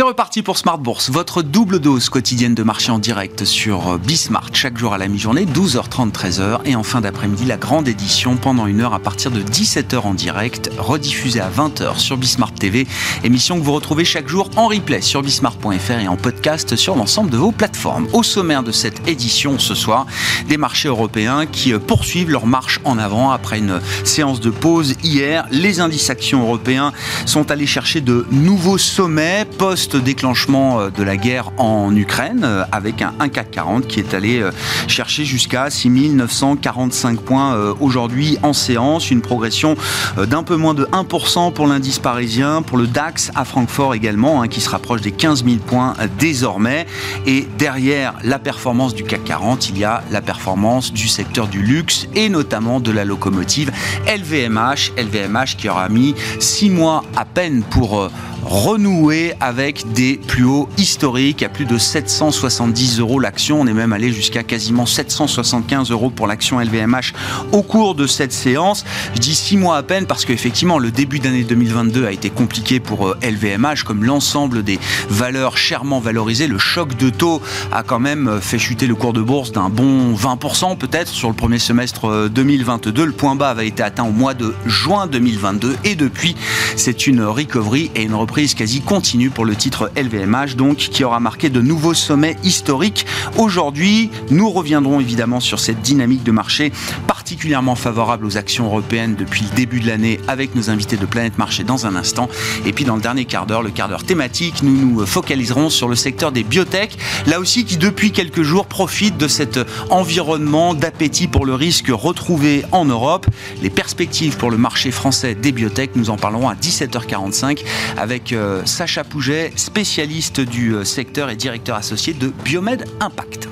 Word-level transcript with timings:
C'est 0.00 0.06
reparti 0.06 0.40
pour 0.42 0.56
Smart 0.56 0.78
Bourse, 0.78 1.10
votre 1.10 1.42
double 1.42 1.78
dose 1.78 2.08
quotidienne 2.08 2.54
de 2.54 2.62
marché 2.62 2.90
en 2.90 2.98
direct 2.98 3.44
sur 3.44 3.98
Bismart 3.98 4.48
chaque 4.54 4.78
jour 4.78 4.94
à 4.94 4.98
la 4.98 5.08
mi-journée, 5.08 5.44
12h30, 5.44 6.10
13h. 6.10 6.60
Et 6.64 6.74
en 6.74 6.82
fin 6.82 7.02
d'après-midi, 7.02 7.44
la 7.44 7.58
grande 7.58 7.86
édition 7.86 8.38
pendant 8.38 8.66
une 8.66 8.80
heure 8.80 8.94
à 8.94 8.98
partir 8.98 9.30
de 9.30 9.42
17h 9.42 9.98
en 9.98 10.14
direct, 10.14 10.70
rediffusée 10.78 11.40
à 11.40 11.50
20h 11.50 11.98
sur 11.98 12.16
Bismart 12.16 12.54
TV. 12.54 12.86
Émission 13.24 13.58
que 13.58 13.62
vous 13.62 13.74
retrouvez 13.74 14.06
chaque 14.06 14.26
jour 14.26 14.48
en 14.56 14.68
replay 14.68 15.02
sur 15.02 15.20
bismart.fr 15.20 15.90
et 15.90 16.08
en 16.08 16.16
podcast 16.16 16.76
sur 16.76 16.96
l'ensemble 16.96 17.28
de 17.28 17.36
vos 17.36 17.52
plateformes. 17.52 18.08
Au 18.14 18.22
sommaire 18.22 18.62
de 18.62 18.72
cette 18.72 19.06
édition 19.06 19.58
ce 19.58 19.74
soir, 19.74 20.06
des 20.48 20.56
marchés 20.56 20.88
européens 20.88 21.44
qui 21.44 21.74
poursuivent 21.74 22.30
leur 22.30 22.46
marche 22.46 22.80
en 22.84 22.96
avant 22.96 23.32
après 23.32 23.58
une 23.58 23.82
séance 24.04 24.40
de 24.40 24.48
pause 24.48 24.94
hier. 25.02 25.46
Les 25.50 25.80
indices 25.80 26.08
actions 26.08 26.40
européens 26.40 26.94
sont 27.26 27.50
allés 27.50 27.66
chercher 27.66 28.00
de 28.00 28.24
nouveaux 28.30 28.78
sommets 28.78 29.44
post 29.58 29.89
déclenchement 29.98 30.80
euh, 30.80 30.90
de 30.90 31.02
la 31.02 31.16
guerre 31.16 31.50
en 31.58 31.94
Ukraine, 31.94 32.42
euh, 32.44 32.64
avec 32.72 33.02
un, 33.02 33.28
CAC 33.28 33.50
40 33.50 33.86
qui 33.86 34.00
est 34.00 34.14
allé 34.14 34.40
euh, 34.40 34.50
chercher 34.88 35.24
jusqu'à 35.24 35.70
6945 35.70 37.20
points 37.20 37.56
aujourd'hui 37.80 38.38
en 38.42 38.52
séance, 38.52 39.10
une 39.10 39.20
progression 39.20 39.76
d'un 40.16 40.42
peu 40.42 40.56
moins 40.56 40.74
de 40.74 40.84
1% 40.86 41.52
pour 41.52 41.66
l'indice 41.66 41.98
parisien, 41.98 42.62
pour 42.62 42.76
le 42.78 42.86
DAX 42.86 43.30
à 43.34 43.44
Francfort 43.44 43.94
également, 43.94 44.42
hein, 44.42 44.48
qui 44.48 44.60
se 44.60 44.68
rapproche 44.68 45.00
des 45.00 45.12
15 45.12 45.44
000 45.44 45.56
points 45.58 45.94
désormais. 46.18 46.86
Et 47.26 47.46
derrière 47.58 48.14
la 48.24 48.38
performance 48.38 48.94
du 48.94 49.04
CAC 49.04 49.24
40, 49.24 49.68
il 49.70 49.78
y 49.78 49.84
a 49.84 50.02
la 50.10 50.20
performance 50.20 50.92
du 50.92 51.08
secteur 51.08 51.46
du 51.46 51.62
luxe 51.62 52.08
et 52.14 52.28
notamment 52.28 52.80
de 52.80 52.90
la 52.90 53.04
locomotive 53.04 53.70
LVMH. 54.06 54.92
LVMH 54.98 55.56
qui 55.56 55.68
aura 55.68 55.88
mis 55.88 56.14
6 56.38 56.70
mois 56.70 57.04
à 57.16 57.24
peine 57.24 57.62
pour 57.62 58.10
renouer 58.42 59.34
avec 59.40 59.92
des 59.92 60.16
plus 60.16 60.44
hauts 60.44 60.68
historiques 60.78 61.42
à 61.42 61.48
plus 61.48 61.66
de 61.66 61.78
770 61.78 62.98
euros 63.00 63.20
l'action. 63.20 63.60
On 63.60 63.66
est 63.66 63.72
même 63.72 63.92
allé 63.92 64.12
jusqu'à 64.12 64.42
quasiment 64.42 64.86
775 64.86 65.90
euros 65.90 66.10
pour 66.10 66.26
l'action 66.26 66.58
LVMH 66.60 67.12
au 67.52 67.62
cours 67.62 67.94
de 67.94 68.06
cette 68.06 68.32
séance. 68.32 68.84
Je 69.14 69.20
dis 69.20 69.34
six 69.34 69.56
mois 69.56 69.76
à 69.76 69.82
peine 69.82 70.06
parce 70.06 70.24
qu'effectivement 70.24 70.78
le 70.78 70.90
début 70.90 71.18
d'année 71.18 71.44
2022 71.44 72.06
a 72.06 72.12
été 72.12 72.30
compliqué 72.30 72.80
pour 72.80 73.14
LVMH 73.22 73.66
euh, 73.66 73.84
comme 73.86 74.04
l'ensemble 74.04 74.62
des 74.62 74.78
valeurs 75.08 75.56
chèrement 75.56 76.00
valorisées. 76.00 76.46
Le 76.46 76.58
choc 76.58 76.96
de 76.96 77.10
taux 77.10 77.42
a 77.72 77.82
quand 77.82 78.00
même 78.00 78.28
euh, 78.28 78.40
fait 78.40 78.58
chuter 78.58 78.86
le 78.86 78.94
cours 78.94 79.12
de 79.12 79.22
bourse 79.22 79.52
d'un 79.52 79.68
bon 79.68 80.14
20% 80.14 80.78
peut-être 80.78 81.08
sur 81.08 81.28
le 81.28 81.34
premier 81.34 81.58
semestre 81.58 82.28
2022. 82.30 83.02
Euh, 83.02 83.06
le 83.06 83.12
point 83.12 83.34
bas 83.34 83.50
avait 83.50 83.68
été 83.68 83.82
atteint 83.82 84.04
au 84.04 84.12
mois 84.12 84.34
de 84.34 84.54
juin 84.66 85.06
2022 85.06 85.76
et 85.84 85.94
depuis 85.94 86.36
c'est 86.76 87.06
une 87.06 87.22
recovery 87.22 87.90
et 87.94 88.02
une 88.02 88.14
reprise 88.14 88.29
reprise 88.30 88.54
quasi 88.54 88.80
continue 88.80 89.28
pour 89.28 89.44
le 89.44 89.56
titre 89.56 89.90
LVMH, 89.96 90.54
donc 90.54 90.76
qui 90.76 91.02
aura 91.02 91.18
marqué 91.18 91.50
de 91.50 91.60
nouveaux 91.60 91.94
sommets 91.94 92.36
historiques. 92.44 93.04
Aujourd'hui, 93.36 94.08
nous 94.30 94.48
reviendrons 94.50 95.00
évidemment 95.00 95.40
sur 95.40 95.58
cette 95.58 95.82
dynamique 95.82 96.22
de 96.22 96.30
marché 96.30 96.70
particulièrement 97.08 97.74
favorable 97.74 98.24
aux 98.24 98.36
actions 98.36 98.66
européennes 98.66 99.16
depuis 99.18 99.42
le 99.42 99.56
début 99.56 99.80
de 99.80 99.88
l'année 99.88 100.20
avec 100.28 100.54
nos 100.54 100.70
invités 100.70 100.96
de 100.96 101.06
Planète 101.06 101.38
Marché 101.38 101.64
dans 101.64 101.86
un 101.86 101.96
instant. 101.96 102.28
Et 102.64 102.72
puis 102.72 102.84
dans 102.84 102.94
le 102.94 103.02
dernier 103.02 103.24
quart 103.24 103.46
d'heure, 103.46 103.64
le 103.64 103.70
quart 103.70 103.88
d'heure 103.88 104.04
thématique, 104.04 104.62
nous 104.62 104.76
nous 104.76 105.06
focaliserons 105.06 105.68
sur 105.68 105.88
le 105.88 105.96
secteur 105.96 106.30
des 106.30 106.44
biotech, 106.44 106.98
là 107.26 107.40
aussi 107.40 107.64
qui 107.64 107.78
depuis 107.78 108.12
quelques 108.12 108.42
jours 108.42 108.66
profite 108.66 109.16
de 109.16 109.26
cet 109.26 109.58
environnement 109.90 110.74
d'appétit 110.74 111.26
pour 111.26 111.46
le 111.46 111.54
risque 111.54 111.88
retrouvé 111.88 112.64
en 112.70 112.84
Europe. 112.84 113.26
Les 113.60 113.70
perspectives 113.70 114.36
pour 114.36 114.52
le 114.52 114.56
marché 114.56 114.92
français 114.92 115.34
des 115.34 115.50
biotech, 115.50 115.96
nous 115.96 116.10
en 116.10 116.16
parlerons 116.16 116.48
à 116.48 116.54
17h45 116.54 117.64
avec 117.96 118.19
euh, 118.32 118.64
Sacha 118.64 119.04
Pouget, 119.04 119.52
spécialiste 119.56 120.40
du 120.40 120.74
euh, 120.74 120.84
secteur 120.84 121.30
et 121.30 121.36
directeur 121.36 121.76
associé 121.76 122.12
de 122.12 122.32
Biomed 122.44 122.84
Impact. 123.00 123.48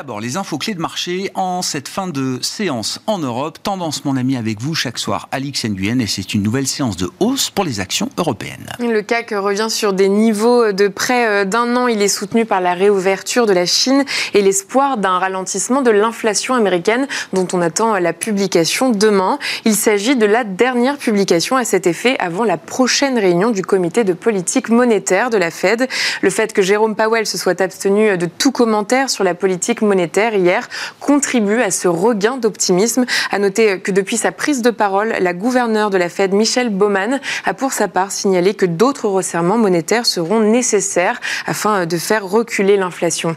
D'abord, 0.00 0.20
les 0.20 0.38
infos 0.38 0.56
clés 0.56 0.72
de 0.72 0.80
marché 0.80 1.30
en 1.34 1.60
cette 1.60 1.86
fin 1.86 2.08
de 2.08 2.38
séance 2.40 3.02
en 3.06 3.18
Europe. 3.18 3.58
Tendance, 3.62 4.06
mon 4.06 4.16
ami, 4.16 4.34
avec 4.34 4.58
vous 4.58 4.74
chaque 4.74 4.96
soir, 4.96 5.28
Alix 5.30 5.66
Nguyen, 5.66 6.00
et 6.00 6.06
c'est 6.06 6.32
une 6.32 6.42
nouvelle 6.42 6.66
séance 6.66 6.96
de 6.96 7.10
hausse 7.20 7.50
pour 7.50 7.66
les 7.66 7.80
actions 7.80 8.08
européennes. 8.16 8.66
Le 8.78 9.02
CAC 9.02 9.34
revient 9.36 9.66
sur 9.68 9.92
des 9.92 10.08
niveaux 10.08 10.72
de 10.72 10.88
près 10.88 11.28
euh, 11.28 11.44
d'un 11.44 11.76
an. 11.76 11.86
Il 11.86 12.00
est 12.00 12.08
soutenu 12.08 12.46
par 12.46 12.62
la 12.62 12.72
réouverture 12.72 13.44
de 13.44 13.52
la 13.52 13.66
Chine 13.66 14.06
et 14.32 14.40
l'espoir 14.40 14.96
d'un 14.96 15.18
ralentissement 15.18 15.82
de 15.82 15.90
l'inflation 15.90 16.54
américaine, 16.54 17.06
dont 17.34 17.46
on 17.52 17.60
attend 17.60 17.98
la 17.98 18.14
publication 18.14 18.88
demain. 18.88 19.38
Il 19.66 19.76
s'agit 19.76 20.16
de 20.16 20.24
la 20.24 20.44
dernière 20.44 20.96
publication 20.96 21.56
à 21.56 21.66
cet 21.66 21.86
effet 21.86 22.16
avant 22.20 22.44
la 22.44 22.56
prochaine 22.56 23.18
réunion 23.18 23.50
du 23.50 23.60
comité 23.60 24.04
de 24.04 24.14
politique 24.14 24.70
monétaire 24.70 25.28
de 25.28 25.36
la 25.36 25.50
Fed. 25.50 25.86
Le 26.22 26.30
fait 26.30 26.54
que 26.54 26.62
Jérôme 26.62 26.96
Powell 26.96 27.26
se 27.26 27.36
soit 27.36 27.60
abstenu 27.60 28.16
de 28.16 28.24
tout 28.24 28.50
commentaire 28.50 29.10
sur 29.10 29.24
la 29.24 29.34
politique 29.34 29.82
monétaire 29.82 29.89
hier 29.98 30.68
contribue 31.00 31.60
à 31.62 31.70
ce 31.70 31.88
regain 31.88 32.36
d'optimisme. 32.36 33.04
À 33.30 33.38
noter 33.38 33.80
que 33.80 33.90
depuis 33.90 34.16
sa 34.16 34.32
prise 34.32 34.62
de 34.62 34.70
parole, 34.70 35.14
la 35.20 35.32
gouverneure 35.32 35.90
de 35.90 35.98
la 35.98 36.08
Fed, 36.08 36.32
Michelle 36.32 36.70
Bowman, 36.70 37.20
a 37.44 37.54
pour 37.54 37.72
sa 37.72 37.88
part 37.88 38.12
signalé 38.12 38.54
que 38.54 38.66
d'autres 38.66 39.08
resserrements 39.08 39.58
monétaires 39.58 40.06
seront 40.06 40.40
nécessaires 40.40 41.20
afin 41.46 41.86
de 41.86 41.96
faire 41.96 42.24
reculer 42.24 42.76
l'inflation. 42.76 43.36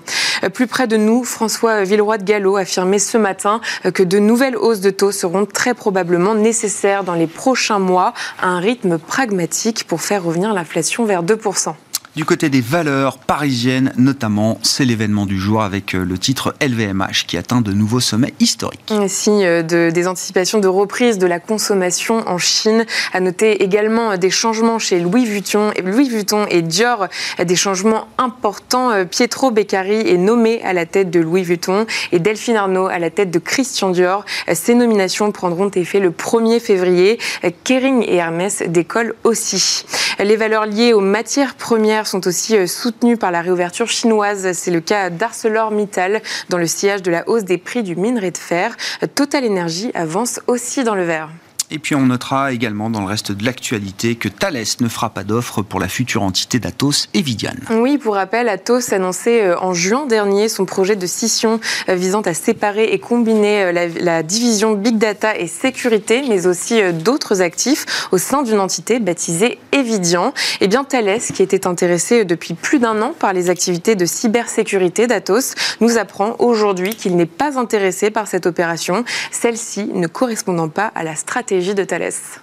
Plus 0.54 0.68
près 0.68 0.88
de 0.88 0.98
nous, 0.98 1.24
François 1.24 1.84
Villeroy 1.84 2.18
de 2.18 2.24
Gallo 2.24 2.58
affirmait 2.58 3.00
ce 3.00 3.18
matin 3.18 3.62
que 3.94 4.04
de 4.04 4.20
nouvelles 4.20 4.58
hausses 4.58 4.82
de 4.82 4.90
taux 4.90 5.12
seront 5.12 5.46
très 5.46 5.74
probablement 5.74 6.36
nécessaires 6.36 7.04
dans 7.04 7.16
les 7.16 7.28
prochains 7.28 7.80
mois 7.80 8.14
à 8.42 8.48
un 8.48 8.60
rythme 8.60 8.98
pragmatique 8.98 9.86
pour 9.86 10.02
faire 10.02 10.24
revenir 10.24 10.54
l'inflation 10.54 11.06
vers 11.06 11.24
2%. 11.24 11.76
Du 12.16 12.26
côté 12.26 12.50
des 12.50 12.62
valeurs 12.62 13.18
parisiennes, 13.18 13.92
notamment, 13.98 14.60
c'est 14.62 14.86
l'événement 14.86 15.26
du 15.26 15.40
jour 15.40 15.64
avec 15.64 15.96
euh, 15.96 16.06
le 16.06 16.20
titre 16.20 16.54
LVMH 16.62 17.26
qui 17.26 17.38
atteint 17.38 17.62
de 17.62 17.72
nouveaux 17.72 18.02
sommets 18.02 18.36
historiques. 18.40 18.94
Signe 19.08 19.64
de, 19.64 19.90
des 19.90 20.08
anticipations 20.08 20.60
de 20.60 20.68
reprise 20.68 21.18
de 21.18 21.26
la 21.26 21.40
consommation 21.40 22.24
en 22.30 22.38
Chine. 22.38 22.86
À 23.14 23.20
noter 23.20 23.64
également 23.64 24.16
des 24.16 24.30
changements 24.30 24.78
chez 24.78 25.00
Louis 25.00 25.26
Vuitton, 25.26 25.72
Louis 25.84 26.08
Vuitton 26.08 26.46
et 26.52 26.62
Dior, 26.62 27.08
des 27.44 27.56
changements 27.56 28.08
importants. 28.20 28.92
Euh, 28.92 29.06
Pietro 29.06 29.50
Beccari 29.50 30.08
est 30.08 30.18
nommé 30.18 30.62
à 30.62 30.74
la 30.74 30.86
tête 30.86 31.10
de 31.10 31.20
Louis 31.20 31.42
Vuitton 31.42 31.88
et 32.12 32.20
Delphine 32.20 32.58
Arnaud 32.58 32.86
à 32.86 33.00
la 33.00 33.10
tête 33.10 33.32
de 33.32 33.40
Christian 33.40 33.90
Dior. 33.90 34.24
Ces 34.54 34.76
nominations 34.76 35.32
prendront 35.32 35.72
effet 35.72 36.00
le 36.00 36.12
1er 36.12 36.60
février. 36.60 37.18
Kering 37.64 38.04
et 38.04 38.18
Hermès 38.18 38.62
décollent 38.68 39.16
aussi. 39.24 39.84
Les 40.20 40.36
valeurs 40.36 40.68
liées 40.68 40.94
aux 40.94 41.02
matières 41.02 41.56
premières 41.56 42.03
sont 42.08 42.28
aussi 42.28 42.58
euh, 42.58 42.68
soutenus 42.68 43.18
par 43.18 43.32
la 43.32 43.42
réouverture 43.42 43.88
chinoise. 43.88 44.52
C'est 44.54 44.72
le 44.72 44.82
cas 44.82 45.10
d'ArcelorMittal 45.10 46.22
dans 46.50 46.58
le 46.58 46.68
sillage 46.68 47.02
de 47.02 47.12
la 47.12 47.28
hausse 47.28 47.44
des 47.44 47.58
prix 47.58 47.84
du 47.84 47.96
minerai 47.96 48.32
de 48.32 48.38
fer. 48.38 48.76
Total 49.16 49.46
Energy 49.46 49.92
avance 49.94 50.40
aussi 50.48 50.84
dans 50.84 50.96
le 50.96 51.04
vert. 51.04 51.30
Et 51.72 51.80
puis 51.80 51.96
on 51.96 52.02
notera 52.06 52.52
également 52.52 52.90
dans 52.90 53.02
le 53.02 53.08
reste 53.08 53.32
de 53.32 53.46
l'actualité 53.46 54.16
que 54.16 54.28
Thales 54.28 54.64
ne 54.80 54.88
fera 54.88 55.10
pas 55.10 55.24
d'offre 55.24 55.62
pour 55.62 55.80
la 55.80 55.88
future 55.88 56.24
entité 56.24 56.60
d'Atos 56.60 57.08
et 57.14 57.22
Vidiane. 57.22 57.60
Oui, 57.72 57.98
pour 57.98 58.16
rappel, 58.16 58.50
Atos 58.50 58.94
annonçait 58.94 59.44
euh, 59.44 59.60
en 59.60 59.74
juin 59.74 60.06
dernier 60.06 60.50
son 60.50 60.66
projet 60.66 60.96
de 60.96 61.08
scission 61.08 61.60
euh, 61.90 61.96
visant 61.96 62.22
à 62.22 62.34
séparer 62.34 62.86
et 62.86 63.00
combiner 63.00 63.64
euh, 63.64 63.90
la, 64.00 64.24
division 64.24 64.74
Big 64.74 64.98
Data 64.98 65.38
et 65.38 65.48
sécurité, 65.48 66.24
mais 66.28 66.48
aussi 66.48 66.82
d'autres 66.94 67.42
actifs 67.42 68.08
au 68.12 68.18
sein 68.18 68.44
d'une 68.44 68.60
entité 68.60 69.00
baptisée 69.00 69.60
Evidian. 69.72 70.30
Et 70.30 70.66
eh 70.66 70.68
bien 70.68 70.84
Thales, 70.84 71.20
qui 71.20 71.44
était 71.44 71.68
intéressé 71.68 72.26
depuis 72.26 72.54
plus 72.54 72.80
d'un 72.80 73.02
an 73.02 73.14
par 73.18 73.34
les 73.34 73.50
activités 73.50 73.96
de 73.96 74.06
cybersécurité 74.06 75.08
d'Atos, 75.08 75.56
nous 75.82 75.98
apprend 75.98 76.36
aujourd'hui 76.40 76.96
qu'il 76.96 77.16
n'est 77.16 77.26
pas 77.26 77.60
intéressé 77.60 78.12
par 78.12 78.28
cette 78.28 78.46
opération, 78.46 79.04
celle-ci 79.32 79.90
ne 79.94 80.08
correspondant 80.08 80.70
pas 80.70 80.92
à 80.96 81.04
la 81.04 81.16
stratégie 81.16 81.53
de. 81.62 82.40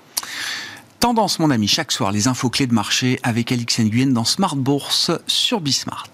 Tendance, 1.01 1.39
mon 1.39 1.51
ami, 1.51 1.67
chaque 1.67 1.93
soir, 1.93 2.13
les 2.13 2.29
infos 2.29 2.51
clés 2.51 2.67
de 2.67 2.75
marché 2.75 3.19
avec 3.23 3.51
Alix 3.53 3.81
Nguyen 3.81 4.13
dans 4.13 4.25
Smart 4.25 4.57
Bourse 4.57 5.11
sur 5.27 5.61
Bismart. 5.61 6.11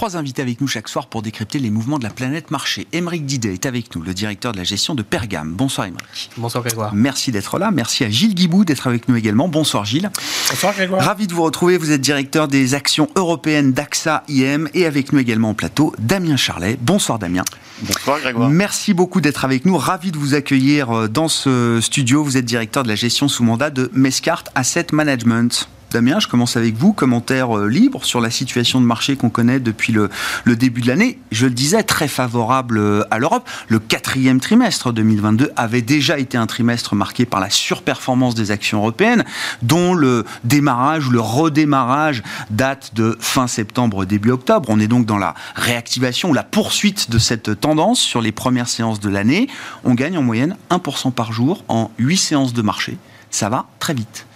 Trois 0.00 0.16
invités 0.16 0.40
avec 0.40 0.62
nous 0.62 0.66
chaque 0.66 0.88
soir 0.88 1.08
pour 1.08 1.20
décrypter 1.20 1.58
les 1.58 1.68
mouvements 1.68 1.98
de 1.98 2.04
la 2.04 2.08
planète 2.08 2.50
marché. 2.50 2.86
Émeric 2.94 3.26
Didet 3.26 3.52
est 3.52 3.66
avec 3.66 3.94
nous, 3.94 4.00
le 4.00 4.14
directeur 4.14 4.52
de 4.52 4.56
la 4.56 4.64
gestion 4.64 4.94
de 4.94 5.02
Pergame. 5.02 5.52
Bonsoir 5.52 5.88
Émeric. 5.88 6.30
Bonsoir 6.38 6.64
Grégoire. 6.64 6.94
Merci 6.94 7.32
d'être 7.32 7.58
là. 7.58 7.70
Merci 7.70 8.04
à 8.04 8.08
Gilles 8.08 8.34
Guibou 8.34 8.64
d'être 8.64 8.86
avec 8.86 9.10
nous 9.10 9.16
également. 9.16 9.46
Bonsoir 9.46 9.84
Gilles. 9.84 10.10
Bonsoir 10.48 10.72
Grégoire. 10.72 11.04
Ravi 11.04 11.26
de 11.26 11.34
vous 11.34 11.42
retrouver. 11.42 11.76
Vous 11.76 11.90
êtes 11.90 12.00
directeur 12.00 12.48
des 12.48 12.72
actions 12.72 13.10
européennes 13.14 13.74
d'AXA 13.74 14.24
IM 14.30 14.70
et 14.72 14.86
avec 14.86 15.12
nous 15.12 15.18
également 15.18 15.50
au 15.50 15.54
plateau 15.54 15.94
Damien 15.98 16.38
Charlet. 16.38 16.78
Bonsoir 16.80 17.18
Damien. 17.18 17.44
Bonsoir 17.82 18.20
Grégoire. 18.20 18.48
Merci 18.48 18.94
beaucoup 18.94 19.20
d'être 19.20 19.44
avec 19.44 19.66
nous. 19.66 19.76
Ravi 19.76 20.12
de 20.12 20.16
vous 20.16 20.32
accueillir 20.32 20.90
euh, 20.96 21.08
dans 21.08 21.28
ce 21.28 21.78
studio. 21.82 22.24
Vous 22.24 22.38
êtes 22.38 22.46
directeur 22.46 22.84
de 22.84 22.88
la 22.88 22.94
gestion 22.94 23.28
sous 23.28 23.44
mandat 23.44 23.68
de 23.68 23.90
Mescart 23.92 24.44
Asset 24.54 24.86
Management. 24.92 25.68
Damien, 25.90 26.20
je 26.20 26.28
commence 26.28 26.56
avec 26.56 26.76
vous. 26.76 26.92
Commentaire 26.92 27.56
euh, 27.58 27.68
libre 27.68 28.04
sur 28.04 28.20
la 28.20 28.30
situation 28.30 28.80
de 28.80 28.86
marché 28.86 29.16
qu'on 29.16 29.28
connaît 29.28 29.58
depuis 29.58 29.92
le, 29.92 30.08
début 30.46 30.82
de 30.82 30.86
l'année. 30.86 31.18
Je 31.32 31.46
le 31.46 31.52
disais, 31.52 31.82
très 31.82 32.06
favorable 32.06 32.78
euh, 32.78 33.02
à 33.10 33.18
l'Europe. 33.18 33.48
Le 33.66 33.80
quatrième 33.80 34.38
trimestre 34.38 34.92
2022 34.92 35.50
avait 35.56 35.82
déjà 35.82 36.18
été 36.18 36.38
un 36.38 36.46
trimestre 36.46 36.94
marqué 36.94 37.26
par 37.26 37.40
la 37.40 37.50
surperformance 37.50 38.36
des 38.36 38.52
actions 38.52 38.78
européennes, 38.78 39.24
dont 39.62 39.92
le 39.94 40.24
démarrage 40.44 41.08
ou 41.08 41.10
le 41.10 41.20
redémarrage 41.20 42.22
date 42.50 42.92
de 42.94 43.16
fin 43.18 43.48
septembre, 43.48 44.04
début 44.04 44.30
octobre. 44.30 44.68
On 44.70 44.78
est 44.78 44.88
donc 44.88 45.06
dans 45.06 45.18
la 45.18 45.34
réactivation 45.56 46.30
ou 46.30 46.34
la 46.34 46.44
poursuite 46.44 47.10
de 47.10 47.18
cette 47.18 47.58
tendance 47.58 47.98
sur 47.98 48.20
les 48.20 48.32
premières 48.32 48.68
séances 48.68 49.00
de 49.00 49.08
l'année. 49.08 49.48
On 49.82 49.94
gagne 49.94 50.16
en 50.16 50.22
moyenne 50.22 50.56
1% 50.70 51.10
par 51.10 51.32
jour 51.32 51.64
en 51.66 51.90
8 51.98 52.16
séances 52.16 52.52
de 52.52 52.62
marché. 52.62 52.96
Ça 53.30 53.48
va 53.48 53.66
très 53.80 53.94
vite 53.94 54.26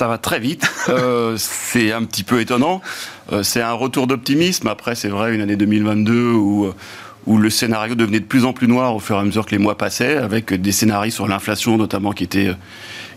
ça 0.00 0.08
va 0.08 0.16
très 0.16 0.40
vite. 0.40 0.66
Euh, 0.88 1.36
c'est 1.36 1.92
un 1.92 2.02
petit 2.04 2.24
peu 2.24 2.40
étonnant. 2.40 2.80
Euh, 3.32 3.42
c'est 3.42 3.60
un 3.60 3.74
retour 3.74 4.06
d'optimisme. 4.06 4.66
Après, 4.66 4.94
c'est 4.94 5.08
vrai, 5.08 5.34
une 5.34 5.42
année 5.42 5.56
2022 5.56 6.32
où, 6.32 6.64
euh, 6.64 6.74
où 7.26 7.36
le 7.36 7.50
scénario 7.50 7.94
devenait 7.94 8.18
de 8.18 8.24
plus 8.24 8.46
en 8.46 8.52
plus 8.54 8.66
noir 8.66 8.96
au 8.96 8.98
fur 8.98 9.16
et 9.16 9.18
à 9.18 9.22
mesure 9.22 9.44
que 9.44 9.50
les 9.50 9.58
mois 9.58 9.76
passaient, 9.76 10.16
avec 10.16 10.54
des 10.54 10.72
scénarios 10.72 11.12
sur 11.12 11.28
l'inflation 11.28 11.76
notamment 11.76 12.12
qui 12.12 12.24
étaient, 12.24 12.52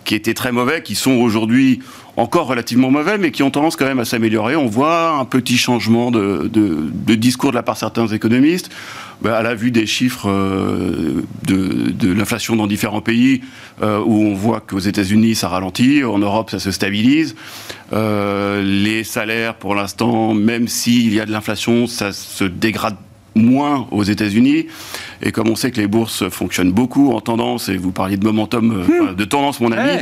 qui 0.03 0.13
étaient 0.13 0.33
très 0.33 0.51
mauvais, 0.51 0.83
qui 0.83 0.95
sont 0.95 1.13
aujourd'hui 1.13 1.79
encore 2.17 2.47
relativement 2.47 2.91
mauvais, 2.91 3.17
mais 3.17 3.31
qui 3.31 3.43
ont 3.43 3.51
tendance 3.51 3.75
quand 3.75 3.85
même 3.85 3.99
à 3.99 4.05
s'améliorer. 4.05 4.55
On 4.55 4.67
voit 4.67 5.11
un 5.11 5.25
petit 5.25 5.57
changement 5.57 6.11
de, 6.11 6.49
de, 6.51 7.15
discours 7.15 7.51
de 7.51 7.55
la 7.55 7.63
part 7.63 7.75
de 7.75 7.79
certains 7.79 8.07
économistes. 8.07 8.69
Bah, 9.23 9.37
à 9.37 9.41
la 9.41 9.55
vue 9.55 9.71
des 9.71 9.85
chiffres 9.85 10.29
euh, 10.29 11.23
de, 11.47 11.91
de 11.91 12.11
l'inflation 12.11 12.57
dans 12.57 12.67
différents 12.67 12.99
pays, 12.99 13.39
euh, 13.81 14.01
où 14.05 14.21
on 14.21 14.33
voit 14.33 14.59
qu'aux 14.59 14.79
États-Unis 14.79 15.35
ça 15.35 15.47
ralentit, 15.47 16.03
en 16.03 16.19
Europe 16.19 16.51
ça 16.51 16.59
se 16.59 16.71
stabilise. 16.71 17.33
Euh, 17.93 18.61
les 18.61 19.05
salaires, 19.05 19.55
pour 19.55 19.75
l'instant, 19.75 20.33
même 20.33 20.67
s'il 20.67 21.13
y 21.13 21.21
a 21.21 21.25
de 21.25 21.31
l'inflation, 21.31 21.87
ça 21.87 22.11
se 22.11 22.43
dégrade 22.43 22.97
moins 23.33 23.87
aux 23.91 24.03
États-Unis. 24.03 24.67
Et 25.21 25.31
comme 25.31 25.47
on 25.47 25.55
sait 25.55 25.71
que 25.71 25.79
les 25.79 25.87
bourses 25.87 26.27
fonctionnent 26.27 26.73
beaucoup 26.73 27.13
en 27.13 27.21
tendance, 27.21 27.69
et 27.69 27.77
vous 27.77 27.91
parliez 27.91 28.17
de 28.17 28.25
momentum, 28.25 28.83
hmm. 28.85 29.15
de 29.15 29.23
tendance, 29.23 29.61
mon 29.61 29.71
ami. 29.71 30.01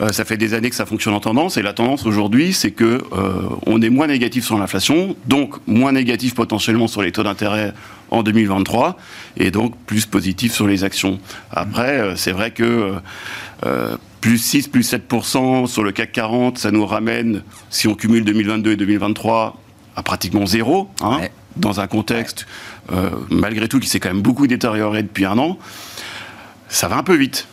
Euh, 0.00 0.12
ça 0.12 0.24
fait 0.24 0.36
des 0.36 0.54
années 0.54 0.68
que 0.68 0.76
ça 0.76 0.86
fonctionne 0.86 1.14
en 1.14 1.20
tendance 1.20 1.56
et 1.56 1.62
la 1.62 1.72
tendance 1.72 2.04
aujourd'hui, 2.04 2.52
c'est 2.52 2.70
que 2.70 3.02
euh, 3.12 3.48
on 3.64 3.80
est 3.80 3.88
moins 3.88 4.06
négatif 4.06 4.44
sur 4.44 4.58
l'inflation, 4.58 5.16
donc 5.26 5.54
moins 5.66 5.92
négatif 5.92 6.34
potentiellement 6.34 6.86
sur 6.86 7.02
les 7.02 7.12
taux 7.12 7.22
d'intérêt 7.22 7.72
en 8.10 8.22
2023 8.22 8.98
et 9.38 9.50
donc 9.50 9.74
plus 9.86 10.04
positif 10.04 10.52
sur 10.52 10.66
les 10.66 10.84
actions. 10.84 11.18
Après, 11.50 11.98
euh, 11.98 12.16
c'est 12.16 12.32
vrai 12.32 12.50
que 12.50 12.94
plus 14.20 14.38
6, 14.38 14.68
plus 14.68 14.92
7% 14.92 15.66
sur 15.66 15.82
le 15.82 15.92
CAC 15.92 16.12
40, 16.12 16.58
ça 16.58 16.70
nous 16.70 16.84
ramène, 16.84 17.42
si 17.70 17.88
on 17.88 17.94
cumule 17.94 18.24
2022 18.24 18.72
et 18.72 18.76
2023, 18.76 19.56
à 19.94 20.02
pratiquement 20.02 20.44
zéro, 20.46 20.90
hein, 21.00 21.20
dans 21.56 21.80
un 21.80 21.86
contexte, 21.86 22.46
malgré 23.30 23.68
tout, 23.68 23.80
qui 23.80 23.88
s'est 23.88 24.00
quand 24.00 24.10
même 24.10 24.22
beaucoup 24.22 24.46
détérioré 24.46 25.02
depuis 25.02 25.24
un 25.24 25.38
an. 25.38 25.58
Ça 26.68 26.88
va 26.88 26.96
un 26.96 27.02
peu 27.02 27.14
vite. 27.14 27.46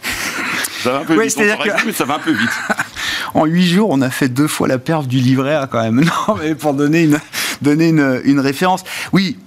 Ça 0.82 0.92
va 0.92 1.00
un 1.00 1.06
peu 1.06 1.22
vite. 1.22 1.38
mais 1.86 1.94
ça 1.94 2.06
va 2.06 2.16
un 2.16 2.20
peu 2.20 2.32
vite. 2.32 2.50
en 3.34 3.46
huit 3.46 3.68
jours, 3.68 3.90
on 3.92 4.02
a 4.02 4.10
fait 4.10 4.30
deux 4.30 4.48
fois 4.48 4.68
la 4.68 4.80
perf 4.80 5.08
du 5.08 5.20
livret 5.20 5.56
A 5.56 5.68
quand 5.68 5.82
même. 5.82 6.04
Non, 6.28 6.36
mais 6.42 6.56
pour 6.56 6.74
donner 6.74 7.04
une, 7.04 7.20
donner 7.62 7.90
une, 7.90 8.22
une 8.24 8.40
référence. 8.40 8.84
Oui, 9.12 9.38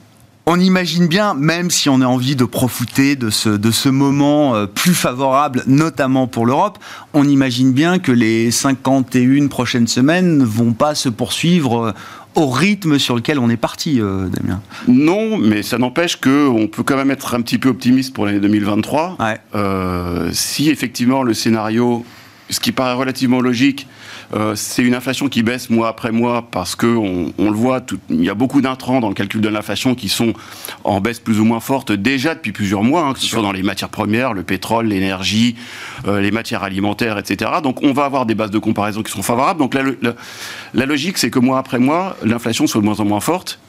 on 0.48 0.60
imagine 0.60 1.08
bien, 1.08 1.34
même 1.34 1.72
si 1.72 1.88
on 1.88 2.00
a 2.00 2.06
envie 2.06 2.36
de 2.36 2.44
profiter 2.44 3.16
de 3.16 3.30
ce, 3.30 3.48
de 3.48 3.72
ce 3.72 3.88
moment 3.88 4.54
euh, 4.54 4.66
plus 4.66 4.94
favorable, 4.94 5.64
notamment 5.66 6.28
pour 6.28 6.46
l'Europe, 6.46 6.78
on 7.14 7.26
imagine 7.26 7.72
bien 7.72 7.98
que 7.98 8.12
les 8.12 8.52
51 8.52 9.48
prochaines 9.48 9.88
semaines 9.88 10.38
ne 10.38 10.44
vont 10.44 10.72
pas 10.72 10.94
se 10.94 11.08
poursuivre 11.08 11.86
euh, 11.86 11.92
au 12.36 12.48
rythme 12.48 12.98
sur 12.98 13.16
lequel 13.16 13.38
on 13.38 13.48
est 13.48 13.56
parti, 13.56 14.00
euh, 14.00 14.28
Damien. 14.28 14.60
Non, 14.86 15.38
mais 15.38 15.62
ça 15.62 15.78
n'empêche 15.78 16.16
qu'on 16.16 16.68
peut 16.70 16.82
quand 16.82 16.96
même 16.96 17.10
être 17.10 17.34
un 17.34 17.40
petit 17.40 17.58
peu 17.58 17.70
optimiste 17.70 18.14
pour 18.14 18.26
l'année 18.26 18.40
2023. 18.40 19.16
Euh, 19.54 20.30
si 20.32 20.68
effectivement 20.70 21.22
le 21.22 21.34
scénario, 21.34 22.04
ce 22.50 22.60
qui 22.60 22.72
paraît 22.72 22.94
relativement 22.94 23.40
logique, 23.40 23.88
euh, 24.34 24.54
c'est 24.56 24.82
une 24.82 24.94
inflation 24.94 25.28
qui 25.28 25.42
baisse 25.42 25.70
mois 25.70 25.88
après 25.88 26.10
mois 26.10 26.46
parce 26.50 26.74
que 26.74 26.86
on, 26.86 27.32
le 27.38 27.56
voit, 27.56 27.80
il 28.10 28.24
y 28.24 28.30
a 28.30 28.34
beaucoup 28.34 28.60
d'intrants 28.60 29.00
dans 29.00 29.08
le 29.08 29.14
calcul 29.14 29.40
de 29.40 29.48
l'inflation 29.48 29.94
qui 29.94 30.08
sont 30.08 30.32
en 30.84 31.00
baisse 31.00 31.20
plus 31.20 31.38
ou 31.38 31.44
moins 31.44 31.60
forte 31.60 31.92
déjà 31.92 32.34
depuis 32.34 32.52
plusieurs 32.52 32.82
mois, 32.82 33.02
hein, 33.02 33.12
que 33.12 33.20
ce 33.20 33.26
soit 33.26 33.42
dans 33.42 33.52
les 33.52 33.62
matières 33.62 33.88
premières, 33.88 34.32
le 34.32 34.42
pétrole, 34.42 34.86
l'énergie, 34.86 35.56
euh, 36.06 36.20
les 36.20 36.30
matières 36.30 36.64
alimentaires, 36.64 37.18
etc. 37.18 37.50
Donc 37.62 37.82
on 37.82 37.92
va 37.92 38.04
avoir 38.04 38.26
des 38.26 38.34
bases 38.34 38.50
de 38.50 38.58
comparaison 38.58 39.02
qui 39.02 39.12
sont 39.12 39.22
favorables. 39.22 39.60
Donc 39.60 39.74
la, 39.74 39.82
la 40.74 40.86
logique, 40.86 41.18
c'est 41.18 41.30
que 41.30 41.38
mois 41.38 41.58
après 41.58 41.78
mois, 41.78 42.16
l'inflation 42.22 42.66
soit 42.66 42.80
de 42.80 42.86
moins 42.86 43.00
en 43.00 43.04
moins 43.04 43.20
forte 43.20 43.60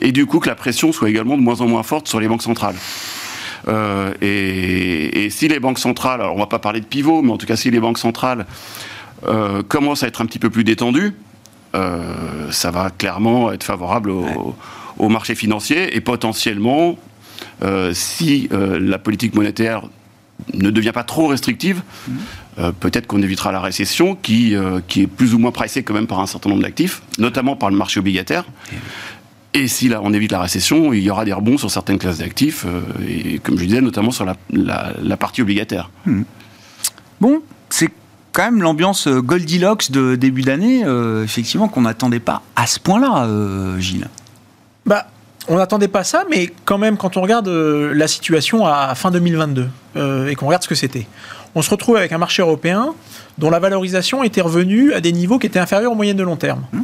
et 0.00 0.12
du 0.12 0.26
coup 0.26 0.40
que 0.40 0.48
la 0.48 0.54
pression 0.54 0.92
soit 0.92 1.08
également 1.08 1.36
de 1.36 1.42
moins 1.42 1.60
en 1.60 1.68
moins 1.68 1.82
forte 1.82 2.08
sur 2.08 2.20
les 2.20 2.28
banques 2.28 2.42
centrales. 2.42 2.76
Euh, 3.68 4.14
et, 4.22 5.24
et, 5.24 5.30
si 5.30 5.48
les 5.48 5.60
banques 5.60 5.78
centrales, 5.78 6.20
alors 6.20 6.34
on 6.34 6.38
va 6.38 6.46
pas 6.46 6.58
parler 6.58 6.80
de 6.80 6.86
pivot, 6.86 7.20
mais 7.22 7.30
en 7.30 7.36
tout 7.36 7.46
cas 7.46 7.56
si 7.56 7.70
les 7.70 7.80
banques 7.80 7.98
centrales 7.98 8.46
euh, 9.26 9.62
commence 9.62 10.02
à 10.02 10.06
être 10.06 10.20
un 10.20 10.26
petit 10.26 10.38
peu 10.38 10.50
plus 10.50 10.64
détendu, 10.64 11.14
euh, 11.74 12.50
ça 12.50 12.70
va 12.70 12.90
clairement 12.90 13.52
être 13.52 13.64
favorable 13.64 14.10
au, 14.10 15.08
marché 15.08 15.34
financier 15.34 15.96
et 15.96 16.00
potentiellement, 16.00 16.98
euh, 17.62 17.92
si 17.94 18.48
la 18.52 18.98
politique 18.98 19.34
monétaire 19.34 19.82
ne 20.52 20.70
devient 20.70 20.92
pas 20.92 21.04
trop 21.04 21.28
restrictive, 21.28 21.82
mhm. 22.08 22.72
peut-être 22.80 23.06
qu'on 23.06 23.22
évitera 23.22 23.50
la 23.50 23.60
récession 23.60 24.14
qui, 24.14 24.54
qui 24.88 25.02
est 25.02 25.06
plus 25.06 25.34
ou 25.34 25.38
moins 25.38 25.52
pressée 25.52 25.82
quand 25.82 25.94
même 25.94 26.06
par 26.06 26.20
un 26.20 26.26
certain 26.26 26.50
nombre 26.50 26.62
d'actifs, 26.62 27.02
notamment 27.18 27.56
par 27.56 27.70
le 27.70 27.76
marché 27.76 27.98
obligataire. 27.98 28.44
Et 29.54 29.68
si 29.68 29.88
là 29.88 30.00
on 30.02 30.12
évite 30.12 30.32
la 30.32 30.42
récession, 30.42 30.92
il 30.92 31.02
y 31.02 31.10
aura 31.10 31.24
des 31.24 31.32
rebonds 31.32 31.56
sur 31.56 31.70
certaines 31.70 31.98
classes 31.98 32.18
d'actifs, 32.18 32.66
et 33.08 33.38
comme 33.38 33.58
je 33.58 33.64
disais, 33.64 33.80
notamment 33.80 34.10
sur 34.10 34.26
la, 34.26 35.16
partie 35.16 35.40
obligataire. 35.40 35.90
Mhm. 36.04 36.24
Bon, 37.22 37.42
c'est 37.70 37.90
quand 38.32 38.44
même 38.44 38.62
l'ambiance 38.62 39.06
euh, 39.06 39.20
Goldilocks 39.20 39.90
de 39.90 40.14
début 40.14 40.42
d'année, 40.42 40.84
euh, 40.84 41.24
effectivement, 41.24 41.68
qu'on 41.68 41.82
n'attendait 41.82 42.20
pas 42.20 42.42
à 42.56 42.66
ce 42.66 42.78
point-là, 42.78 43.24
euh, 43.26 43.78
Gilles. 43.78 44.08
Bah, 44.86 45.06
on 45.48 45.56
n'attendait 45.56 45.88
pas 45.88 46.04
ça, 46.04 46.24
mais 46.30 46.50
quand 46.64 46.78
même, 46.78 46.96
quand 46.96 47.16
on 47.16 47.22
regarde 47.22 47.48
la 47.48 48.08
situation 48.08 48.66
à 48.66 48.94
fin 48.94 49.10
2022 49.10 49.68
et 50.28 50.34
qu'on 50.36 50.46
regarde 50.46 50.62
ce 50.62 50.68
que 50.68 50.74
c'était, 50.74 51.06
on 51.54 51.62
se 51.62 51.70
retrouve 51.70 51.96
avec 51.96 52.12
un 52.12 52.18
marché 52.18 52.42
européen 52.42 52.94
dont 53.38 53.50
la 53.50 53.58
valorisation 53.58 54.22
était 54.22 54.42
revenue 54.42 54.92
à 54.92 55.00
des 55.00 55.12
niveaux 55.12 55.38
qui 55.38 55.46
étaient 55.46 55.58
inférieurs 55.58 55.92
aux 55.92 55.96
moyennes 55.96 56.18
de 56.18 56.22
long 56.22 56.36
terme. 56.36 56.62
Mmh. 56.72 56.80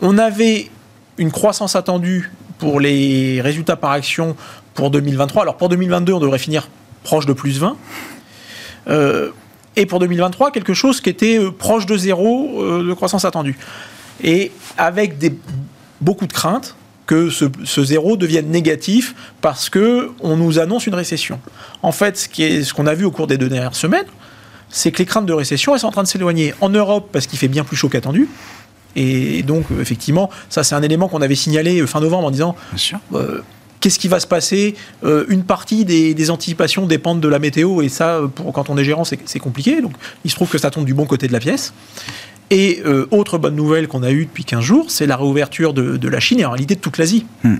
On 0.00 0.18
avait 0.18 0.70
une 1.18 1.30
croissance 1.30 1.76
attendue 1.76 2.32
pour 2.58 2.80
les 2.80 3.40
résultats 3.40 3.76
par 3.76 3.92
action 3.92 4.34
pour 4.74 4.90
2023. 4.90 5.42
Alors 5.42 5.56
pour 5.56 5.68
2022, 5.68 6.14
on 6.14 6.20
devrait 6.20 6.38
finir 6.38 6.68
proche 7.04 7.26
de 7.26 7.32
plus 7.32 7.60
20 7.60 7.76
et 9.76 9.86
pour 9.86 9.98
2023 9.98 10.50
quelque 10.50 10.74
chose 10.74 11.00
qui 11.00 11.10
était 11.10 11.38
euh, 11.38 11.50
proche 11.50 11.86
de 11.86 11.96
zéro 11.96 12.62
euh, 12.62 12.86
de 12.86 12.92
croissance 12.94 13.24
attendue. 13.24 13.56
Et 14.22 14.52
avec 14.78 15.18
des, 15.18 15.34
beaucoup 16.00 16.26
de 16.26 16.32
craintes 16.32 16.76
que 17.06 17.28
ce, 17.28 17.84
zéro 17.84 18.16
devienne 18.16 18.48
négatif 18.48 19.14
parce 19.40 19.68
que 19.68 20.10
on 20.20 20.36
nous 20.36 20.58
annonce 20.58 20.86
une 20.86 20.94
récession. 20.94 21.38
En 21.82 21.92
fait, 21.92 22.16
ce 22.16 22.28
qu'on 22.28 22.64
ce 22.64 22.72
qu'on 22.72 22.86
a 22.86 22.94
vu 22.94 23.04
au 23.04 23.10
cours 23.10 23.26
des 23.26 23.36
deux 23.36 23.48
dernières 23.48 23.74
semaines, 23.74 24.06
c'est 24.70 24.90
que 24.90 24.98
les 24.98 25.04
craintes 25.04 25.26
de 25.26 25.32
récession 25.32 25.74
elles 25.74 25.80
sont 25.80 25.88
en 25.88 25.92
train 25.92 26.02
de 26.02 26.08
s'éloigner. 26.08 26.54
En 26.60 26.70
Europe, 26.70 27.10
parce 27.12 27.26
qu'il 27.26 27.38
fait 27.38 27.48
bien 27.48 27.64
plus 27.64 27.76
chaud 27.76 27.88
qu'attendu. 27.88 28.28
Et 28.96 29.42
donc, 29.42 29.66
effectivement, 29.80 30.30
ça, 30.48 30.62
c'est 30.62 30.76
un 30.76 30.82
élément 30.82 31.08
qu'on 31.08 31.20
avait 31.20 31.34
signalé 31.34 31.84
fin 31.86 32.00
novembre 32.00 32.28
en 32.28 32.30
disant 32.30 32.56
Bien 32.70 32.78
sûr. 32.78 32.98
Euh, 33.12 33.42
Qu'est-ce 33.84 33.98
qui 33.98 34.08
va 34.08 34.18
se 34.18 34.26
passer 34.26 34.76
euh, 35.04 35.26
Une 35.28 35.44
partie 35.44 35.84
des, 35.84 36.30
anticipations 36.30 36.86
dépendent 36.86 37.20
de 37.20 37.28
la 37.28 37.38
météo 37.38 37.82
et 37.82 37.90
ça, 37.90 38.22
pour, 38.34 38.50
quand 38.54 38.70
on 38.70 38.78
est 38.78 38.84
gérant, 38.84 39.04
c'est 39.04 39.38
compliqué. 39.38 39.82
Donc, 39.82 39.92
il 40.24 40.30
se 40.30 40.36
trouve 40.36 40.48
que 40.48 40.56
ça 40.56 40.70
tombe 40.70 40.86
du 40.86 40.94
bon 40.94 41.04
côté 41.04 41.28
de 41.28 41.34
la 41.34 41.38
pièce. 41.38 41.74
Et 42.48 42.82
euh, 42.86 43.06
autre 43.10 43.36
bonne 43.36 43.54
nouvelle 43.54 43.86
qu'on 43.86 44.02
a 44.02 44.10
eue 44.10 44.24
depuis 44.24 44.46
15 44.46 44.64
jours, 44.64 44.86
c'est 44.88 45.04
la 45.04 45.18
réouverture 45.18 45.74
de, 45.74 46.08
la 46.08 46.18
Chine 46.18 46.40
et 46.40 46.46
en 46.46 46.52
réalité 46.52 46.76
de 46.76 46.80
toute 46.80 46.96
l'Asie. 46.96 47.26
Hmm. 47.42 47.56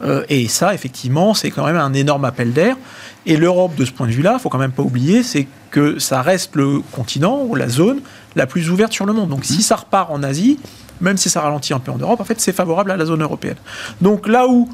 Euh, 0.00 0.24
et 0.30 0.48
ça, 0.48 0.72
effectivement, 0.72 1.34
c'est 1.34 1.50
quand 1.50 1.66
même 1.66 1.76
un 1.76 1.92
énorme 1.92 2.24
appel 2.24 2.54
d'air. 2.54 2.78
Et 3.26 3.36
l'Europe, 3.36 3.74
de 3.74 3.84
ce 3.84 3.92
point 3.92 4.06
de 4.06 4.12
vue-là, 4.12 4.36
il 4.38 4.40
faut 4.40 4.48
quand 4.48 4.56
même 4.56 4.72
pas 4.72 4.82
oublier, 4.82 5.22
c'est 5.22 5.46
que 5.70 5.98
ça 5.98 6.22
reste 6.22 6.56
le 6.56 6.78
continent 6.90 7.42
ou 7.46 7.54
la 7.54 7.68
zone 7.68 8.00
la 8.34 8.46
plus 8.46 8.70
ouverte 8.70 8.94
sur 8.94 9.04
le 9.04 9.12
monde. 9.12 9.28
Donc 9.28 9.44
si 9.44 9.58
mmh. 9.58 9.60
ça 9.60 9.76
repart 9.76 10.10
en 10.10 10.22
Asie, 10.22 10.58
même 11.02 11.18
si 11.18 11.28
ça 11.28 11.42
ralentit 11.42 11.74
un 11.74 11.80
peu 11.80 11.92
en 11.92 11.98
Europe, 11.98 12.18
en 12.18 12.24
fait, 12.24 12.40
c'est 12.40 12.54
favorable 12.54 12.90
à 12.92 12.96
la 12.96 13.04
zone 13.04 13.20
européenne. 13.20 13.56
Donc 14.00 14.26
là 14.26 14.48
où 14.48 14.70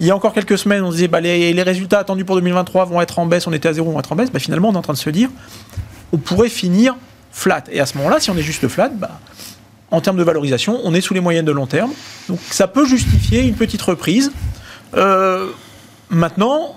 il 0.00 0.06
y 0.06 0.10
a 0.10 0.16
encore 0.16 0.32
quelques 0.32 0.58
semaines, 0.58 0.84
on 0.84 0.90
disait 0.90 1.08
bah, 1.08 1.20
les, 1.20 1.62
résultats 1.62 1.98
attendus 1.98 2.24
pour 2.24 2.36
2023 2.36 2.84
vont 2.84 3.00
être 3.00 3.18
en 3.18 3.26
baisse, 3.26 3.46
on 3.46 3.52
était 3.52 3.68
à 3.68 3.72
zéro, 3.72 3.90
vont 3.90 3.98
être 3.98 4.12
en 4.12 4.16
baisse. 4.16 4.30
Bah, 4.30 4.38
finalement, 4.38 4.68
on 4.68 4.74
est 4.74 4.78
en 4.78 4.82
train 4.82 4.92
de 4.92 4.98
se 4.98 5.10
dire 5.10 5.30
on 6.12 6.18
pourrait 6.18 6.48
finir 6.48 6.96
flat. 7.32 7.64
Et 7.70 7.80
à 7.80 7.86
ce 7.86 7.96
moment-là, 7.98 8.20
si 8.20 8.30
on 8.30 8.36
est 8.36 8.42
juste 8.42 8.66
flat, 8.68 8.88
bah, 8.88 9.20
en 9.90 10.00
termes 10.00 10.16
de 10.16 10.22
valorisation, 10.22 10.80
on 10.84 10.94
est 10.94 11.00
sous 11.00 11.14
les 11.14 11.20
moyennes 11.20 11.44
de 11.44 11.52
long 11.52 11.66
terme. 11.66 11.90
Donc 12.28 12.38
ça 12.50 12.68
peut 12.68 12.86
justifier 12.86 13.42
une 13.42 13.54
petite 13.54 13.82
reprise. 13.82 14.32
Euh, 14.94 15.48
maintenant, 16.10 16.76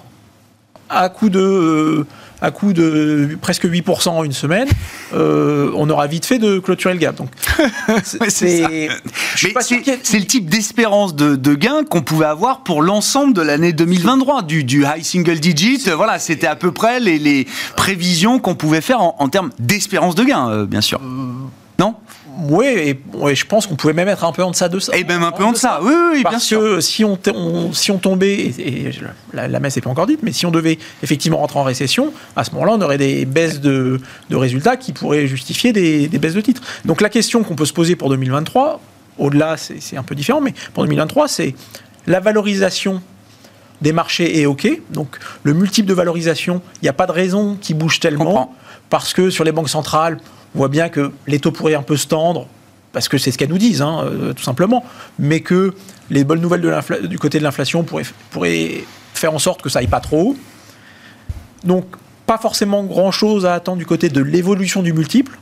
à 0.90 1.10
coup 1.10 1.30
de, 1.30 1.40
euh, 1.40 2.08
à 2.42 2.52
coup 2.52 2.74
de 2.74 3.38
presque 3.42 3.66
8% 3.66 4.10
en 4.10 4.24
une 4.24 4.34
semaine, 4.34 4.68
euh, 5.14 5.72
on 5.76 5.90
aura 5.90 6.08
vite 6.08 6.26
fait 6.26 6.40
de 6.40 6.60
clôturer 6.60 6.94
le 6.94 7.00
gap. 7.00 7.16
Donc, 7.16 7.30
c'est 8.04 8.62
le 8.66 10.26
type 10.26 10.50
d'espérance 10.50 11.16
de, 11.16 11.36
de, 11.36 11.54
gain 11.54 11.84
qu'on 11.90 12.02
pouvait 12.02 12.26
avoir 12.26 12.64
pour 12.64 12.82
l'ensemble 12.82 13.34
de 13.34 13.42
l'année 13.42 13.74
2023, 13.74 14.44
du, 14.44 14.64
du, 14.64 14.84
high 14.84 15.04
single 15.04 15.40
digit. 15.40 15.90
Voilà, 15.96 16.20
c'était 16.20 16.48
à 16.48 16.56
peu 16.56 16.72
près 16.72 17.00
les, 17.00 17.20
les 17.20 17.48
prévisions 17.76 18.40
qu'on 18.40 18.56
pouvait 18.56 18.82
faire 18.82 19.02
en, 19.02 19.16
en 19.20 19.30
termes 19.30 19.52
d'espérance 19.60 20.16
de 20.16 20.24
gain, 20.24 20.66
bien 20.66 20.82
sûr. 20.82 21.00
Non? 21.80 21.96
Oui, 22.40 22.66
et, 22.66 23.36
je 23.36 23.46
pense 23.46 23.68
qu'on 23.68 23.76
pouvait 23.76 23.94
même 23.94 24.08
être 24.08 24.24
un 24.24 24.32
peu 24.32 24.44
en 24.44 24.52
deçà 24.52 24.70
de 24.70 24.80
ça. 24.80 24.96
Et 24.96 25.04
même 25.04 25.24
un 25.24 25.32
peu 25.32 25.44
en 25.44 25.52
deçà, 25.52 25.80
oui, 25.82 25.94
oui, 26.14 26.24
bien 26.28 26.40
sûr. 26.40 26.60
Parce 26.62 26.76
que 26.76 26.82
si 26.82 27.04
on, 27.04 27.74
si 27.74 27.92
on 27.92 27.98
tombait, 27.98 28.54
et, 28.58 28.92
la, 29.34 29.60
messe 29.60 29.76
n'est 29.76 29.82
pas 29.82 29.90
encore 29.90 30.08
dite, 30.08 30.22
mais 30.24 30.32
si 30.32 30.46
on 30.46 30.52
devait 30.52 30.78
effectivement 31.04 31.38
rentrer 31.38 31.60
en 31.60 31.64
récession, 31.64 32.14
à 32.36 32.44
ce 32.44 32.52
moment-là, 32.52 32.74
on 32.76 32.82
aurait 32.82 32.98
des 32.98 33.26
baisses 33.26 33.60
de, 33.60 34.00
résultats 34.32 34.78
qui 34.78 34.94
pourraient 34.94 35.28
justifier 35.28 35.74
des, 35.74 36.08
baisses 36.08 36.34
de 36.34 36.42
titres. 36.42 36.62
Donc 36.86 37.02
la 37.02 37.10
question 37.10 37.44
qu'on 37.44 37.56
peut 37.56 37.66
se 37.66 37.74
poser 37.74 37.96
pour 37.96 38.10
2023, 38.10 38.82
au-delà, 39.18 39.58
c'est 39.58 39.98
un 39.98 40.04
peu 40.04 40.16
différent, 40.16 40.42
mais 40.42 40.54
pour 40.74 40.84
2023, 40.84 41.28
c'est 41.28 41.54
la 42.08 42.20
valorisation 42.20 43.02
des 43.82 43.94
marchés 43.94 44.40
est 44.40 44.46
OK. 44.46 44.68
Donc 44.92 45.18
le 45.44 45.54
multiple 45.54 45.90
de 45.90 45.94
valorisation, 45.94 46.62
il 46.82 46.86
n'y 46.86 46.90
a 46.90 46.94
pas 46.94 47.08
de 47.08 47.12
raison 47.12 47.58
qui 47.60 47.74
bouge 47.74 48.00
tellement, 48.00 48.56
parce 48.90 49.14
que 49.14 49.30
sur 49.30 49.44
les 49.44 49.52
banques 49.52 49.70
centrales, 49.70 50.18
voit 50.53 50.67
bien 50.67 50.89
que 50.89 51.12
les 51.27 51.39
taux 51.39 51.51
pourraient 51.51 51.75
un 51.75 51.84
peu 51.84 51.98
se 51.98 52.08
tendre, 52.08 52.48
parce 52.93 53.08
que 53.08 53.17
c'est 53.17 53.31
ce 53.31 53.38
qu'elles 53.38 53.50
nous 53.50 53.58
disent, 53.58 53.81
hein, 53.81 54.03
euh, 54.03 54.34
tout 54.34 54.43
simplement, 54.43 54.84
mais 55.17 55.39
que 55.41 55.74
les 56.10 56.24
bonnes 56.24 56.41
nouvelles 56.41 56.62
du 57.03 57.20
côté 57.20 57.39
de 57.39 57.43
l'inflation 57.43 57.84
pourraient, 57.84 58.05
pourraient, 58.31 58.84
faire 59.13 59.34
en 59.34 59.39
sorte 59.39 59.62
que 59.62 59.70
ça 59.70 59.79
aille 59.79 59.88
pas 59.88 60.00
trop 60.00 60.31
haut. 60.31 60.38
Donc, 61.63 61.86
pas 62.25 62.38
forcément 62.38 62.84
grand-chose 62.84 63.46
à 63.46 63.53
attendre 63.53 63.77
du 63.77 63.86
côté 63.86 64.10
de 64.10 64.22
l'évolution 64.22 64.81
du 64.81 64.93
multiple. 64.93 65.38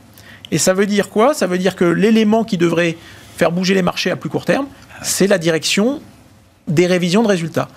Et 0.51 0.57
ça 0.57 0.73
veut 0.73 0.85
dire 0.85 1.09
quoi? 1.09 1.33
Ça 1.33 1.47
veut 1.47 1.57
dire 1.57 1.75
que 1.75 1.85
l'élément 1.85 2.43
qui 2.43 2.57
devrait 2.57 2.97
faire 3.37 3.51
bouger 3.51 3.73
les 3.73 3.81
marchés 3.81 4.11
à 4.11 4.15
plus 4.15 4.29
court 4.29 4.45
terme, 4.45 4.67
c'est 5.01 5.27
la 5.27 5.37
direction 5.37 6.01
des 6.69 6.85
révisions 6.85 7.23
de 7.23 7.27
résultats. 7.27 7.67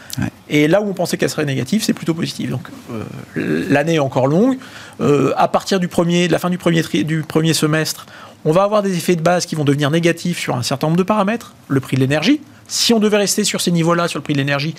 Et 0.48 0.68
là 0.68 0.80
où 0.82 0.88
on 0.88 0.92
pensait 0.92 1.16
qu'elle 1.16 1.30
serait 1.30 1.46
négative, 1.46 1.82
c'est 1.82 1.94
plutôt 1.94 2.14
positif. 2.14 2.50
Donc 2.50 2.68
euh, 2.90 3.64
l'année 3.68 3.94
est 3.94 3.98
encore 3.98 4.26
longue. 4.26 4.58
Euh, 5.00 5.32
à 5.36 5.48
partir 5.48 5.80
du 5.80 5.88
premier, 5.88 6.28
de 6.28 6.32
la 6.32 6.38
fin 6.38 6.50
du 6.50 6.58
premier, 6.58 6.82
du 6.82 7.22
premier 7.22 7.54
semestre, 7.54 8.06
on 8.44 8.52
va 8.52 8.62
avoir 8.62 8.82
des 8.82 8.96
effets 8.96 9.16
de 9.16 9.22
base 9.22 9.46
qui 9.46 9.54
vont 9.54 9.64
devenir 9.64 9.90
négatifs 9.90 10.38
sur 10.38 10.54
un 10.54 10.62
certain 10.62 10.88
nombre 10.88 10.98
de 10.98 11.02
paramètres. 11.02 11.54
Le 11.68 11.80
prix 11.80 11.96
de 11.96 12.02
l'énergie. 12.02 12.40
Si 12.68 12.92
on 12.92 13.00
devait 13.00 13.16
rester 13.16 13.44
sur 13.44 13.60
ces 13.60 13.70
niveaux-là, 13.70 14.08
sur 14.08 14.18
le 14.18 14.22
prix 14.22 14.34
de 14.34 14.38
l'énergie, 14.38 14.74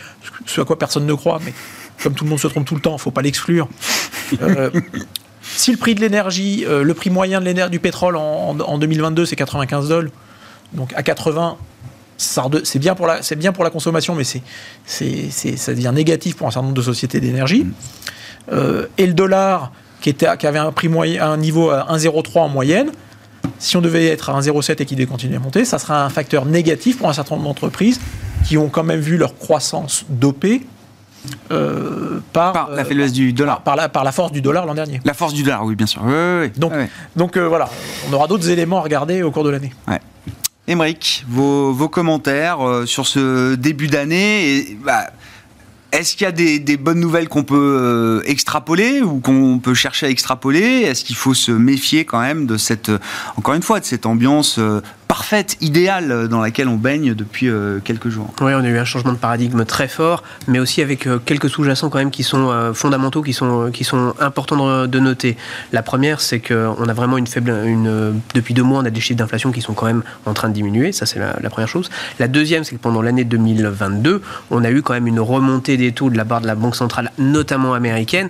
ce 0.46 0.62
à 0.62 0.65
quoi 0.65 0.77
personne 0.77 1.05
ne 1.05 1.13
croit, 1.13 1.39
mais 1.43 1.53
comme 2.01 2.13
tout 2.13 2.24
le 2.24 2.29
monde 2.29 2.39
se 2.39 2.48
trompe 2.48 2.65
tout 2.65 2.75
le 2.75 2.82
temps, 2.82 2.91
il 2.91 2.96
ne 2.96 3.00
faut 3.00 3.12
pas 3.12 3.22
l'exclure. 3.22 3.67
Euh, 4.41 4.72
si 5.43 5.72
le 5.72 5.77
prix 5.77 5.93
de 5.93 6.01
l'énergie, 6.01 6.65
le 6.67 6.93
prix 6.93 7.12
moyen 7.12 7.39
de 7.39 7.67
du 7.67 7.79
pétrole 7.79 8.15
en, 8.15 8.58
en 8.60 8.77
2022, 8.79 9.25
c'est 9.25 9.36
95 9.36 9.89
dollars, 9.89 10.12
donc 10.74 10.91
à 10.96 11.03
80, 11.03 11.58
c'est 12.17 12.79
bien 12.79 12.96
pour 12.96 13.08
la, 13.08 13.22
c'est 13.22 13.36
bien 13.36 13.51
pour 13.51 13.63
la 13.63 13.70
consommation, 13.70 14.15
mais 14.15 14.24
c'est, 14.24 14.41
c'est, 14.86 15.58
ça 15.58 15.74
devient 15.74 15.91
négatif 15.93 16.36
pour 16.36 16.48
un 16.48 16.51
certain 16.51 16.67
nombre 16.67 16.77
de 16.77 16.82
sociétés 16.82 17.20
d'énergie. 17.20 17.65
Euh, 18.51 18.88
et 18.98 19.08
le 19.08 19.13
dollar, 19.13 19.72
qui, 20.01 20.10
était, 20.10 20.27
qui 20.38 20.48
avait 20.48 20.60
un 20.60 20.72
prix 20.72 20.89
moyen, 20.89 21.32
un 21.32 21.38
niveau 21.38 21.70
à 21.70 21.88
1,03 21.96 22.39
en 22.39 22.50
moyenne, 22.50 22.91
si 23.60 23.77
on 23.77 23.82
devait 23.82 24.08
être 24.08 24.29
à 24.29 24.39
1,07 24.39 24.82
et 24.82 24.86
qu'il 24.86 24.98
devait 24.98 25.08
continuer 25.08 25.36
à 25.36 25.39
monter, 25.39 25.65
ça 25.65 25.79
sera 25.79 26.03
un 26.03 26.10
facteur 26.10 26.46
négatif 26.46 26.98
pour 26.98 27.10
un 27.10 27.13
certain 27.13 27.36
nombre 27.36 27.48
d'entreprises 27.48 28.00
qui 28.46 28.58
ont 28.58 28.70
quand 28.70 28.84
même 28.84 29.00
vu 29.00 29.17
leur 29.17 29.38
croissance 29.38 30.05
dopée 30.10 30.65
euh, 31.51 32.20
par, 32.34 32.70
la 32.72 32.84
faiblesse 32.84 33.13
du 33.13 33.32
dollar. 33.32 33.62
Par, 33.62 33.77
la, 33.77 33.88
par 33.88 34.03
la 34.03 34.12
force 34.12 34.34
du 34.34 34.41
dollar 34.41 34.65
l'an 34.65 34.74
dernier. 34.74 35.00
La 35.05 35.13
force 35.13 35.34
du 35.34 35.43
dollar, 35.43 35.63
oui, 35.63 35.75
bien 35.75 35.88
sûr. 35.88 36.01
donc, 36.58 36.74
donc 37.15 37.38
euh, 37.38 37.48
voilà, 37.48 37.70
on 38.10 38.13
aura 38.13 38.27
d'autres 38.27 38.50
éléments 38.50 38.79
à 38.79 38.82
regarder 38.82 39.24
au 39.24 39.32
cours 39.32 39.46
de 39.46 39.50
l'année. 39.50 39.72
Émeric, 40.65 41.25
vos, 41.27 41.89
commentaires 41.89 42.65
euh, 42.65 42.86
sur 42.86 43.05
ce 43.05 43.55
début 43.55 43.88
d'année. 43.88 44.77
Bah, 44.84 45.08
est-ce 45.91 46.15
qu'il 46.15 46.24
y 46.24 46.27
a 46.27 46.32
des, 46.32 46.58
des 46.58 46.77
bonnes 46.77 47.01
nouvelles 47.01 47.27
qu'on 47.27 47.43
peut 47.43 47.55
euh, 47.79 48.22
extrapoler 48.25 49.01
ou 49.01 49.20
qu'on 49.20 49.60
peut 49.60 49.74
chercher 49.74 50.05
à 50.05 50.10
extrapoler? 50.10 50.82
Est-ce 50.82 51.03
qu'il 51.03 51.17
faut 51.17 51.34
se 51.34 51.51
méfier 51.51 52.05
quand 52.05 52.22
même 52.22 52.46
de 52.46 52.58
cette, 52.58 52.91
encore 53.36 53.53
une 53.53 53.62
fois, 53.62 53.82
de 53.82 53.86
cette 53.86 54.05
ambiance 54.05 54.58
euh, 54.58 54.82
parfaite, 55.13 55.58
idéale 55.62 56.27
dans 56.27 56.41
laquelle 56.41 56.67
on 56.67 56.75
baigne 56.75 57.13
depuis 57.13 57.48
euh, 57.48 57.77
quelques 57.84 58.10
jours. 58.10 58.34
Oui, 58.41 58.51
on 58.55 58.63
a 58.63 58.67
eu 58.67 58.79
un 58.79 58.84
changement 58.84 59.12
de 59.12 59.20
paradigme 59.20 59.63
très 59.63 59.88
fort, 59.88 60.24
mais 60.48 60.58
aussi 60.58 60.82
avec 60.82 61.05
euh, 61.05 61.20
quelques 61.24 61.51
sous-jacents 61.51 61.91
quand 61.91 62.00
même 62.00 62.10
qui 62.10 62.24
sont 62.24 62.50
euh, 62.50 62.74
fondamentaux, 62.74 63.22
qui 63.22 63.32
sont, 63.32 63.70
qui 63.72 63.84
sont 63.84 64.15
importants 64.20 64.88
de, 64.88 65.00
noter. 65.00 65.38
La 65.72 65.84
première, 65.84 66.20
c'est 66.20 66.39
qu'on 66.39 66.89
a 66.89 66.93
vraiment 66.93 67.20
une 67.20 67.27
faible... 67.27 67.51
Une, 67.63 68.20
depuis 68.34 68.55
deux 68.55 68.63
mois, 68.63 68.79
on 68.79 68.86
a 68.86 68.89
des 68.89 69.01
chiffres 69.01 69.20
d'inflation 69.20 69.51
qui 69.51 69.62
sont 69.62 69.75
quand 69.75 69.86
même 69.86 70.01
en 70.25 70.34
train 70.34 70.50
de 70.50 70.55
diminuer, 70.55 70.91
ça 70.91 71.05
c'est 71.05 71.20
la, 71.20 71.50
première 71.51 71.67
chose. 71.67 71.91
La 72.17 72.27
deuxième, 72.27 72.63
c'est 72.63 72.75
que 72.75 72.82
pendant 72.82 73.03
l'année 73.03 73.24
2022, 73.24 74.20
on 74.50 74.63
a 74.63 74.72
eu 74.72 74.82
quand 74.82 74.93
même 74.93 75.05
une 75.05 75.20
remontée 75.20 75.77
des 75.77 75.91
taux 75.91 76.10
de 76.10 76.17
la 76.17 76.25
part 76.25 76.41
de 76.41 76.48
la 76.48 76.55
Banque 76.55 76.75
centrale, 76.75 77.12
notamment 77.20 77.75
américaine, 77.75 78.29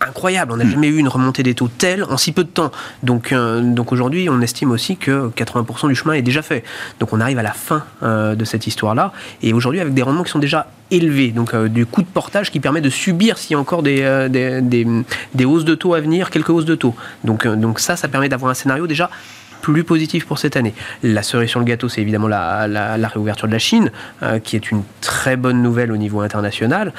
incroyable. 0.00 0.52
On 0.52 0.58
n'a 0.58 0.64
hmm. 0.64 0.70
jamais 0.70 0.86
eu 0.86 0.98
une 0.98 1.08
remontée 1.08 1.42
des 1.42 1.54
taux 1.54 1.66
telle 1.76 2.04
en 2.04 2.18
si 2.18 2.30
peu 2.30 2.44
de 2.44 2.50
temps. 2.50 2.70
Donc, 3.02 3.34
donc 3.34 3.90
aujourd'hui, 3.90 4.28
on 4.28 4.40
estime 4.40 4.70
aussi 4.70 4.96
que 4.96 5.30
80% 5.30 5.88
du 5.88 5.96
est 6.12 6.22
déjà 6.22 6.42
fait. 6.42 6.64
Donc 7.00 7.12
on 7.12 7.20
arrive 7.20 7.38
à 7.38 7.42
la 7.42 7.52
fin 7.52 7.84
euh, 8.02 8.34
de 8.34 8.44
cette 8.44 8.66
histoire-là. 8.66 9.12
Et 9.42 9.52
aujourd'hui, 9.52 9.80
avec 9.80 9.94
des 9.94 10.02
rendements 10.02 10.24
qui 10.24 10.30
sont 10.30 10.38
déjà 10.38 10.66
élevés, 10.90 11.28
donc 11.28 11.54
euh, 11.54 11.68
du 11.68 11.86
coût 11.86 12.02
de 12.02 12.06
portage 12.06 12.50
qui 12.50 12.60
permet 12.60 12.80
de 12.80 12.90
subir 12.90 13.38
s'il 13.38 13.52
y 13.52 13.54
a 13.54 13.58
encore 13.58 13.82
des, 13.82 14.02
euh, 14.02 14.28
des, 14.28 14.86
des, 15.34 15.44
hausses 15.44 15.64
de 15.64 15.74
taux 15.74 15.94
à 15.94 16.00
venir, 16.00 16.30
quelques 16.30 16.50
hausses 16.50 16.64
de 16.64 16.74
taux. 16.74 16.94
Donc, 17.24 17.46
donc 17.46 17.80
ça, 17.80 17.96
ça 17.96 18.08
permet 18.08 18.28
d'avoir 18.28 18.50
un 18.50 18.54
scénario 18.54 18.86
déjà 18.86 19.10
plus 19.62 19.82
positif 19.82 20.26
pour 20.26 20.38
cette 20.38 20.56
année. 20.58 20.74
La 21.02 21.22
cerise 21.22 21.48
sur 21.48 21.58
le 21.58 21.64
gâteau, 21.64 21.88
c'est 21.88 22.02
évidemment 22.02 22.28
la, 22.28 22.68
la, 22.68 23.08
réouverture 23.08 23.48
de 23.48 23.52
la 23.52 23.58
Chine, 23.58 23.90
qui 24.42 24.56
est 24.56 24.70
une 24.70 24.82
très 25.00 25.36
bonne 25.36 25.62
nouvelle 25.62 25.90
au 25.90 25.96
niveau 25.96 26.20
international. 26.20 26.92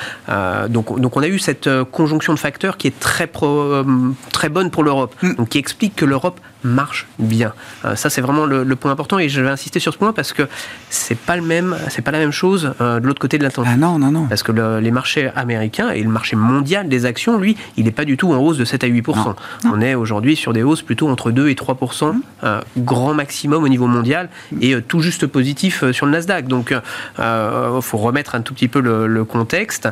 donc, 0.69 1.00
donc 1.00 1.15
on 1.15 1.21
a 1.21 1.27
eu 1.27 1.38
cette 1.38 1.69
conjonction 1.91 2.33
de 2.33 2.39
facteurs 2.39 2.77
qui 2.77 2.88
est 2.88 3.00
très, 3.00 3.27
pro, 3.27 3.83
très 4.31 4.50
bonne 4.50 4.71
pour 4.71 4.81
l'Europe, 4.81 5.13
mm. 5.21 5.35
donc 5.35 5.50
qui 5.50 5.59
explique 5.59 5.95
que 5.95 6.05
l'Europe 6.05 6.39
marche 6.65 7.07
bien. 7.19 7.53
Euh, 7.86 7.95
ça, 7.95 8.10
c'est 8.10 8.22
vraiment 8.22 8.45
le, 8.45 8.75
point 8.75 8.91
important 8.91 9.19
et 9.19 9.29
je 9.29 9.41
vais 9.41 9.50
insister 9.50 9.79
sur 9.79 9.93
ce 9.93 9.98
point 9.98 10.12
parce 10.12 10.34
que 10.34 10.43
c'est 10.89 11.17
pas 11.17 11.38
le 11.38 11.41
même, 11.41 11.77
c'est 11.89 12.01
pas 12.01 12.12
la 12.12 12.19
même 12.19 12.31
chose 12.31 12.74
euh, 12.81 13.00
de 13.00 13.07
l'autre 13.07 13.22
côté 13.22 13.38
de 13.38 13.43
l'Atlantique. 13.43 13.72
Ah 13.74 13.77
non, 13.77 13.98
non, 13.98 14.12
non. 14.12 14.25
Parce 14.27 14.43
que 14.43 14.51
les 14.79 14.91
marchés 14.91 15.31
américains 15.36 15.91
et 15.91 16.03
le 16.03 16.10
marché 16.10 16.36
mondial 16.36 16.89
des 16.89 17.05
actions, 17.05 17.38
lui, 17.38 17.55
il 17.77 17.86
n'est 17.86 17.91
pas 17.91 18.03
du 18.03 18.17
tout 18.17 18.34
en 18.34 18.38
hausse 18.38 18.57
de 18.57 18.65
7 18.65 18.84
à 18.84 18.88
8% 18.88 19.36
On 19.65 19.81
est 19.81 19.95
aujourd'hui 19.95 20.36
sur 20.36 20.51
des 20.51 20.63
hausses 20.63 20.81
plutôt 20.81 21.07
entre 21.07 21.31
2 21.31 21.48
et 21.50 21.53
3% 21.53 22.13
mmh. 22.13 22.22
euh, 22.43 22.62
grand 22.77 23.13
maximum 23.13 23.63
au 23.63 23.69
niveau 23.69 23.88
mondial 23.88 24.29
et 24.60 24.75
tout 24.81 25.00
juste 25.00 25.27
positif 25.27 25.89
sur 25.91 26.05
le 26.05 26.12
Nasdaq. 26.12 26.48
Donc, 26.48 26.72
il 26.72 27.81
faut 27.81 27.98
remettre 27.98 28.36
un 28.36 28.41
tout 28.41 28.53
petit 28.53 28.67
peu 28.67 28.81
le, 28.81 29.07
le 29.07 29.24
contexte. 29.24 29.88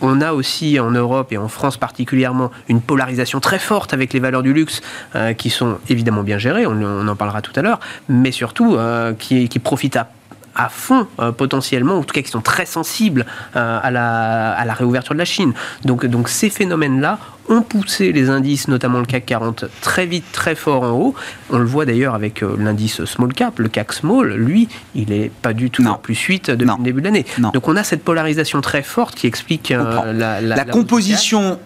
On 0.00 0.20
a 0.20 0.32
aussi 0.32 0.78
en 0.78 0.90
Europe 0.90 1.32
et 1.32 1.38
en 1.38 1.48
France 1.48 1.76
particulièrement 1.76 2.50
une 2.68 2.80
polarisation 2.80 3.40
très 3.40 3.58
forte 3.58 3.92
avec 3.94 4.12
les 4.12 4.20
valeurs 4.20 4.42
du 4.42 4.52
luxe 4.52 4.80
euh, 5.16 5.32
qui 5.32 5.50
sont 5.50 5.78
évidemment 5.88 6.22
bien 6.22 6.38
gérées, 6.38 6.66
on, 6.66 7.08
en 7.08 7.16
parlera 7.16 7.42
tout 7.42 7.52
à 7.56 7.62
l'heure, 7.62 7.80
mais 8.08 8.30
surtout 8.30 8.76
euh, 8.76 9.12
qui, 9.14 9.48
profitent 9.58 9.96
à 9.96 10.08
à 10.58 10.68
fond 10.68 11.06
euh, 11.20 11.32
potentiellement, 11.32 11.98
en 11.98 12.02
tout 12.02 12.12
cas 12.12 12.20
qui 12.20 12.30
sont 12.30 12.42
très 12.42 12.66
sensibles 12.66 13.24
euh, 13.56 13.78
à, 13.82 13.90
la, 13.90 14.50
à, 14.52 14.64
la, 14.64 14.74
réouverture 14.74 15.14
de 15.14 15.18
la 15.18 15.24
Chine. 15.24 15.54
Donc, 15.84 16.04
donc 16.04 16.28
ces 16.28 16.50
phénomènes-là 16.50 17.18
ont 17.48 17.62
poussé 17.62 18.12
les 18.12 18.28
indices, 18.28 18.68
notamment 18.68 18.98
le 18.98 19.06
CAC 19.06 19.24
40, 19.24 19.64
très 19.80 20.04
vite, 20.04 20.24
très 20.32 20.54
fort 20.54 20.82
en 20.82 20.90
haut. 20.90 21.14
On 21.50 21.58
le 21.58 21.64
voit 21.64 21.86
d'ailleurs 21.86 22.14
avec 22.14 22.42
euh, 22.42 22.56
l'indice 22.58 23.04
small 23.04 23.32
cap, 23.32 23.58
le 23.58 23.68
CAC 23.68 23.92
small, 23.92 24.34
lui, 24.34 24.68
il 24.94 25.08
n'est 25.08 25.30
pas 25.30 25.54
du 25.54 25.70
tout 25.70 25.84
plus 26.02 26.16
suite 26.16 26.50
depuis 26.50 26.76
le 26.76 26.84
début 26.84 27.00
de 27.00 27.06
l'année. 27.06 27.24
Donc 27.54 27.68
on 27.68 27.76
a 27.76 27.84
cette 27.84 28.04
polarisation 28.04 28.60
très 28.60 28.82
forte 28.82 29.14
qui 29.14 29.26
explique 29.26 29.70
la, 29.70 30.40
la, 30.40 30.64
composition 30.64 31.58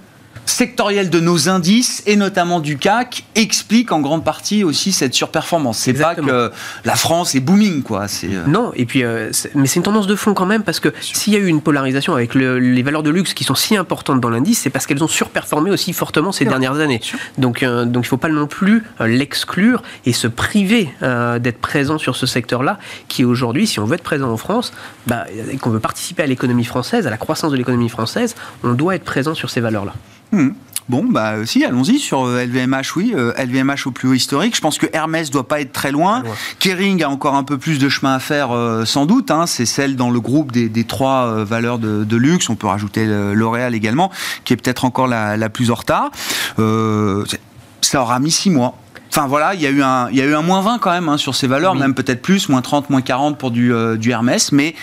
sectorielle 0.46 1.10
de 1.10 1.20
nos 1.20 1.48
indices 1.48 2.02
et 2.06 2.16
notamment 2.16 2.60
du 2.60 2.76
CAC 2.76 3.24
explique 3.34 3.92
en 3.92 4.00
grande 4.00 4.24
partie 4.24 4.64
aussi 4.64 4.92
cette 4.92 5.14
surperformance. 5.14 5.78
C'est 5.78 5.92
pas 5.92 6.14
que 6.14 6.50
la 6.84 6.96
France 6.96 7.34
est 7.34 7.40
booming, 7.40 7.82
quoi. 7.82 8.06
Euh, 8.24 8.46
non, 8.46 8.72
et 8.74 8.84
puis, 8.84 9.04
euh, 9.04 9.30
mais 9.54 9.66
c'est 9.66 9.76
une 9.76 9.82
tendance 9.82 10.06
de 10.06 10.16
fond 10.16 10.34
quand 10.34 10.46
même 10.46 10.62
parce 10.62 10.80
que 10.80 10.92
s'il 11.00 11.32
y 11.32 11.36
a 11.36 11.38
eu 11.38 11.46
une 11.46 11.60
polarisation 11.60 12.14
avec 12.14 12.34
les 12.34 12.82
valeurs 12.82 13.02
de 13.02 13.10
luxe 13.10 13.34
qui 13.34 13.44
sont 13.44 13.54
si 13.54 13.76
importantes 13.76 14.20
dans 14.20 14.30
l'indice, 14.30 14.60
c'est 14.60 14.70
parce 14.70 14.86
qu'elles 14.86 15.02
ont 15.02 15.08
surperformé 15.08 15.70
aussi 15.70 15.92
fortement 15.92 16.32
ces 16.32 16.44
dernières 16.44 16.78
années. 16.80 17.00
Donc, 17.38 17.62
euh, 17.62 17.84
donc 17.84 18.04
il 18.04 18.06
ne 18.06 18.10
faut 18.10 18.16
pas 18.16 18.28
non 18.28 18.46
plus 18.46 18.84
l'exclure 19.00 19.82
et 20.06 20.12
se 20.12 20.26
priver 20.26 20.88
d'être 21.00 21.58
présent 21.58 21.98
sur 21.98 22.16
ce 22.16 22.26
secteur-là, 22.26 22.78
qui 23.08 23.24
aujourd'hui, 23.24 23.66
si 23.66 23.80
on 23.80 23.84
veut 23.84 23.94
être 23.94 24.02
présent 24.02 24.30
en 24.30 24.36
France, 24.36 24.72
bah, 25.06 25.26
qu'on 25.60 25.70
veut 25.70 25.80
participer 25.80 26.22
à 26.22 26.26
l'économie 26.26 26.64
française, 26.64 27.06
à 27.06 27.10
la 27.10 27.16
croissance 27.16 27.52
de 27.52 27.56
l'économie 27.56 27.88
française, 27.88 28.34
on 28.62 28.72
doit 28.72 28.94
être 28.94 29.04
présent 29.04 29.34
sur 29.34 29.50
ces 29.50 29.60
valeurs-là. 29.60 29.94
Hmm. 30.32 30.50
Bon, 30.88 31.04
bah 31.04 31.32
euh, 31.32 31.46
si, 31.46 31.64
allons-y 31.64 31.98
sur 31.98 32.26
LVMH, 32.26 32.74
euh, 32.74 32.82
oui. 32.96 33.14
LVMH 33.38 33.70
euh, 33.70 33.86
au 33.86 33.90
plus 33.92 34.08
haut 34.08 34.14
historique. 34.14 34.56
Je 34.56 34.60
pense 34.60 34.78
que 34.78 34.86
Hermès 34.92 35.30
doit 35.30 35.46
pas 35.46 35.60
être 35.60 35.72
très 35.72 35.92
loin. 35.92 36.22
Kering 36.58 37.02
a 37.02 37.08
encore 37.08 37.34
un 37.34 37.44
peu 37.44 37.56
plus 37.56 37.78
de 37.78 37.88
chemin 37.88 38.14
à 38.14 38.18
faire, 38.18 38.50
sans 38.84 39.06
doute. 39.06 39.30
Hein. 39.30 39.46
C'est 39.46 39.66
celle 39.66 39.96
dans 39.96 40.10
le 40.10 40.20
groupe 40.20 40.52
des, 40.52 40.84
trois 40.84 41.44
valeurs 41.44 41.78
de, 41.78 42.16
luxe. 42.16 42.50
On 42.50 42.56
peut 42.56 42.66
rajouter 42.66 43.06
L'Oréal 43.06 43.74
également, 43.74 44.10
qui 44.44 44.52
est 44.52 44.56
peut-être 44.56 44.84
encore 44.84 45.06
la, 45.06 45.48
plus 45.48 45.70
en 45.70 45.74
retard. 45.74 46.10
ça 46.58 48.02
aura 48.02 48.18
mis 48.18 48.30
six 48.30 48.50
mois. 48.50 48.76
Enfin 49.08 49.26
voilà, 49.26 49.54
il 49.54 49.60
y 49.60 49.66
a 49.66 49.70
eu 49.70 49.82
un, 49.82 50.08
il 50.10 50.16
y 50.16 50.22
a 50.22 50.24
eu 50.24 50.34
un 50.34 50.40
moins 50.40 50.62
20 50.62 50.78
quand 50.78 50.90
même 50.90 51.08
hein, 51.10 51.18
sur 51.18 51.34
ces 51.34 51.46
valeurs, 51.46 51.74
même 51.74 51.94
peut-être 51.94 52.22
plus, 52.22 52.48
moins 52.48 52.62
30, 52.62 52.88
moins 52.88 53.02
40 53.02 53.38
pour 53.38 53.50
du, 53.50 53.72
du 53.98 54.10
Hermès. 54.10 54.52
Mais 54.52 54.74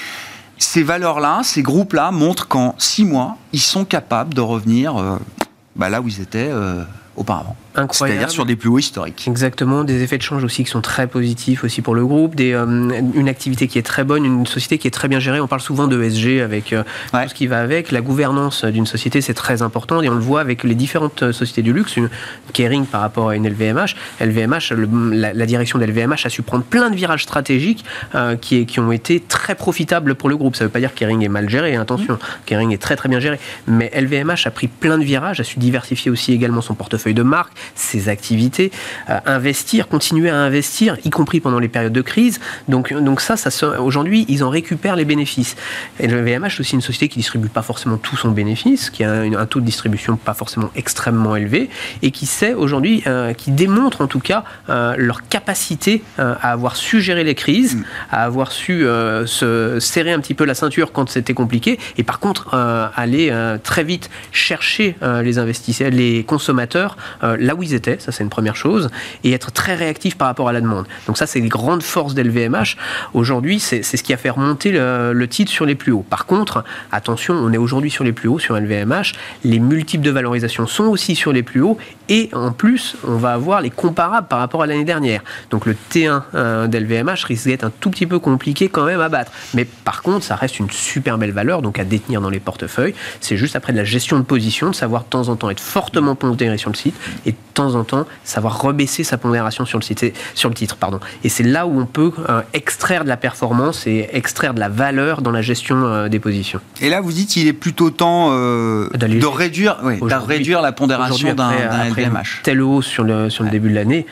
ces 0.59 0.83
valeurs-là, 0.83 1.41
ces 1.43 1.61
groupes-là 1.61 2.11
montrent 2.11 2.47
qu'en 2.47 2.75
six 2.77 3.05
mois, 3.05 3.37
ils 3.53 3.61
sont 3.61 3.85
capables 3.85 4.33
de 4.33 4.41
revenir 4.41 5.19
bah, 5.79 5.89
là 5.89 6.01
où 6.01 6.07
ils 6.07 6.21
étaient 6.21 6.49
euh, 6.51 6.83
auparavant. 7.15 7.55
C'est-à-dire 7.91 8.29
sur 8.29 8.45
des 8.45 8.55
plus 8.55 8.69
hauts 8.69 8.79
historiques. 8.79 9.27
Exactement, 9.27 9.83
des 9.83 10.03
effets 10.03 10.17
de 10.17 10.23
change 10.23 10.43
aussi 10.43 10.63
qui 10.63 10.69
sont 10.69 10.81
très 10.81 11.07
positifs 11.07 11.63
aussi 11.63 11.81
pour 11.81 11.95
le 11.95 12.05
groupe, 12.05 12.35
des, 12.35 12.53
euh, 12.53 12.65
une 13.13 13.29
activité 13.29 13.67
qui 13.67 13.77
est 13.77 13.83
très 13.83 14.03
bonne, 14.03 14.25
une 14.25 14.45
société 14.45 14.77
qui 14.77 14.87
est 14.87 14.91
très 14.91 15.07
bien 15.07 15.19
gérée. 15.19 15.39
On 15.39 15.47
parle 15.47 15.61
souvent 15.61 15.87
de 15.87 16.01
SG 16.01 16.41
avec 16.41 16.73
euh, 16.73 16.83
tout 17.11 17.29
ce 17.29 17.33
qui 17.33 17.47
va 17.47 17.59
avec. 17.59 17.91
La 17.91 18.01
gouvernance 18.01 18.65
d'une 18.65 18.85
société, 18.85 19.21
c'est 19.21 19.33
très 19.33 19.61
important 19.61 20.01
et 20.01 20.09
on 20.09 20.15
le 20.15 20.19
voit 20.19 20.41
avec 20.41 20.63
les 20.63 20.75
différentes 20.75 21.31
sociétés 21.31 21.61
du 21.61 21.73
luxe. 21.73 21.95
Une 21.97 22.09
Kering 22.53 22.85
par 22.85 23.01
rapport 23.01 23.29
à 23.29 23.35
une 23.35 23.47
LVMH. 23.47 23.95
LVMH, 24.21 24.73
la, 25.11 25.45
direction 25.45 25.79
de 25.79 25.85
LVMH 25.85 26.25
a 26.25 26.29
su 26.29 26.41
prendre 26.41 26.63
plein 26.63 26.89
de 26.89 26.95
virages 26.95 27.23
stratégiques 27.23 27.83
euh, 28.15 28.35
qui, 28.35 28.65
qui, 28.65 28.79
ont 28.79 28.91
été 28.91 29.19
très 29.19 29.55
profitables 29.55 30.15
pour 30.15 30.29
le 30.29 30.37
groupe. 30.37 30.55
Ça 30.55 30.63
ne 30.63 30.67
veut 30.67 30.71
pas 30.71 30.79
dire 30.79 30.93
que 30.93 30.99
Kering 30.99 31.23
est 31.23 31.29
mal 31.29 31.49
géré, 31.49 31.75
hein, 31.75 31.81
attention. 31.81 32.15
Mmh. 32.15 32.17
Kering 32.45 32.73
est 32.73 32.81
très 32.81 32.95
très 32.95 33.09
bien 33.09 33.19
géré. 33.19 33.39
Mais 33.67 33.91
LVMH 33.95 34.45
a 34.45 34.51
pris 34.51 34.67
plein 34.67 34.97
de 34.97 35.03
virages, 35.03 35.39
a 35.39 35.43
su 35.43 35.59
diversifier 35.59 36.11
aussi 36.11 36.33
également 36.33 36.61
son 36.61 36.75
portefeuille 36.75 37.13
de 37.13 37.23
marques 37.23 37.53
ses 37.75 38.09
activités, 38.09 38.71
euh, 39.09 39.19
investir, 39.25 39.87
continuer 39.87 40.29
à 40.29 40.37
investir, 40.37 40.97
y 41.03 41.09
compris 41.09 41.39
pendant 41.39 41.59
les 41.59 41.67
périodes 41.67 41.93
de 41.93 42.01
crise. 42.01 42.39
Donc, 42.67 42.93
donc 42.93 43.21
ça, 43.21 43.37
ça 43.37 43.49
aujourd'hui, 43.81 44.25
ils 44.27 44.43
en 44.43 44.49
récupèrent 44.49 44.95
les 44.95 45.05
bénéfices. 45.05 45.55
Et 45.99 46.07
le 46.07 46.21
VMH, 46.21 46.55
c'est 46.55 46.59
aussi 46.61 46.75
une 46.75 46.81
société 46.81 47.07
qui 47.07 47.19
distribue 47.19 47.49
pas 47.49 47.61
forcément 47.61 47.97
tout 47.97 48.17
son 48.17 48.31
bénéfice, 48.31 48.89
qui 48.89 49.03
a 49.03 49.11
un, 49.11 49.45
taux 49.45 49.59
de 49.59 49.65
distribution 49.65 50.15
pas 50.17 50.33
forcément 50.33 50.69
extrêmement 50.75 51.35
élevé, 51.35 51.69
et 52.01 52.11
qui 52.11 52.25
sait 52.25 52.53
aujourd'hui, 52.53 53.03
euh, 53.07 53.33
qui 53.33 53.51
démontre 53.51 54.01
en 54.01 54.07
tout 54.07 54.19
cas 54.19 54.43
euh, 54.69 54.95
leur 54.97 55.27
capacité 55.27 56.03
à 56.17 56.51
avoir 56.51 56.75
su 56.75 57.01
gérer 57.01 57.23
les 57.23 57.35
crises, 57.35 57.75
mm. 57.75 57.83
à 58.11 58.23
avoir 58.23 58.51
su 58.51 58.85
se 59.25 59.77
serrer 59.79 60.11
un 60.11 60.19
petit 60.19 60.33
peu 60.33 60.45
la 60.45 60.53
ceinture 60.53 60.91
quand 60.91 61.09
c'était 61.09 61.33
compliqué, 61.33 61.79
et 61.97 62.03
par 62.03 62.19
contre 62.19 62.53
aller 62.95 63.33
très 63.63 63.83
vite 63.83 64.09
chercher 64.31 64.95
les 65.01 65.39
investisseurs, 65.39 65.91
les 65.91 66.23
consommateurs 66.23 66.97
là 67.49 67.55
où 67.55 67.63
ils 67.63 67.73
étaient, 67.73 67.97
ça 67.99 68.11
c'est 68.11 68.23
une 68.23 68.29
première 68.29 68.55
chose, 68.55 68.89
et 69.23 69.31
être 69.31 69.51
très 69.51 69.73
réactif 69.73 70.15
par 70.15 70.27
rapport 70.27 70.49
à 70.49 70.53
la 70.53 70.61
demande. 70.61 70.85
Donc 71.07 71.17
ça 71.17 71.25
c'est 71.25 71.39
les 71.39 71.49
grandes 71.49 71.81
forces 71.81 72.13
d'LVMH. 72.13 72.77
Aujourd'hui, 73.15 73.59
c'est 73.59 73.81
ce 73.81 74.03
qui 74.03 74.13
a 74.13 74.17
fait 74.17 74.29
remonter 74.29 74.71
le, 74.71 75.27
titre 75.27 75.51
sur 75.51 75.65
les 75.65 75.75
plus 75.75 75.91
hauts. 75.91 76.05
Par 76.07 76.25
contre, 76.27 76.63
attention, 76.91 77.33
on 77.33 77.51
est 77.51 77.57
aujourd'hui 77.57 77.89
sur 77.89 78.03
les 78.03 78.11
plus 78.11 78.29
hauts 78.29 78.39
sur 78.39 78.55
LVMH, 78.55 79.13
les 79.43 79.59
multiples 79.59 80.03
de 80.03 80.11
valorisation 80.11 80.67
sont 80.67 80.85
aussi 80.85 81.15
sur 81.15 81.33
les 81.33 81.41
plus 81.41 81.61
hauts, 81.61 81.77
et 82.07 82.29
en 82.33 82.51
plus, 82.51 82.95
on 83.03 83.17
va 83.17 83.33
avoir 83.33 83.61
les 83.61 83.69
comparables 83.71 84.27
par 84.27 84.39
rapport 84.39 84.61
à 84.61 84.67
l'année 84.67 84.85
dernière. 84.85 85.23
Donc 85.49 85.65
le 85.65 85.75
T1 85.91 86.21
euh, 86.35 86.67
d'LVMH 86.67 87.25
risque 87.25 87.47
d'être 87.47 87.63
un 87.63 87.71
tout 87.79 87.89
petit 87.89 88.05
peu 88.05 88.19
compliqué 88.19 88.69
quand 88.69 88.85
même 88.85 89.01
à 89.01 89.09
battre. 89.09 89.31
Mais 89.55 89.65
par 89.65 90.03
contre, 90.03 90.23
ça 90.23 90.35
reste 90.35 90.59
une 90.59 90.69
super 90.69 91.17
belle 91.17 91.31
valeur, 91.31 91.63
donc 91.63 91.79
à 91.79 91.83
détenir 91.83 92.21
dans 92.21 92.29
les 92.29 92.39
portefeuilles. 92.39 92.93
C'est 93.21 93.37
juste 93.37 93.55
après 93.55 93.73
de 93.73 93.77
la 93.77 93.83
gestion 93.83 94.19
de 94.19 94.23
position, 94.23 94.69
de 94.69 94.75
savoir 94.75 95.03
de 95.03 95.09
temps 95.09 95.29
en 95.29 95.35
temps 95.35 95.49
être 95.49 95.59
fortement 95.59 96.15
pondéré 96.15 96.57
sur 96.57 96.69
le 96.69 96.75
site 96.75 96.95
temps 97.59 97.75
en 97.75 97.83
temps 97.83 98.05
savoir 98.23 98.61
rebaisser 98.61 99.03
sa 99.03 99.17
pondération 99.17 99.65
sur 99.65 99.79
le, 99.79 99.83
site, 99.83 100.13
sur 100.33 100.49
le 100.49 100.55
titre. 100.55 100.77
Pardon. 100.77 100.99
Et 101.23 101.29
c'est 101.29 101.43
là 101.43 101.67
où 101.67 101.79
on 101.79 101.85
peut 101.85 102.11
euh, 102.29 102.41
extraire 102.53 103.03
de 103.03 103.09
la 103.09 103.17
performance 103.17 103.85
et 103.85 104.07
extraire 104.13 104.53
de 104.53 104.59
la 104.59 104.69
valeur 104.69 105.21
dans 105.21 105.31
la 105.31 105.41
gestion 105.41 105.85
euh, 105.85 106.07
des 106.07 106.19
positions. 106.19 106.61
Et 106.81 106.89
là, 106.89 107.01
vous 107.01 107.11
dites 107.11 107.29
qu'il 107.29 107.47
est 107.47 107.53
plutôt 107.53 107.89
temps 107.89 108.29
euh, 108.31 108.89
de 108.93 109.25
réduire, 109.25 109.77
réduire 110.01 110.61
la 110.61 110.71
pondération 110.71 111.33
d'un 111.33 111.51
LVMH. 111.89 112.43
Telle 112.43 112.61
hausse 112.61 112.85
sur 112.85 113.03
le, 113.03 113.29
sur 113.29 113.43
le 113.43 113.49
début 113.49 113.69
de 113.69 113.75
l'année, 113.75 114.05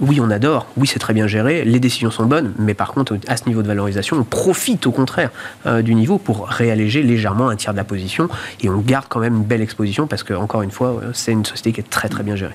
oui, 0.00 0.20
on 0.20 0.30
adore, 0.30 0.66
oui, 0.76 0.86
c'est 0.86 0.98
très 0.98 1.12
bien 1.12 1.26
géré, 1.26 1.64
les 1.64 1.80
décisions 1.80 2.10
sont 2.10 2.26
bonnes, 2.26 2.52
mais 2.58 2.74
par 2.74 2.92
contre, 2.92 3.16
à 3.28 3.36
ce 3.36 3.46
niveau 3.46 3.62
de 3.62 3.68
valorisation, 3.68 4.16
on 4.16 4.24
profite 4.24 4.86
au 4.86 4.92
contraire 4.92 5.30
du 5.82 5.94
niveau 5.94 6.18
pour 6.18 6.48
réalléger 6.48 7.02
légèrement 7.02 7.48
un 7.48 7.56
tiers 7.56 7.72
de 7.72 7.78
la 7.78 7.84
position 7.84 8.28
et 8.62 8.68
on 8.68 8.78
garde 8.78 9.06
quand 9.08 9.20
même 9.20 9.36
une 9.36 9.44
belle 9.44 9.62
exposition 9.62 10.06
parce 10.06 10.22
que, 10.22 10.34
encore 10.34 10.62
une 10.62 10.70
fois, 10.70 11.00
c'est 11.12 11.32
une 11.32 11.44
société 11.44 11.72
qui 11.72 11.80
est 11.80 11.90
très 11.90 12.08
très 12.08 12.22
bien 12.22 12.36
gérée 12.36 12.54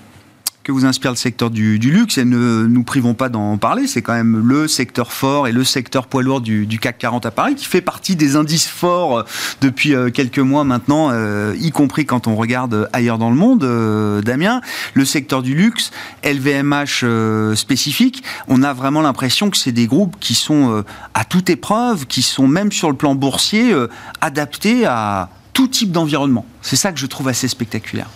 que 0.69 0.73
vous 0.73 0.85
inspire 0.85 1.09
le 1.09 1.17
secteur 1.17 1.49
du, 1.49 1.79
luxe 1.79 2.19
et 2.19 2.25
ne 2.25 2.67
nous 2.67 2.83
privons 2.83 3.15
pas 3.15 3.29
d'en 3.29 3.57
parler. 3.57 3.87
C'est 3.87 4.03
quand 4.03 4.13
même 4.13 4.47
le 4.47 4.67
secteur 4.67 5.11
fort 5.11 5.47
et 5.47 5.51
le 5.51 5.63
secteur 5.63 6.05
poids 6.05 6.21
lourd 6.21 6.41
du, 6.41 6.67
CAC 6.79 6.99
40 6.99 7.25
à 7.25 7.31
Paris 7.31 7.55
qui 7.55 7.65
fait 7.65 7.81
partie 7.81 8.15
des 8.15 8.35
indices 8.35 8.67
forts 8.67 9.25
depuis 9.61 9.95
euh, 9.95 10.11
quelques 10.11 10.37
mois 10.37 10.63
maintenant, 10.63 11.09
euh, 11.11 11.55
y 11.59 11.71
compris 11.71 12.05
quand 12.05 12.27
on 12.27 12.35
regarde 12.35 12.87
ailleurs 12.93 13.17
dans 13.17 13.31
le 13.31 13.35
monde. 13.35 13.63
Euh, 13.63 14.21
Damien, 14.21 14.61
le 14.93 15.05
secteur 15.05 15.41
du 15.41 15.55
luxe, 15.55 15.89
LVMH 16.23 17.55
spécifique, 17.55 18.23
on 18.47 18.61
a 18.61 18.73
vraiment 18.73 19.01
l'impression 19.01 19.49
que 19.49 19.57
c'est 19.57 19.71
des 19.71 19.87
groupes 19.87 20.17
qui 20.19 20.35
sont 20.35 20.83
à 21.15 21.25
toute 21.25 21.49
épreuve, 21.49 22.05
qui 22.05 22.21
sont 22.21 22.47
même 22.47 22.71
sur 22.71 22.91
le 22.91 22.95
plan 22.95 23.15
boursier 23.15 23.73
adaptés 24.21 24.85
à 24.85 25.29
tout 25.53 25.67
type 25.67 25.91
d'environnement. 25.91 26.45
C'est 26.61 26.75
ça 26.75 26.91
que 26.91 26.99
je 26.99 27.07
trouve 27.07 27.27
assez 27.27 27.47
spectaculaire. 27.47 28.09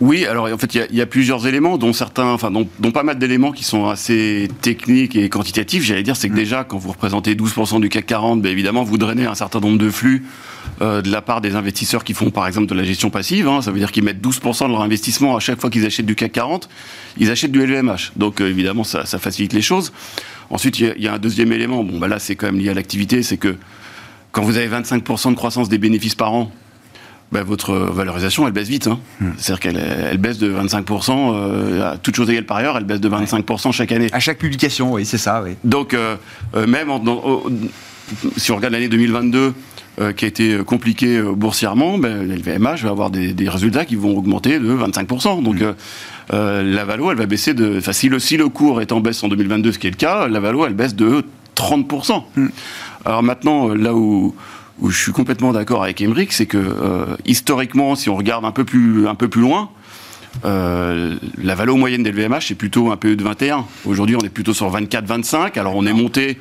Oui, 0.00 0.26
alors 0.26 0.46
en 0.46 0.58
fait, 0.58 0.74
il 0.74 0.96
y, 0.96 1.00
a 1.00 1.06
plusieurs 1.06 1.46
éléments, 1.46 1.78
dont 1.78 1.92
certains, 1.92 2.26
enfin, 2.26 2.50
dont, 2.50 2.90
pas 2.90 3.02
mal 3.02 3.18
d'éléments 3.18 3.52
qui 3.52 3.62
sont 3.62 3.86
assez 3.86 4.48
techniques 4.60 5.14
et 5.14 5.28
quantitatifs. 5.28 5.84
J'allais 5.84 6.02
dire, 6.02 6.16
c'est 6.16 6.28
que 6.28 6.32
mm. 6.32 6.36
déjà, 6.36 6.64
quand 6.64 6.78
vous 6.78 6.90
représentez 6.90 7.34
12% 7.34 7.80
du 7.80 7.88
CAC 7.88 8.06
40, 8.06 8.42
ben, 8.42 8.50
évidemment, 8.50 8.82
vous 8.82 8.98
drainez 8.98 9.26
un 9.26 9.34
certain 9.34 9.60
nombre 9.60 9.78
de 9.78 9.90
flux 9.90 10.24
euh, 10.80 11.02
de 11.02 11.10
la 11.10 11.22
part 11.22 11.40
des 11.40 11.54
investisseurs 11.54 12.02
qui 12.02 12.14
font, 12.14 12.30
par 12.30 12.46
exemple, 12.46 12.66
de 12.66 12.74
la 12.74 12.82
gestion 12.82 13.10
passive. 13.10 13.46
Hein. 13.46 13.62
ça 13.62 13.70
veut 13.70 13.78
dire 13.78 13.92
qu'ils 13.92 14.02
mettent 14.02 14.20
12% 14.20 14.66
de 14.66 14.72
leur 14.72 14.82
investissement 14.82 15.36
à 15.36 15.40
chaque 15.40 15.60
fois 15.60 15.70
qu'ils 15.70 15.86
achètent 15.86 16.06
du 16.06 16.16
CAC 16.16 16.32
40, 16.32 16.68
ils 17.18 17.30
achètent 17.30 17.52
du 17.52 17.64
LVMH. 17.64 18.12
Donc, 18.16 18.40
euh, 18.40 18.48
évidemment, 18.48 18.84
ça, 18.84 19.04
facilite 19.04 19.52
les 19.52 19.62
choses. 19.62 19.92
Ensuite, 20.50 20.80
il 20.80 20.94
y, 20.98 21.08
a 21.08 21.14
un 21.14 21.18
deuxième 21.18 21.52
élément. 21.52 21.84
Bon, 21.84 21.98
bah 21.98 22.08
là, 22.08 22.18
c'est 22.18 22.34
quand 22.34 22.46
même 22.46 22.58
lié 22.58 22.70
à 22.70 22.74
l'activité, 22.74 23.22
c'est 23.22 23.36
que 23.36 23.56
quand 24.32 24.42
vous 24.42 24.56
avez 24.56 24.68
25% 24.68 25.30
de 25.30 25.36
croissance 25.36 25.68
des 25.68 25.78
bénéfices 25.78 26.14
par 26.14 26.32
an, 26.32 26.50
bah, 27.32 27.42
votre 27.42 27.74
valorisation, 27.74 28.46
elle 28.46 28.52
baisse 28.52 28.68
vite. 28.68 28.86
Hein. 28.86 29.00
Hmm. 29.20 29.30
C'est-à-dire 29.38 29.60
qu'elle 29.60 29.78
elle 30.10 30.18
baisse 30.18 30.38
de 30.38 30.52
25%, 30.52 31.32
euh, 31.34 31.92
à 31.92 31.96
toute 31.96 32.14
chose 32.14 32.28
égale 32.28 32.44
par 32.44 32.58
ailleurs, 32.58 32.76
elle 32.76 32.84
baisse 32.84 33.00
de 33.00 33.08
25% 33.08 33.72
chaque 33.72 33.90
année. 33.90 34.08
À 34.12 34.20
chaque 34.20 34.38
publication, 34.38 34.92
oui, 34.92 35.06
c'est 35.06 35.18
ça. 35.18 35.42
Oui. 35.42 35.52
Donc, 35.64 35.94
euh, 35.94 36.16
euh, 36.54 36.66
même 36.66 36.90
si 38.36 38.52
on 38.52 38.56
regarde 38.56 38.74
l'année 38.74 38.88
2022, 38.88 39.54
qui 40.16 40.24
a 40.24 40.28
été 40.28 40.56
compliquée 40.64 41.20
boursièrement, 41.20 41.98
ben, 41.98 42.26
LVMH 42.26 42.82
va 42.82 42.90
avoir 42.90 43.10
des, 43.10 43.34
résultats 43.48 43.84
qui 43.84 43.94
vont 43.94 44.16
augmenter 44.16 44.58
de 44.58 44.74
25%. 44.74 45.42
Donc, 45.42 45.56
hmm. 45.56 45.74
la 46.30 46.84
valo, 46.84 47.10
elle 47.10 47.18
va 47.18 47.26
baisser 47.26 47.54
de. 47.54 47.78
Enfin, 47.78 47.92
si 47.92 48.08
le, 48.08 48.18
si 48.18 48.36
le 48.36 48.48
cours 48.48 48.80
est 48.80 48.92
en 48.92 49.00
baisse 49.00 49.22
en 49.22 49.28
2022, 49.28 49.72
ce 49.72 49.78
qui 49.78 49.86
est 49.86 49.90
le 49.90 49.96
cas, 49.96 50.28
la 50.28 50.40
valo, 50.40 50.66
elle 50.66 50.74
baisse 50.74 50.94
de 50.94 51.24
30%. 51.56 52.22
Hmm. 52.36 52.48
Alors 53.04 53.22
maintenant, 53.22 53.68
là 53.68 53.94
où 53.94 54.34
où 54.80 54.90
je 54.90 54.98
suis 54.98 55.12
complètement 55.12 55.52
d'accord 55.52 55.82
avec 55.82 56.00
Emmerich, 56.00 56.32
c'est 56.32 56.46
que 56.46 56.58
euh, 56.58 57.16
historiquement, 57.26 57.94
si 57.94 58.08
on 58.08 58.16
regarde 58.16 58.44
un 58.44 58.52
peu 58.52 58.64
plus, 58.64 59.06
un 59.06 59.14
peu 59.14 59.28
plus 59.28 59.42
loin, 59.42 59.70
euh, 60.44 61.16
la 61.36 61.54
valeur 61.54 61.76
moyenne 61.76 62.02
des 62.02 62.10
LVMH 62.10 62.40
c'est 62.40 62.54
plutôt 62.54 62.90
un 62.90 62.96
PE 62.96 63.16
de 63.16 63.24
21. 63.24 63.66
Aujourd'hui, 63.84 64.16
on 64.16 64.24
est 64.24 64.30
plutôt 64.30 64.54
sur 64.54 64.70
24-25. 64.74 65.58
Alors, 65.58 65.76
on 65.76 65.86
est 65.86 65.92
monté 65.92 66.38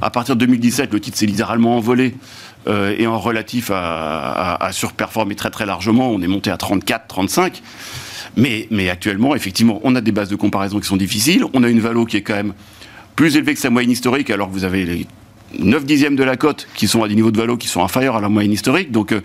à 0.00 0.10
partir 0.10 0.34
de 0.34 0.40
2017, 0.40 0.92
le 0.92 1.00
titre 1.00 1.16
s'est 1.16 1.26
littéralement 1.26 1.76
envolé 1.76 2.14
euh, 2.66 2.94
et 2.98 3.06
en 3.06 3.20
relatif 3.20 3.70
à, 3.72 4.68
surperformer 4.72 5.36
très 5.36 5.50
très 5.50 5.64
largement. 5.64 6.10
On 6.10 6.20
est 6.20 6.26
monté 6.26 6.50
à 6.50 6.56
34-35. 6.56 7.62
Mais, 8.36 8.66
mais 8.70 8.88
actuellement, 8.88 9.36
effectivement, 9.36 9.80
on 9.84 9.94
a 9.94 10.00
des 10.00 10.10
bases 10.10 10.28
de 10.28 10.36
comparaison 10.36 10.80
qui 10.80 10.88
sont 10.88 10.96
difficiles. 10.96 11.44
On 11.52 11.62
a 11.62 11.68
une 11.68 11.80
valo 11.80 12.04
qui 12.04 12.16
est 12.16 12.22
quand 12.22 12.34
même 12.34 12.54
plus 13.14 13.36
élevée 13.36 13.54
que 13.54 13.60
sa 13.60 13.70
moyenne 13.70 13.92
historique, 13.92 14.30
alors 14.30 14.48
que 14.48 14.52
vous 14.52 14.64
avez 14.64 14.84
les 14.84 15.06
9 15.58 15.84
dixièmes 15.84 16.16
de 16.16 16.24
la 16.24 16.36
cote 16.36 16.66
qui 16.74 16.88
sont 16.88 17.02
à 17.02 17.08
des 17.08 17.14
niveaux 17.14 17.30
de 17.30 17.36
valo 17.38 17.56
qui 17.56 17.68
sont 17.68 17.82
inférieurs 17.82 18.16
à 18.16 18.20
la 18.20 18.28
moyenne 18.28 18.52
historique. 18.52 18.90
Donc, 18.90 19.12
euh, 19.12 19.20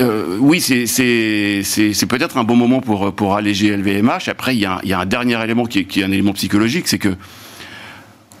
euh, 0.00 0.36
oui, 0.40 0.60
c'est 0.60 2.06
peut-être 2.08 2.36
un 2.36 2.44
bon 2.44 2.56
moment 2.56 2.80
pour, 2.80 3.14
pour 3.14 3.34
alléger 3.36 3.76
LVMH. 3.76 4.28
Après, 4.28 4.54
il 4.56 4.60
y, 4.60 4.66
a, 4.66 4.80
il 4.82 4.88
y 4.88 4.92
a 4.92 5.00
un 5.00 5.06
dernier 5.06 5.42
élément 5.42 5.64
qui 5.66 5.80
est, 5.80 5.84
qui 5.84 6.00
est 6.00 6.04
un 6.04 6.10
élément 6.12 6.32
psychologique, 6.32 6.88
c'est 6.88 6.98
que 6.98 7.14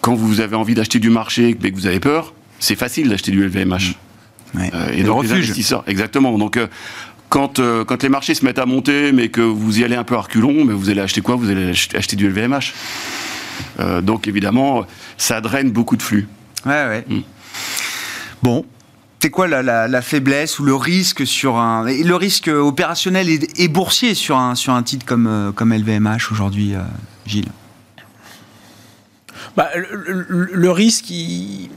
quand 0.00 0.14
vous 0.14 0.40
avez 0.40 0.56
envie 0.56 0.74
d'acheter 0.74 0.98
du 0.98 1.10
marché 1.10 1.56
mais 1.62 1.70
que 1.70 1.76
vous 1.76 1.86
avez 1.86 2.00
peur, 2.00 2.34
c'est 2.58 2.76
facile 2.76 3.08
d'acheter 3.08 3.30
du 3.30 3.42
LVMH. 3.46 3.94
Ouais. 4.54 4.70
Euh, 4.74 4.88
Et 4.92 5.02
de 5.02 5.06
donc 5.06 5.22
les 5.24 5.28
refuge. 5.30 5.44
investisseurs, 5.44 5.84
exactement. 5.86 6.36
Donc 6.38 6.56
euh, 6.56 6.66
quand, 7.28 7.58
euh, 7.58 7.84
quand 7.84 8.02
les 8.02 8.08
marchés 8.08 8.34
se 8.34 8.44
mettent 8.44 8.58
à 8.58 8.66
monter, 8.66 9.12
mais 9.12 9.28
que 9.28 9.40
vous 9.40 9.80
y 9.80 9.84
allez 9.84 9.96
un 9.96 10.04
peu 10.04 10.14
à 10.16 10.20
reculons, 10.20 10.64
mais 10.64 10.74
vous 10.74 10.90
allez 10.90 11.00
acheter 11.00 11.20
quoi? 11.20 11.36
Vous 11.36 11.50
allez 11.50 11.70
ach- 11.70 11.88
acheter 11.94 12.16
du 12.16 12.28
LVMH. 12.28 12.74
Euh, 13.80 14.00
donc 14.00 14.28
évidemment, 14.28 14.84
ça 15.16 15.40
draine 15.40 15.70
beaucoup 15.70 15.96
de 15.96 16.02
flux. 16.02 16.28
Ouais, 16.66 16.72
ouais. 16.86 17.04
Mm. 17.08 17.20
Bon. 18.42 18.64
C'est 19.20 19.30
quoi 19.30 19.48
la, 19.48 19.62
la- 19.62 19.88
la 19.88 20.02
faiblesse 20.02 20.58
ou 20.58 20.64
le 20.64 20.74
risque 20.74 21.26
sur 21.26 21.56
un 21.56 21.86
le 21.86 22.14
risque 22.14 22.48
opérationnel 22.48 23.30
et, 23.30 23.40
et 23.56 23.68
boursier 23.68 24.12
sur 24.14 24.36
un 24.36 24.54
sur 24.54 24.74
un 24.74 24.82
titre 24.82 25.06
comme 25.06 25.26
euh, 25.26 25.50
comme 25.50 25.72
LVMH 25.72 26.30
aujourd'hui, 26.30 26.74
euh, 26.74 26.80
Gilles? 27.24 27.48
Bah, 29.56 29.70
le, 29.74 30.26
le- 30.28 30.48
le 30.52 30.70
risque, 30.70 31.08
il- 31.10 31.70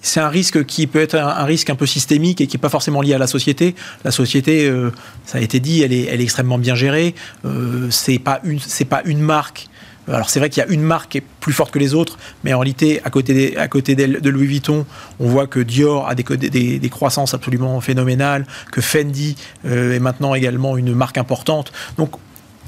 c'est 0.00 0.20
un 0.20 0.28
risque 0.28 0.64
qui 0.64 0.86
peut 0.86 1.00
être 1.00 1.14
un, 1.16 1.26
un 1.28 1.44
risque 1.44 1.70
un 1.70 1.74
peu 1.76 1.86
systémique 1.86 2.40
et 2.40 2.46
qui 2.46 2.56
n'est 2.56 2.60
pas 2.60 2.68
forcément 2.68 3.00
lié 3.02 3.14
à 3.14 3.18
la 3.18 3.26
société. 3.26 3.74
La 4.04 4.10
société, 4.10 4.66
euh, 4.68 4.90
ça 5.26 5.38
a 5.38 5.40
été 5.40 5.60
dit, 5.60 5.82
elle 5.82 5.92
est, 5.92 6.04
elle 6.04 6.20
est 6.20 6.24
extrêmement 6.24 6.58
bien 6.58 6.74
gérée. 6.74 7.14
Euh, 7.44 7.88
c'est 7.90 8.18
pas 8.18 8.40
une, 8.44 8.58
c'est 8.60 8.84
pas 8.84 9.02
une 9.04 9.20
marque. 9.20 9.68
Alors 10.08 10.28
c'est 10.28 10.38
vrai 10.38 10.50
qu'il 10.50 10.62
y 10.62 10.66
a 10.66 10.70
une 10.70 10.82
marque 10.82 11.12
qui 11.12 11.18
est 11.18 11.24
plus 11.40 11.52
forte 11.52 11.70
que 11.72 11.78
les 11.78 11.94
autres, 11.94 12.18
mais 12.42 12.52
en 12.52 12.58
réalité, 12.58 13.00
à 13.04 13.10
côté, 13.10 13.56
à 13.56 13.68
côté 13.68 13.94
de 13.94 14.30
Louis 14.30 14.46
Vuitton, 14.46 14.84
on 15.20 15.28
voit 15.28 15.46
que 15.46 15.60
Dior 15.60 16.08
a 16.08 16.14
des, 16.14 16.88
croissances 16.90 17.34
absolument 17.34 17.80
phénoménales, 17.80 18.46
que 18.70 18.80
Fendi 18.80 19.36
euh, 19.66 19.94
est 19.94 19.98
maintenant 19.98 20.34
également 20.34 20.76
une 20.76 20.94
marque 20.94 21.18
importante. 21.18 21.72
Donc 21.96 22.10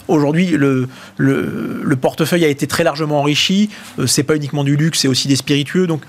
Aujourd'hui, 0.09 0.47
le, 0.51 0.89
le, 1.17 1.81
le 1.83 1.97
portefeuille 1.97 2.45
a 2.45 2.49
été 2.49 2.69
très 2.69 2.85
largement 2.85 3.21
enrichi. 3.21 3.71
Euh, 3.99 4.07
c'est 4.07 4.23
pas 4.23 4.37
uniquement 4.37 4.63
du 4.63 4.77
luxe, 4.77 5.01
c'est 5.01 5.09
aussi 5.09 5.27
des 5.27 5.35
spiritueux. 5.35 5.87
Donc, 5.89 6.03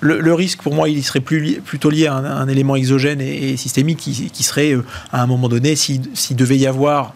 le, 0.00 0.32
risque, 0.32 0.62
pour 0.62 0.74
moi, 0.74 0.88
il 0.88 1.04
serait 1.04 1.20
plutôt 1.20 1.90
lié 1.90 2.06
à 2.06 2.14
un, 2.14 2.48
élément 2.48 2.76
exogène 2.76 3.20
et, 3.20 3.56
systémique 3.58 3.98
qui, 3.98 4.42
serait, 4.42 4.72
euh, 4.72 4.84
à 5.12 5.22
un 5.22 5.26
moment 5.26 5.48
donné, 5.48 5.76
si- 5.76 6.00
s'il 6.14 6.36
devait 6.36 6.56
y 6.56 6.66
avoir, 6.66 7.14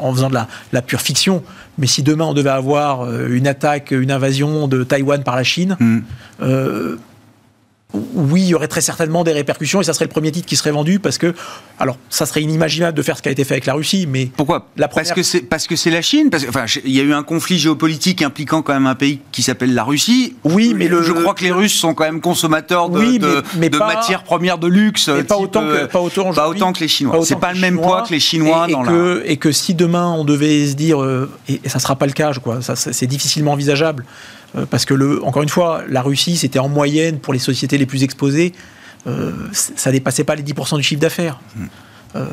en 0.00 0.12
faisant 0.14 0.28
de 0.28 0.34
la, 0.34 0.46
la 0.72 0.82
pure 0.82 1.00
fiction, 1.00 1.42
mais 1.78 1.86
si 1.86 2.02
demain 2.02 2.24
on 2.26 2.34
devait 2.34 2.50
avoir 2.50 3.02
euh, 3.02 3.28
une 3.30 3.46
attaque, 3.46 3.90
une 3.90 4.10
invasion 4.10 4.68
de 4.68 4.84
Taïwan 4.84 5.22
par 5.22 5.36
la 5.36 5.44
Chine, 5.44 5.76
Mm. 5.80 5.98
euh, 6.42 6.96
oui, 8.14 8.42
il 8.42 8.48
y 8.48 8.54
aurait 8.54 8.68
très 8.68 8.80
certainement 8.80 9.22
des 9.24 9.32
répercussions 9.32 9.80
et 9.80 9.84
ça 9.84 9.92
serait 9.94 10.04
le 10.06 10.10
premier 10.10 10.32
titre 10.32 10.46
qui 10.46 10.56
serait 10.56 10.72
vendu 10.72 10.98
parce 10.98 11.16
que, 11.18 11.32
alors, 11.78 11.96
ça 12.10 12.26
serait 12.26 12.42
inimaginable 12.42 12.96
de 12.96 13.02
faire 13.02 13.16
ce 13.16 13.22
qui 13.22 13.28
a 13.28 13.32
été 13.32 13.44
fait 13.44 13.54
avec 13.54 13.66
la 13.66 13.74
Russie, 13.74 14.06
mais 14.08 14.30
Pourquoi 14.36 14.66
La 14.76 14.88
Parce 14.88 15.12
que 15.12 15.22
c'est 15.22 15.40
parce 15.42 15.66
que 15.66 15.76
c'est 15.76 15.90
la 15.90 16.02
Chine. 16.02 16.28
Parce 16.30 16.44
que, 16.44 16.48
enfin, 16.48 16.64
il 16.84 16.90
y 16.92 17.00
a 17.00 17.02
eu 17.02 17.12
un 17.12 17.22
conflit 17.22 17.58
géopolitique 17.58 18.22
impliquant 18.22 18.62
quand 18.62 18.72
même 18.74 18.86
un 18.86 18.94
pays 18.94 19.20
qui 19.32 19.42
s'appelle 19.42 19.74
la 19.74 19.84
Russie. 19.84 20.34
Oui, 20.44 20.74
mais 20.74 20.88
le- 20.88 21.02
je 21.02 21.12
crois 21.12 21.34
que 21.34 21.44
les 21.44 21.52
Russes 21.52 21.74
sont 21.74 21.94
quand 21.94 22.04
même 22.04 22.20
consommateurs 22.20 22.88
de, 22.90 22.98
Oui, 22.98 23.18
de, 23.18 23.26
mais- 23.54 23.60
mais 23.60 23.68
de 23.70 23.78
pas- 23.78 23.94
matières 23.94 24.24
premières 24.24 24.58
de 24.58 24.66
luxe. 24.66 25.08
Mais 25.08 25.22
pas 25.24 25.36
type, 25.36 25.44
autant 25.44 25.60
que 25.62 25.66
euh, 25.66 25.86
pas 25.86 26.00
autant, 26.00 26.24
pas 26.24 26.30
aujourd'hui. 26.30 26.60
autant 26.62 26.72
que 26.72 26.80
les 26.80 26.88
Chinois. 26.88 27.18
C'est 27.24 27.36
pas 27.38 27.52
le 27.52 27.60
même 27.60 27.74
Chinois. 27.76 27.86
poids 27.86 28.02
que 28.02 28.12
les 28.12 28.20
Chinois 28.20 28.64
et, 28.66 28.70
et 28.70 28.74
dans 28.74 28.82
que, 28.82 29.22
la. 29.24 29.30
et 29.30 29.36
que 29.36 29.52
si 29.52 29.74
demain 29.74 30.10
on 30.10 30.24
devait 30.24 30.66
se 30.66 30.74
dire 30.74 31.00
euh, 31.02 31.30
et, 31.48 31.60
et 31.64 31.68
ça 31.68 31.78
sera 31.78 31.96
pas 31.96 32.06
le 32.06 32.12
cas, 32.12 32.32
je 32.32 32.40
crois, 32.40 32.60
ça 32.62 32.74
c'est 32.76 33.06
difficilement 33.06 33.52
envisageable 33.52 34.04
parce 34.70 34.84
que 34.84 34.94
le 34.94 35.22
encore 35.24 35.42
une 35.42 35.48
fois, 35.48 35.82
la 35.88 36.02
Russie 36.02 36.36
c'était 36.36 36.58
en 36.58 36.68
moyenne 36.68 37.18
pour 37.18 37.32
les 37.32 37.38
sociétés 37.38 37.78
les 37.78 37.86
plus 37.86 38.02
exposées, 38.04 38.52
euh, 39.06 39.32
ça 39.52 39.90
dépassait 39.92 40.24
pas 40.24 40.34
les 40.34 40.42
10% 40.42 40.76
du 40.76 40.82
chiffre 40.82 41.00
d'affaires. 41.00 41.40
Euh, 42.16 42.24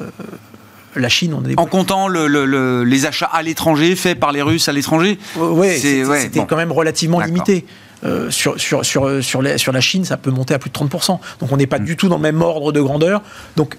la 0.96 1.10
Chine, 1.10 1.34
on 1.34 1.44
est 1.50 1.58
En 1.60 1.66
comptant 1.66 2.08
le- 2.08 2.28
le- 2.28 2.46
le- 2.46 2.84
les 2.84 3.06
achats 3.06 3.26
à 3.32 3.42
l'étranger 3.42 3.96
faits 3.96 4.20
par 4.20 4.32
les 4.34 4.42
Russes 4.42 4.68
à 4.68 4.72
l'étranger. 4.74 5.18
C'est- 5.34 5.78
c'était 5.78 6.06
ouais, 6.06 6.20
c'était 6.22 6.40
bon. 6.40 6.46
quand 6.46 6.58
même 6.58 6.72
relativement 6.72 7.20
limité. 7.22 7.66
Euh, 8.04 8.32
sur, 8.32 8.60
sur, 8.60 8.84
sur, 8.84 9.24
sur, 9.24 9.42
la, 9.44 9.58
sur 9.60 9.72
la 9.72 9.80
Chine, 9.80 10.06
ça 10.06 10.18
peut 10.18 10.32
monter 10.32 10.54
à 10.56 10.60
plus 10.60 10.70
de 10.70 10.74
30%. 10.74 11.20
Donc 11.40 11.52
on 11.52 11.58
n'est 11.58 11.68
pas 11.68 11.78
Mm. 11.80 11.86
du 11.86 11.96
tout 11.98 12.10
dans 12.10 12.16
le 12.18 12.22
même 12.24 12.42
ordre 12.42 12.72
de 12.72 12.82
grandeur. 12.82 13.22
Donc 13.58 13.78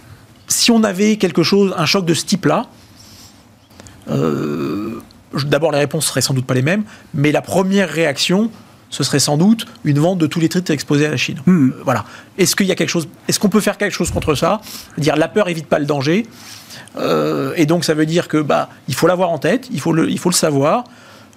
si 0.49 0.71
on 0.71 0.85
avait 0.85 1.17
quelque 1.17 1.43
chose, 1.43 1.75
un 1.77 1.87
choc 1.87 2.05
de 2.07 2.15
ce 2.15 2.25
type-là, 2.25 2.67
euh, 4.11 4.82
d'abord 5.47 5.73
les 5.73 5.79
réponses 5.79 6.07
seraient 6.07 6.21
sans 6.21 6.35
doute 6.35 6.47
pas 6.47 6.55
les 6.55 6.62
mêmes, 6.62 6.85
mais 7.14 7.33
la 7.33 7.42
première 7.42 7.88
réaction, 7.88 8.51
ce 8.90 9.05
serait 9.05 9.18
sans 9.21 9.37
doute 9.38 9.66
une 9.85 9.99
vente 9.99 10.18
de 10.18 10.27
tous 10.27 10.38
les 10.40 10.49
titres 10.49 10.71
exposés 10.71 11.07
à 11.07 11.11
la 11.11 11.16
Chine. 11.16 11.38
Mm. 11.47 11.68
Euh, 11.71 11.83
voilà. 11.85 12.05
Est-ce 12.38 12.55
qu'il 12.57 12.66
y 12.66 12.73
a 12.73 12.75
quelque 12.75 12.90
chose 12.90 13.09
Est-ce 13.29 13.40
qu'on 13.40 13.49
peut 13.49 13.61
faire 13.61 13.79
quelque 13.79 13.95
chose 13.95 14.11
contre 14.11 14.35
ça? 14.35 14.61
Dire 14.99 15.16
la 15.16 15.29
peur 15.29 15.49
évite 15.49 15.66
pas 15.66 15.79
le 15.79 15.87
danger. 15.87 16.27
Euh, 16.97 17.53
et 17.57 17.64
donc 17.66 17.85
ça 17.85 17.95
veut 17.95 18.05
dire 18.07 18.29
que 18.29 18.37
bah 18.38 18.68
il 18.88 18.95
faut 18.95 19.07
l'avoir 19.07 19.31
en 19.31 19.38
tête, 19.38 19.68
il 19.73 19.81
faut 19.81 19.92
le, 19.92 20.11
il 20.11 20.18
faut 20.18 20.29
le 20.29 20.35
savoir. 20.35 20.85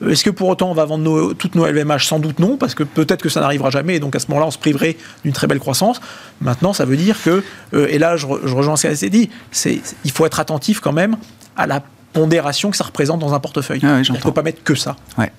Euh, 0.04 0.10
Est-ce 0.10 0.24
que 0.26 0.30
pour 0.30 0.50
autant 0.50 0.70
on 0.70 0.74
va 0.74 0.84
vendre 0.84 1.04
nos- 1.06 1.34
toutes 1.34 1.56
nos 1.56 1.66
LVMH 1.66 2.00
Sans 2.06 2.20
doute 2.20 2.40
non, 2.40 2.58
parce 2.58 2.76
que 2.76 2.84
peut-être 2.84 3.22
que 3.22 3.30
ça 3.30 3.40
n'arrivera 3.40 3.70
jamais, 3.70 3.96
et 3.96 4.00
donc 4.02 4.16
à 4.16 4.20
ce 4.20 4.28
moment-là 4.30 4.48
on 4.48 4.52
se 4.52 4.58
priverait 4.58 4.98
d'une 5.24 5.32
très 5.34 5.48
belle 5.48 5.60
croissance. 5.60 6.02
Maintenant, 6.42 6.74
ça 6.74 6.84
veut 6.84 6.98
dire 6.98 7.16
que, 7.24 7.42
euh, 7.74 7.88
et 7.90 7.98
là 8.00 8.18
je, 8.18 8.28
re- 8.28 8.40
je 8.46 8.54
rejoins 8.54 8.76
ce 8.76 8.82
qui 8.82 8.88
a 8.88 8.92
été 8.92 9.10
dit, 9.10 9.30
c'est, 9.52 9.80
il 10.04 10.12
faut 10.12 10.26
être 10.26 10.42
attentif 10.42 10.82
quand 10.82 10.92
même 10.92 11.16
à 11.56 11.68
la 11.68 11.82
pondération 12.16 12.72
que 12.72 12.78
ça 12.78 12.86
représente 12.86 13.20
dans 13.20 13.34
un 13.34 13.40
portefeuille. 13.40 13.82
Ah 13.84 13.96
ouais, 13.98 14.04
j'entends. 14.04 14.20
ne 14.20 14.24
faut 14.24 14.32
pas 14.32 14.42
mettre 14.42 14.64
que 14.64 14.74
ça. 14.76 14.96
Ouais. 15.18 15.32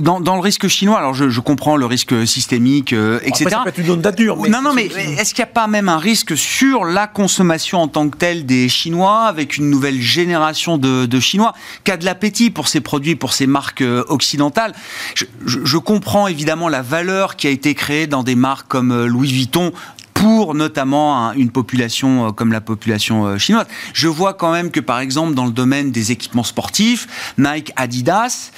Dans, 0.00 0.18
dans 0.20 0.34
le 0.34 0.40
risque 0.40 0.66
chinois, 0.68 0.98
alors 0.98 1.12
je, 1.14 1.28
je 1.28 1.40
comprends 1.40 1.76
le 1.76 1.84
risque 1.86 2.26
systémique, 2.26 2.92
euh, 2.94 3.20
etc. 3.22 3.44
Après, 3.44 3.50
ça 3.50 3.62
peut 3.64 3.68
être 3.68 3.78
une 3.78 3.86
zone 3.86 4.00
d'adur. 4.00 4.36
non, 4.48 4.62
non, 4.62 4.72
mais 4.72 4.86
est-ce 4.86 5.34
qu'il 5.34 5.42
n'y 5.44 5.50
a 5.50 5.52
pas 5.52 5.66
même 5.66 5.88
un 5.88 5.98
risque 5.98 6.36
sur 6.36 6.84
la 6.84 7.06
consommation 7.06 7.78
en 7.82 7.88
tant 7.88 8.08
que 8.08 8.16
telle 8.16 8.46
des 8.46 8.68
Chinois, 8.68 9.24
avec 9.26 9.56
une 9.58 9.68
nouvelle 9.70 10.00
génération 10.00 10.78
de, 10.78 11.06
de 11.06 11.20
Chinois, 11.20 11.52
qui 11.84 11.90
a 11.92 11.96
de 11.98 12.04
l'appétit 12.06 12.50
pour 12.50 12.66
ces 12.68 12.80
produits, 12.80 13.14
pour 13.16 13.34
ces 13.34 13.46
marques 13.46 13.82
euh, 13.82 14.02
occidentales? 14.08 14.72
Je, 15.14 15.26
je- 15.46 15.60
je 15.64 15.76
comprends 15.76 16.26
évidemment 16.28 16.68
la 16.68 16.82
valeur 16.82 17.36
qui 17.36 17.46
a 17.46 17.50
été 17.50 17.74
créée 17.74 18.06
dans 18.06 18.22
des 18.22 18.34
marques 18.34 18.68
comme 18.68 18.90
euh, 18.90 19.06
Louis 19.06 19.30
Vuitton 19.30 19.72
pour 20.18 20.54
notamment 20.54 21.28
un- 21.28 21.32
une 21.34 21.50
population 21.50 22.28
euh, 22.28 22.30
comme 22.32 22.52
la 22.52 22.60
population 22.60 23.24
euh, 23.26 23.38
chinoise. 23.38 23.66
Je 23.92 24.08
vois 24.08 24.34
quand 24.34 24.52
même 24.52 24.70
que 24.70 24.80
par 24.80 24.98
exemple 24.98 25.34
dans 25.34 25.46
le 25.46 25.52
domaine 25.52 25.90
des 25.92 26.10
équipements 26.12 26.42
sportifs, 26.44 27.06
Nike, 27.38 27.72
Adidas 27.76 28.50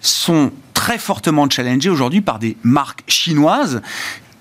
sont 0.00 0.52
très 0.74 0.98
fortement 0.98 1.48
challengés 1.48 1.88
aujourd'hui 1.88 2.20
par 2.20 2.38
des 2.38 2.56
marques 2.62 3.02
chinoises 3.08 3.80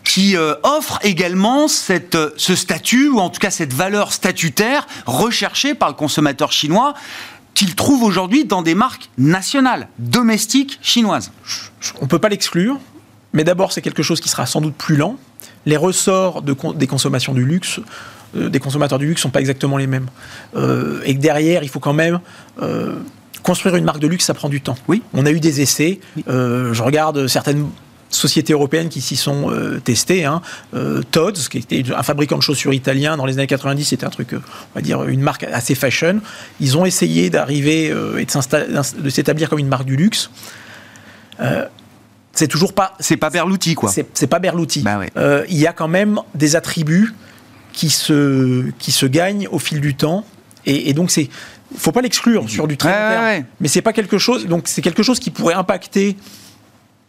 qui 0.04 0.36
euh, 0.36 0.54
offrent 0.64 1.00
également 1.04 1.68
cette, 1.68 2.16
euh, 2.16 2.30
ce 2.38 2.56
statut, 2.56 3.08
ou 3.10 3.20
en 3.20 3.30
tout 3.30 3.40
cas 3.40 3.52
cette 3.52 3.74
valeur 3.74 4.12
statutaire 4.14 4.86
recherchée 5.06 5.74
par 5.76 5.90
le 5.90 5.96
consommateur 5.96 6.52
chinois, 6.52 6.94
qu'il 7.54 7.74
trouve 7.74 8.04
aujourd'hui 8.04 8.44
dans 8.44 8.62
des 8.62 8.76
marques 8.76 9.10
nationales, 9.18 9.88
domestiques 9.98 10.78
chinoises. 10.82 11.32
on 12.02 12.04
ne 12.04 12.10
peut 12.10 12.20
pas 12.20 12.30
l'exclure, 12.30 12.78
mais 13.34 13.46
d'abord 13.46 13.72
c'est 13.72 13.82
quelque 13.82 14.04
chose 14.04 14.20
qui 14.20 14.28
sera 14.30 14.46
sans 14.46 14.60
doute 14.62 14.76
plus 14.76 14.98
lent. 14.98 15.16
Les 15.66 15.78
ressorts 15.78 16.42
de 16.42 16.56
des 16.76 16.88
consommations 16.88 17.34
du 17.34 17.44
luxe, 17.44 17.80
euh, 18.36 18.50
des 18.50 18.60
consommateurs 18.60 19.00
du 19.00 19.08
luxe, 19.08 19.22
sont 19.22 19.30
pas 19.30 19.40
exactement 19.40 19.78
les 19.78 19.88
mêmes. 19.88 20.08
Euh, 20.56 21.02
et 21.06 21.16
que 21.16 21.20
derrière, 21.20 21.64
il 21.64 21.70
faut 21.70 21.80
quand 21.80 21.94
même 21.94 22.20
euh, 22.62 22.96
construire 23.44 23.76
une 23.76 23.86
marque 23.86 24.00
de 24.00 24.08
luxe, 24.08 24.26
ça 24.26 24.34
prend 24.34 24.50
du 24.50 24.62
temps. 24.62 24.78
Oui. 24.88 25.02
On 25.14 25.26
a 25.26 25.32
eu 25.32 25.40
des 25.40 25.62
essais. 25.62 26.00
Je 26.28 26.82
regarde 26.82 27.28
certaines 27.28 27.68
sociétés 28.16 28.54
européennes 28.54 28.90
qui 28.90 29.02
s'y 29.02 29.16
sont 29.16 29.52
euh, 29.52 29.80
testées. 29.80 30.26
Hein. 30.26 30.42
Euh, 30.74 31.02
Tod's, 31.12 31.50
qui 31.50 31.60
était 31.60 31.84
un 31.94 32.04
fabricant 32.04 32.38
de 32.38 32.42
chaussures 32.42 32.74
italien 32.74 33.18
dans 33.18 33.26
les 33.26 33.34
années 33.34 33.48
90, 33.48 33.86
c'était 33.86 34.06
un 34.06 34.10
truc, 34.10 34.34
euh, 34.34 34.42
on 34.74 34.80
va 34.80 34.82
dire, 34.82 35.04
une 35.04 35.22
marque 35.22 35.44
assez 35.44 35.76
fashion. 35.76 36.20
Ils 36.60 36.78
ont 36.78 36.86
essayé 36.86 37.30
d'arriver 37.30 37.94
et 38.18 38.26
de 38.26 39.10
s'établir 39.10 39.50
comme 39.50 39.60
une 39.60 39.68
marque 39.68 39.86
du 39.86 39.96
luxe. 39.96 40.30
C'est 42.36 42.48
toujours 42.48 42.74
pas 42.74 42.94
C'est 43.00 43.18
pas 43.18 43.30
Berluti, 43.30 43.74
quoi. 43.76 43.90
c'est 43.92 44.28
pas 44.28 44.40
Berluti. 44.40 44.82
Bah 44.82 45.00
ouais. 45.00 45.10
Euh, 45.18 45.44
il 45.50 45.58
y 45.58 45.66
a 45.68 45.74
quand 45.74 45.88
même 45.88 46.20
des 46.36 46.56
attributs 46.56 47.14
qui 47.74 47.90
se, 47.90 48.70
qui 48.80 48.92
se 48.92 49.06
gagnent 49.06 49.48
au 49.52 49.58
fil 49.60 49.82
du 49.82 49.96
temps. 49.96 50.24
Et, 50.66 50.90
et 50.90 50.94
donc, 50.94 51.12
c'est 51.12 51.30
faut 51.78 51.92
pas 51.92 52.02
l'exclure 52.02 52.50
sur 52.50 52.68
du 52.68 52.78
très 52.78 52.90
Ouais, 52.90 52.96
long 52.96 53.10
terme. 53.10 53.24
ouais, 53.24 53.30
ouais. 53.40 53.46
Mais 53.60 53.68
c'est 53.68 53.82
pas 53.82 53.92
quelque 53.94 54.18
chose. 54.18 54.46
Donc, 54.48 54.68
c'est 54.68 54.82
quelque 54.82 55.02
chose 55.04 55.20
qui 55.20 55.30
pourrait 55.32 55.56
impacter 55.56 56.16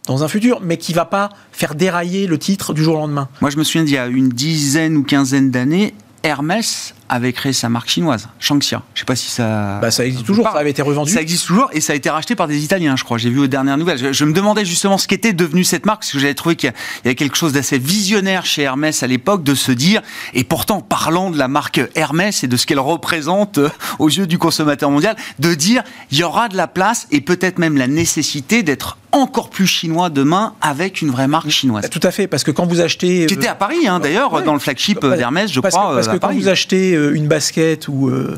dans 0.06 0.22
un 0.24 0.28
futur, 0.28 0.60
mais 0.62 0.76
qui 0.76 0.92
va 0.92 1.04
pas 1.04 1.30
faire 1.52 1.74
dérailler 1.74 2.26
le 2.26 2.38
titre 2.38 2.72
du 2.72 2.82
jour 2.82 2.94
au 2.96 2.98
lendemain. 2.98 3.28
Moi, 3.40 3.50
je 3.50 3.56
me 3.56 3.64
souviens 3.64 3.84
d'il 3.84 3.94
y 3.94 3.98
a 3.98 4.06
une 4.06 4.28
dizaine 4.28 4.96
ou 4.96 5.02
quinzaine 5.02 5.50
d'années, 5.50 5.94
Hermès 6.22 6.94
avait 7.08 7.32
créé 7.32 7.52
sa 7.52 7.68
marque 7.68 7.88
chinoise, 7.88 8.28
Shangxia. 8.40 8.82
Je 8.94 9.00
sais 9.00 9.04
pas 9.04 9.16
si 9.16 9.30
ça. 9.30 9.78
Bah, 9.80 9.90
ça 9.90 10.04
existe 10.06 10.26
toujours. 10.26 10.44
Ça 10.50 10.58
avait 10.58 10.70
été 10.70 10.82
revendu. 10.82 11.10
Ça 11.10 11.20
existe 11.20 11.46
toujours 11.46 11.68
et 11.72 11.80
ça 11.80 11.92
a 11.92 11.96
été 11.96 12.10
racheté 12.10 12.34
par 12.34 12.48
des 12.48 12.64
Italiens, 12.64 12.96
je 12.96 13.04
crois. 13.04 13.18
J'ai 13.18 13.30
vu 13.30 13.40
aux 13.40 13.46
dernières 13.46 13.76
nouvelles. 13.78 13.98
Je, 13.98 14.12
je 14.12 14.24
me 14.24 14.32
demandais 14.32 14.64
justement 14.64 14.98
ce 14.98 15.06
qu'était 15.08 15.32
devenu 15.32 15.64
cette 15.64 15.86
marque, 15.86 16.00
parce 16.00 16.12
que 16.12 16.18
j'avais 16.18 16.34
trouvé 16.34 16.56
qu'il 16.56 16.70
y 16.70 17.08
avait 17.08 17.14
quelque 17.14 17.36
chose 17.36 17.52
d'assez 17.52 17.78
visionnaire 17.78 18.44
chez 18.46 18.62
Hermès 18.62 19.02
à 19.02 19.06
l'époque, 19.06 19.42
de 19.42 19.54
se 19.54 19.72
dire, 19.72 20.02
et 20.34 20.44
pourtant 20.44 20.80
parlant 20.80 21.30
de 21.30 21.38
la 21.38 21.48
marque 21.48 21.80
Hermès 21.94 22.42
et 22.44 22.48
de 22.48 22.56
ce 22.56 22.66
qu'elle 22.66 22.80
représente 22.80 23.58
euh, 23.58 23.68
aux 23.98 24.08
yeux 24.08 24.26
du 24.26 24.38
consommateur 24.38 24.90
mondial, 24.90 25.16
de 25.38 25.54
dire, 25.54 25.82
il 26.10 26.18
y 26.18 26.22
aura 26.24 26.48
de 26.48 26.56
la 26.56 26.66
place 26.68 27.06
et 27.10 27.20
peut-être 27.20 27.58
même 27.58 27.76
la 27.76 27.86
nécessité 27.86 28.62
d'être 28.62 28.98
encore 29.12 29.48
plus 29.48 29.66
chinois 29.66 30.10
demain 30.10 30.52
avec 30.60 31.00
une 31.00 31.10
vraie 31.10 31.28
marque 31.28 31.48
chinoise. 31.48 31.88
Tout 31.88 32.00
à 32.02 32.10
fait, 32.10 32.26
parce 32.26 32.44
que 32.44 32.50
quand 32.50 32.66
vous 32.66 32.80
achetez. 32.80 33.26
Qui 33.26 33.34
était 33.34 33.46
à 33.48 33.54
Paris, 33.54 33.86
hein, 33.88 33.98
d'ailleurs, 34.00 34.32
Ouais. 34.32 34.42
dans 34.42 34.52
le 34.52 34.58
flagship 34.58 35.00
d'Hermès, 35.06 35.50
je 35.50 35.60
parce 35.60 35.74
crois. 35.74 35.90
Que, 35.90 35.94
parce 35.94 36.08
euh, 36.08 36.10
que 36.10 36.16
à 36.16 36.18
quand 36.18 36.26
Paris. 36.28 36.38
vous 36.40 36.48
achetez 36.48 36.94
euh, 36.94 36.95
une 36.96 37.28
basket 37.28 37.88
ou, 37.88 38.08
euh, 38.08 38.36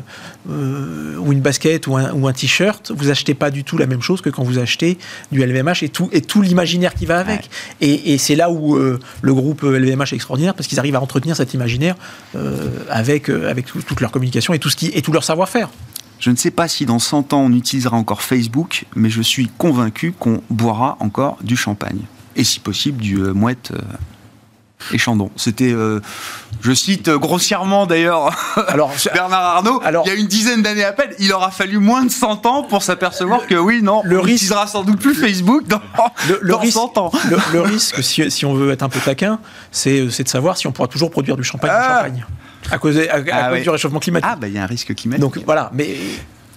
euh, 0.49 1.17
ou 1.17 1.31
une 1.33 1.41
basket 1.41 1.87
ou 1.87 1.95
un, 1.97 2.11
ou 2.13 2.27
un 2.27 2.33
t-shirt, 2.33 2.91
vous 2.95 3.09
achetez 3.09 3.33
pas 3.33 3.51
du 3.51 3.63
tout 3.63 3.77
la 3.77 3.85
même 3.87 4.01
chose 4.01 4.21
que 4.21 4.29
quand 4.29 4.43
vous 4.43 4.59
achetez 4.59 4.97
du 5.31 5.39
LVMH 5.45 5.83
et 5.83 5.89
tout, 5.89 6.09
et 6.11 6.21
tout 6.21 6.41
l'imaginaire 6.41 6.93
qui 6.93 7.05
va 7.05 7.19
avec. 7.19 7.49
Et, 7.81 8.13
et 8.13 8.17
c'est 8.17 8.35
là 8.35 8.49
où 8.49 8.75
euh, 8.75 8.99
le 9.21 9.33
groupe 9.33 9.63
LVMH 9.63 10.11
est 10.11 10.15
extraordinaire 10.15 10.53
parce 10.53 10.67
qu'ils 10.67 10.79
arrivent 10.79 10.95
à 10.95 11.01
entretenir 11.01 11.35
cet 11.35 11.53
imaginaire 11.53 11.95
euh, 12.35 12.69
avec, 12.89 13.29
euh, 13.29 13.49
avec 13.49 13.65
tout- 13.65 13.81
toute 13.81 14.01
leur 14.01 14.11
communication 14.11 14.53
et 14.53 14.59
tout, 14.59 14.69
ce 14.69 14.75
qui, 14.75 14.87
et 14.87 15.01
tout 15.01 15.11
leur 15.11 15.23
savoir-faire. 15.23 15.69
Je 16.19 16.31
ne 16.31 16.35
sais 16.35 16.51
pas 16.51 16.67
si 16.67 16.85
dans 16.85 16.99
100 16.99 17.31
ans 17.33 17.41
on 17.43 17.53
utilisera 17.53 17.95
encore 17.95 18.21
Facebook, 18.21 18.85
mais 18.95 19.09
je 19.09 19.21
suis 19.21 19.49
convaincu 19.57 20.11
qu'on 20.11 20.41
boira 20.49 20.97
encore 20.99 21.37
du 21.41 21.55
champagne. 21.55 22.01
Et 22.35 22.43
si 22.43 22.59
possible, 22.59 23.01
du 23.01 23.17
euh, 23.19 23.33
mouette 23.33 23.71
euh, 23.73 23.79
et 24.93 24.97
chandon. 24.97 25.29
C'était, 25.35 25.71
euh, 25.71 25.99
je 26.61 26.71
cite 26.73 27.07
euh, 27.09 27.17
grossièrement 27.17 27.85
d'ailleurs 27.85 28.33
Alors, 28.67 28.91
Bernard 29.13 29.43
Arnault, 29.57 29.81
Alors- 29.83 30.03
il 30.05 30.09
y 30.09 30.15
a 30.15 30.15
une 30.19 30.27
dizaine 30.27 30.61
d'années 30.61 30.83
à 30.83 30.93
peine, 30.93 31.11
il 31.19 31.31
aura 31.33 31.51
fallu 31.51 31.77
moins 31.79 32.03
de 32.03 32.09
100 32.11 32.45
ans 32.45 32.63
pour 32.63 32.81
s'apercevoir 32.83 33.45
que 33.47 33.55
oui, 33.55 33.81
non, 33.81 34.01
le 34.05 34.19
on 34.19 34.23
n'utilisera 34.23 34.67
sans 34.67 34.83
doute 34.83 34.99
plus 34.99 35.15
Facebook 35.15 35.67
dans, 35.67 35.81
le, 36.27 36.39
le 36.41 36.51
dans 36.53 36.59
risque, 36.59 36.73
100 36.77 36.97
ans. 36.97 37.11
le, 37.29 37.37
le 37.53 37.61
risque, 37.61 38.03
si, 38.03 38.29
si 38.31 38.45
on 38.45 38.53
veut 38.53 38.71
être 38.71 38.83
un 38.83 38.89
peu 38.89 38.99
taquin, 38.99 39.39
c'est 39.71 40.01
de 40.05 40.27
savoir 40.27 40.57
si 40.57 40.67
on 40.67 40.71
pourra 40.71 40.87
toujours 40.87 41.11
produire 41.11 41.35
du 41.37 41.43
champagne 41.43 41.71
Ah. 41.73 41.83
en 41.91 41.95
Champagne. 41.97 42.25
À 42.71 42.77
cause, 42.77 42.97
à, 42.97 43.01
à 43.01 43.05
Ah 43.15 43.19
cause 43.21 43.51
ouais. 43.53 43.61
du 43.61 43.69
réchauffement 43.69 43.99
climatique. 43.99 44.29
Ah, 44.31 44.35
bah 44.35 44.47
il 44.47 44.53
y 44.53 44.57
a 44.57 44.63
un 44.63 44.67
risque 44.67 44.93
climatique. 44.93 45.21
Donc 45.21 45.39
voilà, 45.45 45.69
mais 45.73 45.95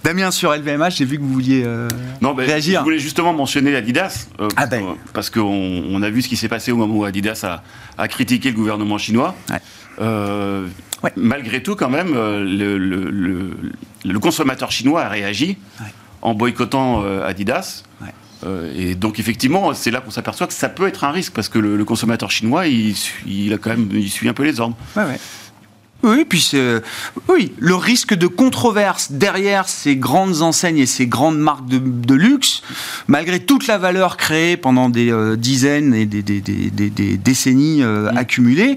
Damien, 0.03 0.31
sur 0.31 0.53
LVMH, 0.53 0.91
j'ai 0.97 1.05
vu 1.05 1.17
que 1.17 1.21
vous 1.23 1.31
vouliez 1.31 1.63
euh, 1.65 1.87
Non, 2.21 2.33
ben, 2.33 2.45
réagir. 2.45 2.79
Je 2.79 2.83
voulais 2.83 2.99
justement 2.99 3.33
mentionner 3.33 3.73
Adidas, 3.75 4.27
euh, 4.41 4.49
Ah 4.57 4.65
ben. 4.67 4.83
euh, 4.83 4.93
parce 5.13 5.29
qu'on 5.29 5.41
on 5.89 6.01
a 6.01 6.09
vu 6.09 6.21
ce 6.21 6.27
qui 6.27 6.35
s'est 6.35 6.49
passé 6.49 6.71
au 6.73 6.75
moment 6.77 6.95
où 6.95 7.05
Adidas 7.05 7.41
a, 7.43 7.63
a 7.97 8.07
critiqué 8.09 8.49
le 8.49 8.55
gouvernement 8.55 8.97
chinois. 8.97 9.35
Ouais. 9.49 9.57
Euh, 10.01 10.67
Ouais. 11.03 11.11
Malgré 11.17 11.61
tout, 11.61 11.75
quand 11.75 11.89
même, 11.89 12.13
le, 12.13 12.77
le- 12.77 13.09
le- 13.11 13.57
le 14.05 14.19
consommateur 14.19 14.71
chinois 14.71 15.01
a 15.03 15.09
réagi 15.09 15.57
Ouais. 15.81 15.87
en 16.21 16.33
boycottant 16.33 17.03
Adidas. 17.25 17.83
Ouais. 18.01 18.07
Et 18.73 18.95
donc 18.95 19.19
effectivement, 19.19 19.73
c'est 19.73 19.91
là 19.91 19.99
qu'on 19.99 20.11
s'aperçoit 20.11 20.47
que 20.47 20.53
ça 20.53 20.69
peut 20.69 20.87
être 20.87 21.03
un 21.03 21.11
risque 21.11 21.33
parce 21.33 21.49
que 21.49 21.59
le, 21.59 21.83
consommateur 21.83 22.31
chinois, 22.31 22.67
il, 22.67 22.95
suit- 22.95 23.23
il 23.47 23.53
a 23.53 23.57
quand 23.57 23.71
même, 23.71 23.89
il 23.93 24.09
suit 24.09 24.29
un 24.29 24.33
peu 24.33 24.43
les 24.43 24.61
ordres. 24.61 24.77
Ouais, 24.95 25.03
ouais. 25.03 25.19
Oui, 26.03 26.25
puis 26.27 26.41
c'est, 26.41 26.81
oui, 27.29 27.53
le 27.59 27.75
risque 27.75 28.13
de 28.13 28.27
controverse 28.27 29.11
derrière 29.13 29.69
ces 29.69 29.95
grandes 29.95 30.41
enseignes 30.41 30.77
et 30.79 30.85
ces 30.85 31.07
grandes 31.07 31.37
marques 31.39 31.65
de, 31.67 31.77
de 31.79 32.13
luxe, 32.13 32.61
malgré 33.07 33.39
toute 33.39 33.67
la 33.67 33.77
valeur 33.77 34.17
créée 34.17 34.57
pendant 34.57 34.89
des 34.89 35.11
euh, 35.11 35.35
dizaines 35.37 35.93
et 35.93 36.05
des, 36.05 36.21
des- 36.21 36.41
des- 36.41 36.69
des- 36.69 36.89
des 36.89 37.17
décennies 37.17 37.81
euh, 37.83 38.11
Mm. 38.11 38.17
accumulées, 38.17 38.75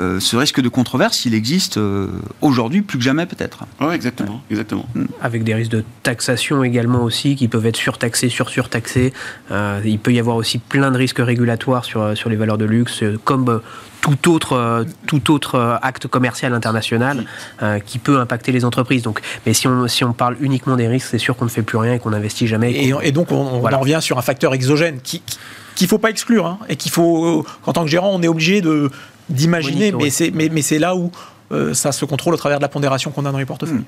euh, 0.00 0.18
ce 0.18 0.36
risque 0.36 0.60
de 0.60 0.68
controverse, 0.68 1.26
il 1.26 1.34
existe 1.34 1.76
euh, 1.76 2.08
aujourd'hui 2.40 2.80
plus 2.80 2.96
que 2.98 3.04
jamais 3.04 3.26
peut-être. 3.26 3.64
Oui, 3.80 3.94
exactement, 3.94 4.42
exactement. 4.50 4.86
avec 5.20 5.44
des 5.44 5.54
risques 5.54 5.72
de 5.72 5.84
taxation 6.02 6.64
également 6.64 7.02
aussi 7.02 7.36
qui 7.36 7.48
peuvent 7.48 7.66
être 7.66 7.76
surtaxés, 7.76 8.28
sur-surtaxés. 8.30 9.12
Euh, 9.50 9.80
il 9.84 9.98
peut 9.98 10.12
y 10.12 10.18
avoir 10.18 10.36
aussi 10.36 10.58
plein 10.58 10.90
de 10.90 10.96
risques 10.96 11.18
régulatoires 11.18 11.84
sur, 11.84 12.16
sur 12.16 12.30
les 12.30 12.36
valeurs 12.36 12.58
de 12.58 12.64
luxe, 12.64 13.02
euh, 13.02 13.18
comme 13.24 13.48
euh, 13.48 13.58
tout 14.02 14.30
autre, 14.30 14.52
euh, 14.54 14.84
tout 15.06 15.32
autre 15.32 15.54
euh, 15.54 15.76
acte 15.80 16.06
commercial 16.08 16.52
international 16.52 17.24
euh, 17.62 17.78
qui 17.78 17.98
peut 17.98 18.18
impacter 18.18 18.52
les 18.52 18.66
entreprises. 18.66 19.02
Donc, 19.02 19.22
mais 19.46 19.54
si 19.54 19.66
on, 19.66 19.88
si 19.88 20.04
on 20.04 20.12
parle 20.12 20.36
uniquement 20.40 20.76
des 20.76 20.88
risques, 20.88 21.08
c'est 21.10 21.18
sûr 21.18 21.36
qu'on 21.36 21.46
ne 21.46 21.50
fait 21.50 21.62
plus 21.62 21.78
rien 21.78 21.94
et 21.94 21.98
qu'on 21.98 22.10
n'investit 22.10 22.46
jamais. 22.46 22.72
Et, 22.72 22.92
et 23.02 23.12
donc, 23.12 23.32
on, 23.32 23.36
on 23.36 23.60
Voilà. 23.60 23.78
en 23.78 23.80
revient 23.80 24.00
sur 24.02 24.18
un 24.18 24.22
facteur 24.22 24.52
exogène 24.52 25.00
qui 25.00 25.22
qu'il 25.74 25.88
faut 25.88 25.96
pas 25.96 26.10
exclure 26.10 26.44
hein, 26.46 26.58
et 26.68 26.76
qu'il 26.76 26.92
faut, 26.92 27.46
qu'en 27.64 27.72
tant 27.72 27.84
que 27.84 27.90
gérant, 27.90 28.10
on 28.12 28.22
est 28.22 28.28
obligé 28.28 28.60
de 28.60 28.90
d'imaginer. 29.30 29.92
Mais 29.92 30.10
c'est 30.10 30.30
mais, 30.30 30.50
mais 30.50 30.60
c'est 30.60 30.78
là 30.78 30.94
où 30.94 31.10
euh, 31.52 31.72
ça 31.72 31.92
se 31.92 32.04
contrôle 32.04 32.34
au 32.34 32.36
travers 32.36 32.58
de 32.58 32.62
la 32.62 32.68
pondération 32.68 33.10
qu'on 33.10 33.24
a 33.24 33.32
dans 33.32 33.38
les 33.38 33.46
portefeuilles. 33.46 33.78
Mm. 33.78 33.84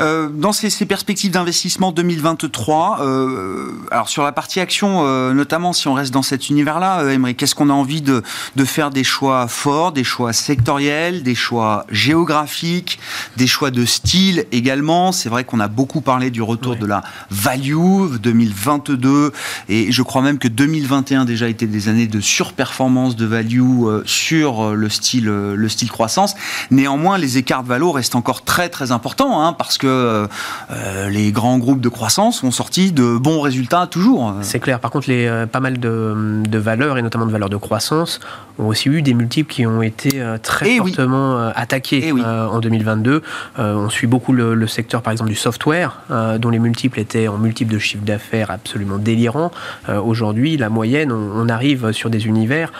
Euh, 0.00 0.28
dans 0.28 0.52
ces, 0.52 0.70
ces 0.70 0.86
perspectives 0.86 1.30
d'investissement 1.32 1.92
2023, 1.92 2.98
euh, 3.00 3.72
alors 3.90 4.08
sur 4.08 4.22
la 4.22 4.32
partie 4.32 4.60
action, 4.60 5.04
euh, 5.04 5.32
notamment 5.32 5.72
si 5.72 5.88
on 5.88 5.94
reste 5.94 6.12
dans 6.12 6.22
cet 6.22 6.48
univers-là, 6.50 7.00
euh, 7.00 7.10
Emery, 7.10 7.34
qu'est-ce 7.34 7.54
qu'on 7.54 7.70
a 7.70 7.72
envie 7.72 8.02
de, 8.02 8.22
de 8.56 8.64
faire 8.64 8.90
des 8.90 9.04
choix 9.04 9.48
forts, 9.48 9.92
des 9.92 10.04
choix 10.04 10.32
sectoriels, 10.32 11.22
des 11.22 11.34
choix 11.34 11.84
géographiques, 11.90 12.98
des 13.36 13.46
choix 13.46 13.70
de 13.70 13.84
style 13.84 14.46
également? 14.52 15.12
C'est 15.12 15.28
vrai 15.28 15.44
qu'on 15.44 15.60
a 15.60 15.68
beaucoup 15.68 16.00
parlé 16.00 16.30
du 16.30 16.42
retour 16.42 16.72
Ouais. 16.72 16.78
de 16.78 16.86
la 16.86 17.02
value 17.30 18.16
2022 18.20 19.32
et 19.68 19.90
je 19.90 20.02
crois 20.02 20.22
même 20.22 20.38
que 20.38 20.48
2021 20.48 21.24
déjà 21.24 21.48
été 21.48 21.66
des 21.66 21.88
années 21.88 22.06
de 22.06 22.20
surperformance 22.20 23.16
de 23.16 23.24
value 23.26 23.84
euh, 23.84 24.02
sur 24.04 24.60
euh, 24.68 24.74
le 24.74 24.88
style, 24.88 25.28
euh, 25.28 25.54
le 25.56 25.68
style 25.68 25.90
croissance. 25.90 26.34
Néanmoins, 26.70 27.16
les 27.16 27.38
écarts 27.38 27.62
de 27.62 27.68
valo 27.68 27.90
restent 27.92 28.16
encore 28.16 28.44
très 28.44 28.68
très 28.68 28.92
importants 28.92 29.40
hein, 29.42 29.52
parce 29.54 29.78
que 29.78 29.87
euh, 29.88 31.08
les 31.10 31.32
grands 31.32 31.58
groupes 31.58 31.80
de 31.80 31.88
croissance 31.88 32.42
ont 32.42 32.50
sorti 32.50 32.92
de 32.92 33.16
bons 33.18 33.40
résultats 33.40 33.86
toujours. 33.86 34.34
C'est 34.42 34.60
clair. 34.60 34.80
Par 34.80 34.90
contre, 34.90 35.08
les, 35.08 35.26
euh, 35.26 35.46
pas 35.46 35.60
mal 35.60 35.78
de, 35.78 36.42
de 36.48 36.58
valeurs, 36.58 36.98
et 36.98 37.02
notamment 37.02 37.26
de 37.26 37.32
valeurs 37.32 37.48
de 37.48 37.56
croissance, 37.56 38.20
ont 38.58 38.66
aussi 38.68 38.88
eu 38.88 39.02
des 39.02 39.14
multiples 39.14 39.52
qui 39.52 39.66
ont 39.66 39.82
été 39.82 40.20
euh, 40.20 40.38
très 40.38 40.72
Eh 40.72 40.78
fortement 40.78 41.38
attaqués 41.54 42.02
Eh 42.08 42.12
oui. 42.12 42.22
en 42.24 42.58
2022. 42.60 43.22
Euh, 43.58 43.74
on 43.74 43.88
suit 43.88 44.06
beaucoup 44.06 44.32
le, 44.32 44.54
le 44.54 44.66
secteur, 44.66 45.02
par 45.02 45.12
exemple, 45.12 45.30
du 45.30 45.36
software, 45.36 46.00
dont 46.38 46.50
les 46.50 46.58
multiples 46.58 47.00
étaient 47.00 47.28
en 47.28 47.38
multiples 47.38 47.72
de 47.72 47.78
chiffre 47.78 48.04
d'affaires 48.04 48.50
absolument 48.50 48.98
délirants. 48.98 49.50
Aujourd'hui, 50.04 50.56
la 50.56 50.68
moyenne, 50.68 51.12
on, 51.12 51.30
on 51.34 51.48
arrive 51.48 51.92
sur 51.92 52.10
des 52.10 52.26
univers 52.26 52.72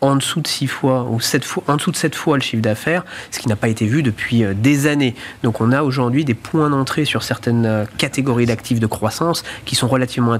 en 0.00 0.16
dessous 0.16 0.40
de 0.40 0.46
6 0.46 0.66
fois 0.66 1.06
ou 1.10 1.20
7 1.20 1.44
fois, 1.44 1.62
en 1.68 1.76
dessous 1.76 1.90
de 1.90 1.96
7 1.96 2.14
fois 2.14 2.36
le 2.36 2.42
chiffre 2.42 2.62
d'affaires, 2.62 3.04
ce 3.30 3.38
qui 3.38 3.48
n'a 3.48 3.56
pas 3.56 3.68
été 3.68 3.86
vu 3.86 4.02
depuis 4.02 4.44
euh, 4.44 4.54
des 4.54 4.86
années. 4.86 5.14
Donc 5.42 5.60
on 5.60 5.72
a 5.72 5.82
aujourd'hui 5.82 6.24
des 6.24 6.34
points 6.34 6.70
d'entrée 6.70 7.04
sur 7.04 7.22
certaines 7.22 7.66
euh, 7.66 7.84
catégories 7.98 8.46
d'actifs 8.46 8.80
de 8.80 8.86
croissance 8.86 9.42
qui 9.64 9.74
sont 9.74 9.88
relativement 9.88 10.32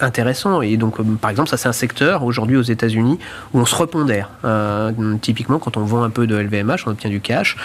intéressants. 0.00 0.62
Et 0.62 0.76
donc, 0.76 1.00
euh, 1.00 1.04
par 1.20 1.30
exemple, 1.30 1.48
ça 1.48 1.56
c'est 1.56 1.68
un 1.68 1.72
secteur 1.72 2.24
aujourd'hui 2.24 2.56
aux 2.56 2.62
États-Unis 2.62 3.18
où 3.52 3.60
on 3.60 3.66
se 3.66 3.74
repondère. 3.74 4.30
Typiquement, 5.20 5.58
quand 5.58 5.76
on 5.76 5.84
vend 5.84 6.02
un 6.02 6.10
peu 6.10 6.26
de 6.26 6.36
LVMH, 6.36 6.86
on 6.86 6.90
obtient 6.90 7.10
du 7.10 7.20
cash, 7.20 7.56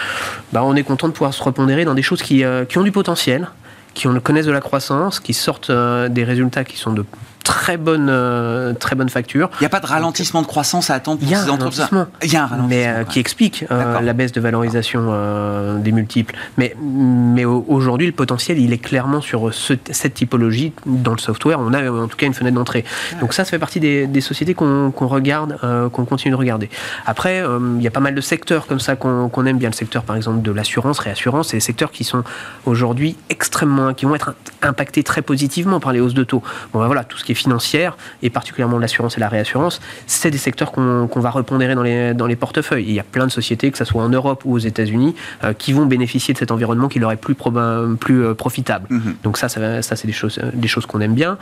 bah, 0.52 0.62
on 0.64 0.74
est 0.74 0.82
content 0.82 1.08
de 1.08 1.12
pouvoir 1.12 1.34
se 1.34 1.42
repondérer 1.42 1.84
dans 1.84 1.94
des 1.94 2.02
choses 2.02 2.22
qui, 2.22 2.44
qui 2.68 2.78
ont 2.78 2.82
du 2.82 2.92
potentiel 2.92 3.48
qui 3.94 4.06
connaissent 4.22 4.46
de 4.46 4.52
la 4.52 4.60
croissance, 4.60 5.18
qui 5.20 5.34
sortent 5.34 5.72
des 5.72 6.24
résultats 6.24 6.64
qui 6.64 6.76
sont 6.76 6.92
de 6.92 7.04
très 7.50 7.76
bonnes, 7.76 8.08
euh, 8.10 8.72
très 8.74 8.94
bonnes 8.96 9.08
factures. 9.08 9.50
Il 9.60 9.62
n'y 9.62 9.66
a 9.66 9.70
pas 9.70 9.80
de 9.80 9.86
ralentissement 9.86 10.42
de 10.42 10.46
croissance 10.46 10.88
à 10.90 10.94
attendre 10.94 11.18
pour 11.20 11.28
ces 11.28 11.50
entreprises. 11.50 11.86
Il 12.22 12.32
y 12.32 12.36
a 12.36 12.44
un 12.44 12.46
ralentissement. 12.46 12.68
mais 12.68 12.86
euh, 12.86 12.98
ouais. 13.00 13.04
qui 13.06 13.18
explique 13.18 13.64
euh, 13.70 14.00
la 14.00 14.12
baisse 14.12 14.32
de 14.32 14.40
valorisation 14.40 15.78
des 15.78 15.92
multiples. 15.92 16.34
Mais, 16.56 16.76
mais 16.80 17.44
au- 17.44 17.64
aujourd'hui, 17.68 18.06
le 18.06 18.12
potentiel, 18.12 18.58
il 18.58 18.72
est 18.72 18.78
clairement 18.78 19.20
sur 19.20 19.52
ce- 19.52 19.74
cette 19.90 20.14
typologie 20.14 20.72
dans 20.86 21.12
le 21.12 21.18
software. 21.18 21.58
On 21.60 21.72
a 21.74 21.90
en 21.90 22.06
tout 22.08 22.16
cas 22.16 22.26
une 22.26 22.34
fenêtre 22.34 22.56
d'entrée. 22.56 22.84
Donc 23.20 23.32
ça, 23.32 23.44
ça 23.44 23.50
fait 23.50 23.58
partie 23.58 23.80
des, 23.80 24.06
des 24.06 24.20
sociétés 24.20 24.54
qu'on 24.54 24.92
regarde, 24.96 25.58
qu'on 25.92 26.04
continue 26.04 26.32
de 26.32 26.38
regarder. 26.38 26.70
Après, 27.06 27.42
il 27.76 27.82
y 27.82 27.86
a 27.88 27.90
pas 27.90 28.00
mal 28.00 28.14
de 28.14 28.20
secteurs 28.20 28.66
comme 28.66 28.80
ça 28.80 28.96
qu'on 28.96 29.28
qu'on 29.28 29.46
aime 29.46 29.58
bien. 29.58 29.70
Le 29.70 29.74
secteur, 29.74 30.02
par 30.04 30.16
exemple, 30.16 30.42
de 30.42 30.50
l'assurance, 30.52 30.98
réassurance, 31.00 31.48
c'est 31.48 31.56
des 31.56 31.60
secteurs 31.60 31.90
qui 31.90 32.04
sont 32.04 32.22
aujourd'hui 32.66 33.16
extrêmement, 33.28 33.92
qui 33.94 34.04
vont 34.06 34.14
être 34.14 34.34
impactés 34.62 35.02
très 35.02 35.22
positivement 35.22 35.80
par 35.80 35.92
les 35.92 36.00
hausses 36.00 36.14
de 36.14 36.24
taux. 36.24 36.42
Bon, 36.72 36.80
ben 36.80 36.86
voilà, 36.86 37.04
tout 37.04 37.16
ce 37.18 37.24
qui 37.24 37.32
est 37.32 37.34
financière 37.40 37.96
et 38.22 38.30
particulièrement 38.30 38.78
l'assurance 38.78 39.16
et 39.16 39.20
la 39.20 39.28
réassurance, 39.28 39.80
c'est 40.06 40.30
des 40.30 40.38
secteurs 40.38 40.72
qu'on 40.72 41.20
va 41.26 41.30
repondérer 41.30 41.74
dans 41.74 41.82
les, 41.82 42.14
dans 42.14 42.26
les 42.26 42.36
portefeuilles. 42.36 42.86
Et 42.86 42.90
il 42.90 42.94
y 42.94 43.00
a 43.00 43.08
plein 43.16 43.26
de 43.26 43.32
sociétés, 43.40 43.70
que 43.70 43.78
ce 43.78 43.84
soit 43.84 44.02
en 44.02 44.08
Europe 44.08 44.42
ou 44.44 44.54
aux 44.54 44.64
États-Unis, 44.72 45.14
euh, 45.44 45.52
qui 45.52 45.72
vont 45.72 45.86
bénéficier 45.86 46.34
de 46.34 46.38
cet 46.38 46.50
environnement 46.50 46.88
qui 46.88 46.98
leur 46.98 47.12
est 47.12 47.16
plus, 47.16 47.36
euh, 47.56 48.34
profitable. 48.34 48.86
Mhm. 48.90 49.14
Donc 49.24 49.38
ça, 49.38 49.48
ça, 49.48 49.82
c'est 49.82 50.06
des 50.06 50.12
choses, 50.12 50.38
des 50.52 50.68
choses 50.68 50.86
qu'on 50.86 51.00
aime 51.00 51.14
bien. 51.14 51.38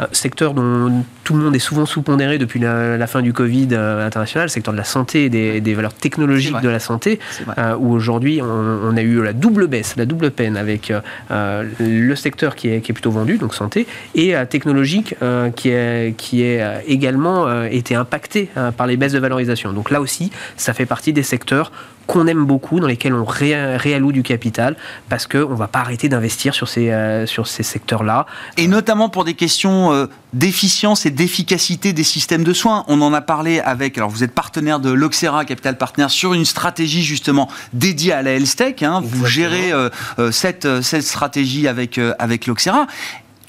Euh, 0.00 0.06
secteur 0.12 0.54
dont 0.54 1.04
tout 1.24 1.34
le 1.34 1.40
monde 1.40 1.54
est 1.54 1.66
souvent 1.70 1.86
sous-pondéré 1.86 2.38
depuis 2.38 2.60
la, 2.60 2.96
la 2.96 3.06
fin 3.06 3.22
du 3.22 3.32
Covid 3.32 3.68
euh, 3.72 4.06
international, 4.06 4.46
le 4.46 4.50
secteur 4.50 4.72
de 4.72 4.78
la 4.78 4.84
santé 4.84 5.24
et 5.26 5.30
des, 5.30 5.60
des 5.60 5.74
valeurs 5.74 5.94
technologiques 5.94 6.60
de 6.60 6.68
la 6.68 6.80
santé, 6.80 7.18
où 7.78 7.92
aujourd'hui 7.92 8.40
on, 8.42 8.46
on 8.90 8.96
a 8.96 9.02
eu 9.02 9.22
la 9.22 9.32
double 9.32 9.66
baisse, 9.66 9.94
la 9.96 10.06
double 10.06 10.30
peine 10.30 10.56
avec 10.56 10.92
le 11.30 12.14
secteur 12.14 12.54
qui 12.54 12.68
est, 12.68 12.80
qui 12.80 12.92
est 12.92 12.94
plutôt 12.94 13.10
vendu, 13.10 13.38
donc 13.38 13.54
santé, 13.54 13.86
et 14.14 14.34
technologique 14.48 15.14
qui, 15.50 15.70
est, 15.70 16.16
qui 16.16 16.42
est 16.42 16.60
euh, 16.62 16.78
également 16.86 17.46
euh, 17.46 17.68
été 17.70 17.94
impacté 17.94 18.50
euh, 18.56 18.70
par 18.70 18.86
les 18.86 18.96
baisses 18.96 19.12
de 19.12 19.18
valorisation. 19.18 19.72
Donc 19.72 19.90
là 19.90 20.00
aussi, 20.00 20.30
ça 20.56 20.72
fait 20.74 20.86
partie 20.86 21.12
des 21.12 21.22
secteurs 21.22 21.72
qu'on 22.08 22.26
aime 22.26 22.44
beaucoup, 22.44 22.80
dans 22.80 22.88
lesquels 22.88 23.14
on 23.14 23.24
ré- 23.24 23.76
réalloue 23.76 24.10
du 24.10 24.24
capital, 24.24 24.74
parce 25.08 25.28
qu'on 25.28 25.50
ne 25.50 25.54
va 25.54 25.68
pas 25.68 25.78
arrêter 25.78 26.08
d'investir 26.08 26.52
sur 26.52 26.68
ces, 26.68 26.90
euh, 26.90 27.26
sur 27.26 27.46
ces 27.46 27.62
secteurs-là. 27.62 28.26
Et 28.56 28.66
notamment 28.66 29.08
pour 29.08 29.24
des 29.24 29.34
questions 29.34 29.92
euh, 29.92 30.06
d'efficience 30.32 31.06
et 31.06 31.10
d'efficacité 31.10 31.92
des 31.92 32.02
systèmes 32.02 32.42
de 32.42 32.52
soins. 32.52 32.84
On 32.88 33.00
en 33.02 33.12
a 33.14 33.20
parlé 33.20 33.60
avec, 33.60 33.98
alors 33.98 34.10
vous 34.10 34.24
êtes 34.24 34.32
partenaire 34.32 34.80
de 34.80 34.90
l'Oxera 34.90 35.44
Capital 35.44 35.78
Partners 35.78 36.08
sur 36.08 36.34
une 36.34 36.44
stratégie 36.44 37.04
justement 37.04 37.48
dédiée 37.72 38.12
à 38.14 38.22
la 38.22 38.32
health 38.32 38.56
tech. 38.56 38.82
hein. 38.82 39.00
Vous 39.04 39.26
gérez 39.26 39.72
euh, 39.72 39.88
euh, 40.18 40.32
cette, 40.32 40.64
euh, 40.64 40.82
cette 40.82 41.04
stratégie 41.04 41.68
avec, 41.68 41.98
euh, 41.98 42.14
avec 42.18 42.46
l'Oxera. 42.48 42.88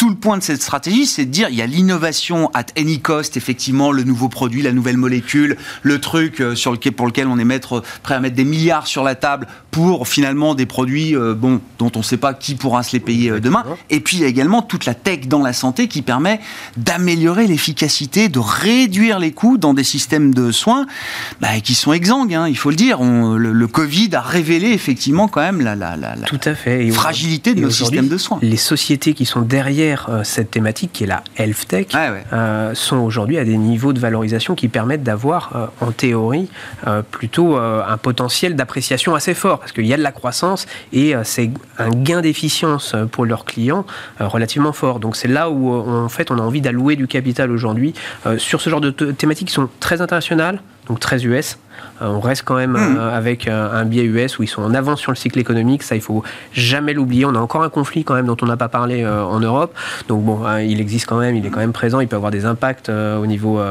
Tout 0.03 0.09
le 0.09 0.15
point 0.15 0.37
de 0.37 0.43
cette 0.43 0.61
stratégie, 0.61 1.05
c'est 1.05 1.23
de 1.23 1.31
dire 1.31 1.47
il 1.47 1.55
y 1.55 1.61
a 1.61 1.65
l'innovation 1.65 2.51
at 2.53 2.65
any 2.77 2.99
cost, 2.99 3.37
effectivement, 3.37 3.93
le 3.93 4.03
nouveau 4.03 4.27
produit, 4.27 4.61
la 4.61 4.73
nouvelle 4.73 4.97
molécule, 4.97 5.55
le 5.81 6.01
truc 6.01 6.41
euh, 6.41 6.55
sur 6.55 6.73
lequel, 6.73 6.91
pour 6.91 7.05
lequel 7.05 7.27
on 7.27 7.39
est 7.39 7.45
mettre, 7.45 7.81
prêt 8.01 8.15
à 8.15 8.19
mettre 8.19 8.35
des 8.35 8.43
milliards 8.43 8.85
sur 8.85 9.05
la 9.05 9.15
table 9.15 9.47
pour 9.71 10.09
finalement 10.09 10.55
des 10.55 10.65
produits 10.65 11.15
euh, 11.15 11.33
bon, 11.35 11.61
dont 11.79 11.89
on 11.95 11.99
ne 11.99 12.03
sait 12.03 12.17
pas 12.17 12.33
qui 12.33 12.55
pourra 12.55 12.83
se 12.83 12.91
les 12.91 12.99
payer 12.99 13.31
euh, 13.31 13.39
demain. 13.39 13.63
Et 13.89 14.01
puis 14.01 14.17
il 14.17 14.23
y 14.23 14.25
a 14.25 14.27
également 14.27 14.61
toute 14.61 14.85
la 14.85 14.93
tech 14.93 15.29
dans 15.29 15.41
la 15.41 15.53
santé 15.53 15.87
qui 15.87 16.01
permet 16.01 16.41
d'améliorer 16.75 17.47
l'efficacité, 17.47 18.27
de 18.27 18.39
réduire 18.39 19.19
les 19.19 19.31
coûts 19.31 19.57
dans 19.57 19.73
des 19.73 19.85
systèmes 19.85 20.33
de 20.33 20.51
soins 20.51 20.85
bah, 21.39 21.61
qui 21.63 21.75
sont 21.75 21.93
exsangues, 21.93 22.33
hein, 22.33 22.49
il 22.49 22.57
faut 22.57 22.71
le 22.71 22.75
dire. 22.75 22.99
On, 22.99 23.35
le, 23.35 23.67
Covid 23.67 24.09
a 24.15 24.21
révélé 24.21 24.71
effectivement 24.71 25.29
quand 25.29 25.39
même 25.39 25.61
la, 25.61 25.77
la, 25.77 25.95
la, 25.95 26.15
Tout 26.27 26.41
à 26.43 26.55
fait. 26.55 26.91
fragilité 26.91 27.55
de 27.55 27.61
nos 27.61 27.69
systèmes 27.69 28.09
de 28.09 28.17
soins. 28.17 28.39
Les 28.41 28.57
sociétés 28.57 29.13
qui 29.13 29.25
sont 29.25 29.41
derrière 29.41 29.92
euh, 30.09 30.23
cette 30.23 30.51
thématique, 30.51 30.91
qui 30.93 31.03
est 31.03 31.07
la 31.07 31.23
health 31.37 31.67
tech, 31.67 31.87
euh, 31.95 32.73
sont 32.73 32.97
aujourd'hui 32.97 33.37
à 33.37 33.45
des 33.45 33.57
niveaux 33.57 33.93
de 33.93 33.99
valorisation 33.99 34.55
qui 34.55 34.67
permettent 34.67 35.03
d'avoir, 35.03 35.51
euh, 35.55 35.85
en 35.85 35.91
théorie, 35.91 36.49
plutôt 37.11 37.55
un 37.55 37.97
potentiel 37.97 38.55
d'appréciation 38.55 39.15
assez 39.15 39.33
fort, 39.33 39.59
parce 39.59 39.71
qu'il 39.71 39.85
y 39.85 39.93
a 39.93 39.97
de 39.97 40.01
la 40.01 40.11
croissance 40.11 40.65
et 40.91 41.13
c'est 41.23 41.49
un 41.77 41.89
gain 41.89 42.21
d'efficience 42.21 42.95
pour 43.11 43.25
leurs 43.25 43.45
clients 43.45 43.85
relativement 44.19 44.73
fort. 44.73 44.99
Donc 44.99 45.15
c'est 45.15 45.27
là 45.27 45.49
où 45.49 45.71
en 45.71 46.09
fait 46.09 46.31
on 46.31 46.37
a 46.37 46.41
envie 46.41 46.61
d'allouer 46.61 46.95
du 46.95 47.07
capital 47.07 47.51
aujourd'hui 47.51 47.93
sur 48.37 48.61
ce 48.61 48.69
genre 48.69 48.81
de 48.81 48.91
thématiques 48.91 49.47
qui 49.47 49.53
sont 49.53 49.69
très 49.79 50.01
internationales, 50.01 50.61
donc 50.87 50.99
très 50.99 51.25
US. 51.25 51.57
Euh, 52.01 52.07
on 52.07 52.19
reste 52.19 52.43
quand 52.43 52.55
même 52.55 52.73
hmm. 52.73 52.97
euh, 52.97 53.15
avec 53.15 53.47
euh, 53.47 53.71
un 53.71 53.85
biais 53.85 54.03
US 54.03 54.39
où 54.39 54.43
ils 54.43 54.47
sont 54.47 54.61
en 54.61 54.73
avance 54.73 54.99
sur 54.99 55.11
le 55.11 55.15
cycle 55.15 55.39
économique. 55.39 55.83
Ça, 55.83 55.95
il 55.95 56.01
faut 56.01 56.23
jamais 56.53 56.93
l'oublier. 56.93 57.25
On 57.25 57.35
a 57.35 57.39
encore 57.39 57.63
un 57.63 57.69
conflit 57.69 58.03
quand 58.03 58.15
même 58.15 58.25
dont 58.25 58.37
on 58.41 58.45
n'a 58.45 58.57
pas 58.57 58.69
parlé 58.69 59.05
en 59.05 59.39
Europe. 59.39 59.75
Donc 60.07 60.23
bon, 60.23 60.41
il 60.57 60.79
existe 60.79 61.07
quand 61.07 61.17
même, 61.17 61.35
il 61.35 61.45
est 61.45 61.49
quand 61.49 61.59
même 61.59 61.73
présent. 61.73 61.99
Il 61.99 62.07
peut 62.07 62.15
avoir 62.15 62.31
des 62.31 62.45
impacts 62.45 62.89
au 62.89 63.25
niveau 63.25 63.61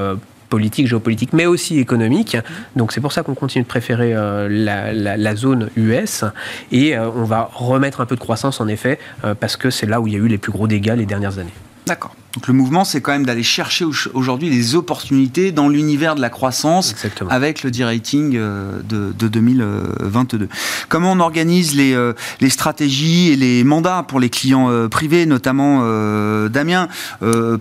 politique, 0.48 0.86
géopolitique, 0.86 1.32
mais 1.32 1.46
aussi 1.46 1.78
économique. 1.78 2.36
Donc 2.76 2.92
c'est 2.92 3.00
pour 3.00 3.12
ça 3.12 3.22
qu'on 3.22 3.34
continue 3.34 3.62
de 3.62 3.68
préférer 3.68 4.12
la, 4.12 4.92
la, 4.92 5.36
zone 5.36 5.70
US 5.76 6.24
et 6.70 6.98
on 6.98 7.24
va 7.24 7.48
remettre 7.52 8.00
un 8.00 8.06
peu 8.06 8.16
de 8.16 8.20
croissance 8.20 8.60
en 8.60 8.68
effet 8.68 8.98
parce 9.40 9.56
que 9.56 9.70
c'est 9.70 9.86
là 9.86 10.00
où 10.00 10.06
il 10.06 10.12
y 10.12 10.16
a 10.16 10.20
eu 10.20 10.28
les 10.28 10.38
plus 10.38 10.52
gros 10.52 10.66
dégâts 10.66 10.94
les 10.96 11.06
dernières 11.06 11.38
années. 11.38 11.54
D'accord. 11.86 12.14
Donc 12.34 12.48
le 12.48 12.54
mouvement, 12.54 12.84
c'est 12.84 13.02
quand 13.02 13.12
même 13.12 13.26
d'aller 13.26 13.42
chercher 13.42 13.84
aujourd'hui 14.14 14.48
les 14.48 14.74
opportunités 14.74 15.52
dans 15.52 15.68
l'univers 15.68 16.14
de 16.14 16.22
la 16.22 16.30
croissance 16.30 16.94
avec 17.28 17.62
le 17.62 17.70
D-rating 17.70 18.36
euh, 18.36 18.80
de, 18.88 19.28
2022. 19.28 20.48
Comment 20.88 21.12
on 21.12 21.20
organise 21.20 21.74
les, 21.74 21.92
euh, 21.92 22.14
les, 22.40 22.48
stratégies 22.48 23.32
et 23.32 23.36
les 23.36 23.64
mandats 23.64 24.04
pour 24.06 24.18
les 24.18 24.30
clients 24.30 24.70
euh, 24.70 24.88
privés, 24.88 25.26
notamment 25.26 25.82
Damien, 26.48 26.88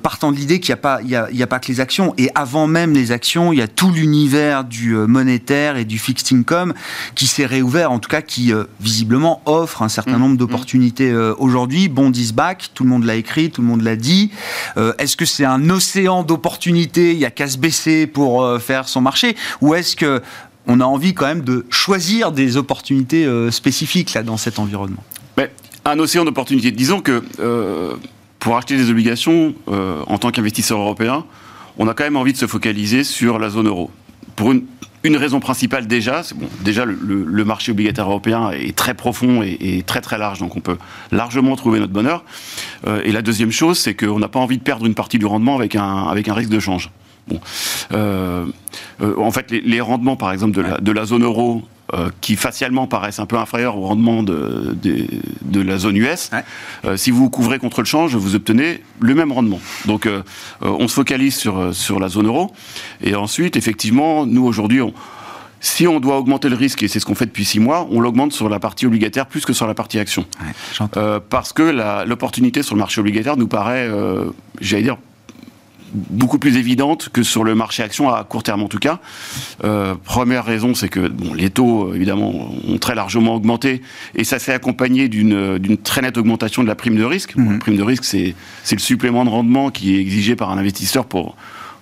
partant 0.01 0.31
de 0.31 0.37
l'idée 0.37 0.59
qu'il 0.59 0.69
n'y 0.69 0.79
a, 0.79 0.81
pas, 0.81 0.99
il 1.03 1.09
y 1.09 1.43
a, 1.43 1.47
pas 1.47 1.59
que 1.59 1.67
les 1.67 1.79
actions, 1.79 2.13
et 2.17 2.29
avant 2.35 2.67
même 2.67 2.93
les 2.93 3.11
actions, 3.11 3.51
il 3.51 3.59
y 3.59 3.61
a 3.61 3.67
tout 3.67 3.91
l'univers 3.91 4.63
du 4.63 4.95
monétaire 4.95 5.75
et 5.77 5.85
du 5.85 5.97
fixed 5.97 6.35
income 6.35 6.73
qui 7.15 7.27
s'est 7.27 7.45
réouvert, 7.45 7.91
en 7.91 7.99
tout 7.99 8.09
cas 8.09 8.21
qui 8.21 8.53
visiblement 8.79 9.41
offre 9.45 9.81
un 9.81 9.89
certain 9.89 10.17
mmh. 10.17 10.21
nombre 10.21 10.33
mmh. 10.35 10.37
d'opportunités 10.37 11.13
aujourd'hui. 11.37 11.89
Bond 11.89 12.11
is 12.13 12.31
back, 12.33 12.69
tout 12.73 12.83
le 12.83 12.89
monde 12.89 13.03
l'a 13.03 13.15
écrit, 13.15 13.51
tout 13.51 13.61
le 13.61 13.67
monde 13.67 13.81
l'a 13.81 13.95
dit. 13.95 14.31
Euh, 14.77 14.93
est-ce 14.97 15.17
que 15.17 15.25
c'est 15.25 15.45
un 15.45 15.69
océan 15.69 16.23
d'opportunités, 16.23 17.11
il 17.13 17.19
y 17.19 17.25
a 17.25 17.31
qu'à 17.31 17.47
se 17.47 17.57
baisser 17.57 18.07
pour 18.07 18.43
euh, 18.43 18.59
faire 18.59 18.87
son 18.87 19.01
marché, 19.01 19.35
ou 19.61 19.73
est-ce 19.73 19.95
que 19.95 20.21
on 20.67 20.79
a 20.79 20.85
envie 20.85 21.13
quand 21.13 21.25
même 21.25 21.41
de 21.41 21.65
choisir 21.69 22.31
des 22.31 22.55
opportunités 22.55 23.25
euh, 23.25 23.49
spécifiques 23.49 24.13
là 24.13 24.23
dans 24.23 24.37
cet 24.37 24.59
environnement? 24.59 25.03
Un 25.83 25.97
océan 25.97 26.23
d'opportunités. 26.25 26.69
Disons 26.69 27.01
que 27.01 27.23
pour 28.37 28.55
acheter 28.55 28.77
des 28.77 28.91
obligations 28.91 29.55
en 29.65 30.19
tant 30.19 30.29
qu'investisseur 30.29 30.77
européen, 30.77 31.25
on 31.79 31.87
a 31.87 31.95
quand 31.95 32.03
même 32.03 32.17
envie 32.17 32.33
de 32.33 32.37
se 32.37 32.45
focaliser 32.45 33.03
sur 33.03 33.39
la 33.39 33.49
zone 33.49 33.67
euro. 33.67 33.89
Une 35.03 35.17
raison 35.17 35.39
principale 35.39 35.87
déjà, 35.87 36.23
c'est 36.23 36.37
bon, 36.37 36.47
déjà 36.61 36.85
le, 36.85 37.45
marché 37.45 37.71
obligataire 37.71 38.07
européen 38.07 38.51
est 38.51 38.75
très 38.75 38.93
profond 38.93 39.41
et, 39.41 39.83
très 39.85 40.01
très 40.01 40.17
large, 40.17 40.39
donc 40.39 40.55
on 40.55 40.59
peut 40.61 40.77
largement 41.11 41.55
trouver 41.55 41.79
notre 41.79 41.93
bonheur. 41.93 42.23
Euh, 42.87 43.01
et 43.03 43.11
la 43.11 43.21
deuxième 43.21 43.51
chose, 43.51 43.79
c'est 43.79 43.95
qu'on 43.95 44.19
n'a 44.19 44.27
pas 44.27 44.39
envie 44.39 44.57
de 44.57 44.63
perdre 44.63 44.85
une 44.85 44.93
partie 44.93 45.17
du 45.17 45.25
rendement 45.25 45.55
avec 45.55 45.75
un, 45.75 46.03
avec 46.03 46.27
un 46.27 46.33
risque 46.33 46.51
de 46.51 46.59
change. 46.59 46.91
Bon. 47.27 47.39
Euh, 47.93 48.45
euh, 49.01 49.17
en 49.17 49.31
fait, 49.31 49.51
les, 49.51 49.81
rendements, 49.81 50.15
par 50.15 50.31
exemple, 50.31 50.55
de 50.55 50.61
la, 50.61 50.77
de 50.77 50.91
la 50.91 51.05
zone 51.05 51.23
euro 51.23 51.63
euh, 51.93 52.09
qui 52.21 52.37
facialement 52.37 52.87
paraissent 52.87 53.19
un 53.19 53.25
peu 53.25 53.37
inférieurs 53.37 53.77
au 53.77 53.81
rendement 53.81 54.23
de, 54.23 54.77
de, 54.81 55.61
la 55.61 55.77
zone 55.77 55.97
US, 55.97 56.29
euh, 56.85 56.95
si 56.95 57.11
vous 57.11 57.29
couvrez 57.29 57.59
contre 57.59 57.81
le 57.81 57.85
change, 57.85 58.15
vous 58.15 58.33
obtenez 58.33 58.81
le 59.01 59.13
même 59.13 59.33
rendement. 59.33 59.59
Donc 59.87 60.05
euh, 60.05 60.23
on 60.61 60.87
se 60.87 60.93
focalise 60.93 61.35
sur, 61.35 61.75
sur 61.75 61.99
la 61.99 62.07
zone 62.07 62.27
euro. 62.27 62.53
Et 63.01 63.15
ensuite, 63.15 63.57
effectivement, 63.57 64.25
nous 64.25 64.45
aujourd'hui, 64.45 64.79
si 65.59 65.85
on 65.85 65.99
doit 65.99 66.17
augmenter 66.17 66.47
le 66.47 66.55
risque, 66.55 66.81
et 66.81 66.87
c'est 66.87 67.01
ce 67.01 67.05
qu'on 67.05 67.15
fait 67.15 67.25
depuis 67.25 67.43
six 67.43 67.59
mois, 67.59 67.85
on 67.91 67.99
l'augmente 67.99 68.31
sur 68.31 68.47
la 68.47 68.59
partie 68.59 68.85
obligataire 68.85 69.25
plus 69.25 69.43
que 69.43 69.51
sur 69.51 69.67
la 69.67 69.73
partie 69.73 69.99
action. 69.99 70.25
parce 71.29 71.51
que 71.51 72.05
l'opportunité 72.07 72.63
sur 72.63 72.75
le 72.75 72.79
marché 72.79 73.01
obligataire 73.01 73.35
nous 73.35 73.47
paraît, 73.47 73.89
j'allais 74.61 74.83
dire, 74.83 74.97
beaucoup 75.93 76.39
plus 76.39 76.57
évidente 76.57 77.09
que 77.09 77.23
sur 77.23 77.43
le 77.43 77.55
marché 77.55 77.83
action 77.83 78.09
à 78.09 78.23
court 78.23 78.43
terme 78.43 78.63
en 78.63 78.67
tout 78.67 78.79
cas. 78.79 78.99
Euh, 79.63 79.95
première 80.03 80.45
raison, 80.45 80.73
c'est 80.73 80.89
que 80.89 81.07
bon, 81.07 81.33
les 81.33 81.49
taux 81.49 81.93
évidemment 81.93 82.51
ont 82.67 82.77
très 82.77 82.95
largement 82.95 83.35
augmenté 83.35 83.81
et 84.15 84.23
ça 84.23 84.39
s'est 84.39 84.53
accompagné 84.53 85.07
d'une 85.09 85.77
très 85.77 86.01
nette 86.01 86.17
augmentation 86.17 86.63
de 86.63 86.67
la 86.67 86.75
prime 86.75 86.95
de 86.95 87.03
risque. 87.03 87.35
la 87.35 87.43
mhm. 87.43 87.59
prime 87.59 87.77
de 87.77 87.83
risque, 87.83 88.05
c'est 88.05 88.35
le 88.71 88.79
supplément 88.79 89.25
de 89.25 89.29
rendement 89.29 89.69
qui 89.69 89.95
est 89.95 89.99
exigé 89.99 90.35
par 90.35 90.51
un 90.51 90.57
investisseur 90.57 91.05
pour 91.05 91.35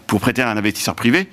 pour 0.07 0.19
prêter 0.19 0.41
à 0.41 0.49
un 0.49 0.57
investisseur 0.57 0.95
privé, 0.95 1.27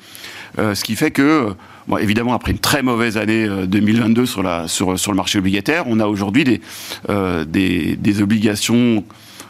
euh, 0.59 0.75
ce 0.75 0.85
qui 0.85 0.97
fait 0.97 1.11
que 1.11 1.57
Bon, 1.89 1.99
évidemment, 1.99 2.35
après 2.35 2.51
une 2.51 2.59
très 2.59 2.83
mauvaise 2.83 3.17
année 3.17 3.49
2022 3.49 4.23
euh, 4.23 4.27
sur, 4.27 4.43
la, 4.43 4.67
sur, 4.67 4.99
sur 4.99 5.13
le 5.13 5.17
marché 5.17 5.39
obligataire, 5.39 5.85
on 5.87 6.01
a 6.01 6.07
aujourd'hui 6.07 6.43
des, 6.43 6.61
euh, 7.09 7.45
des, 7.45 7.95
des, 7.97 8.23
obligations 8.23 9.05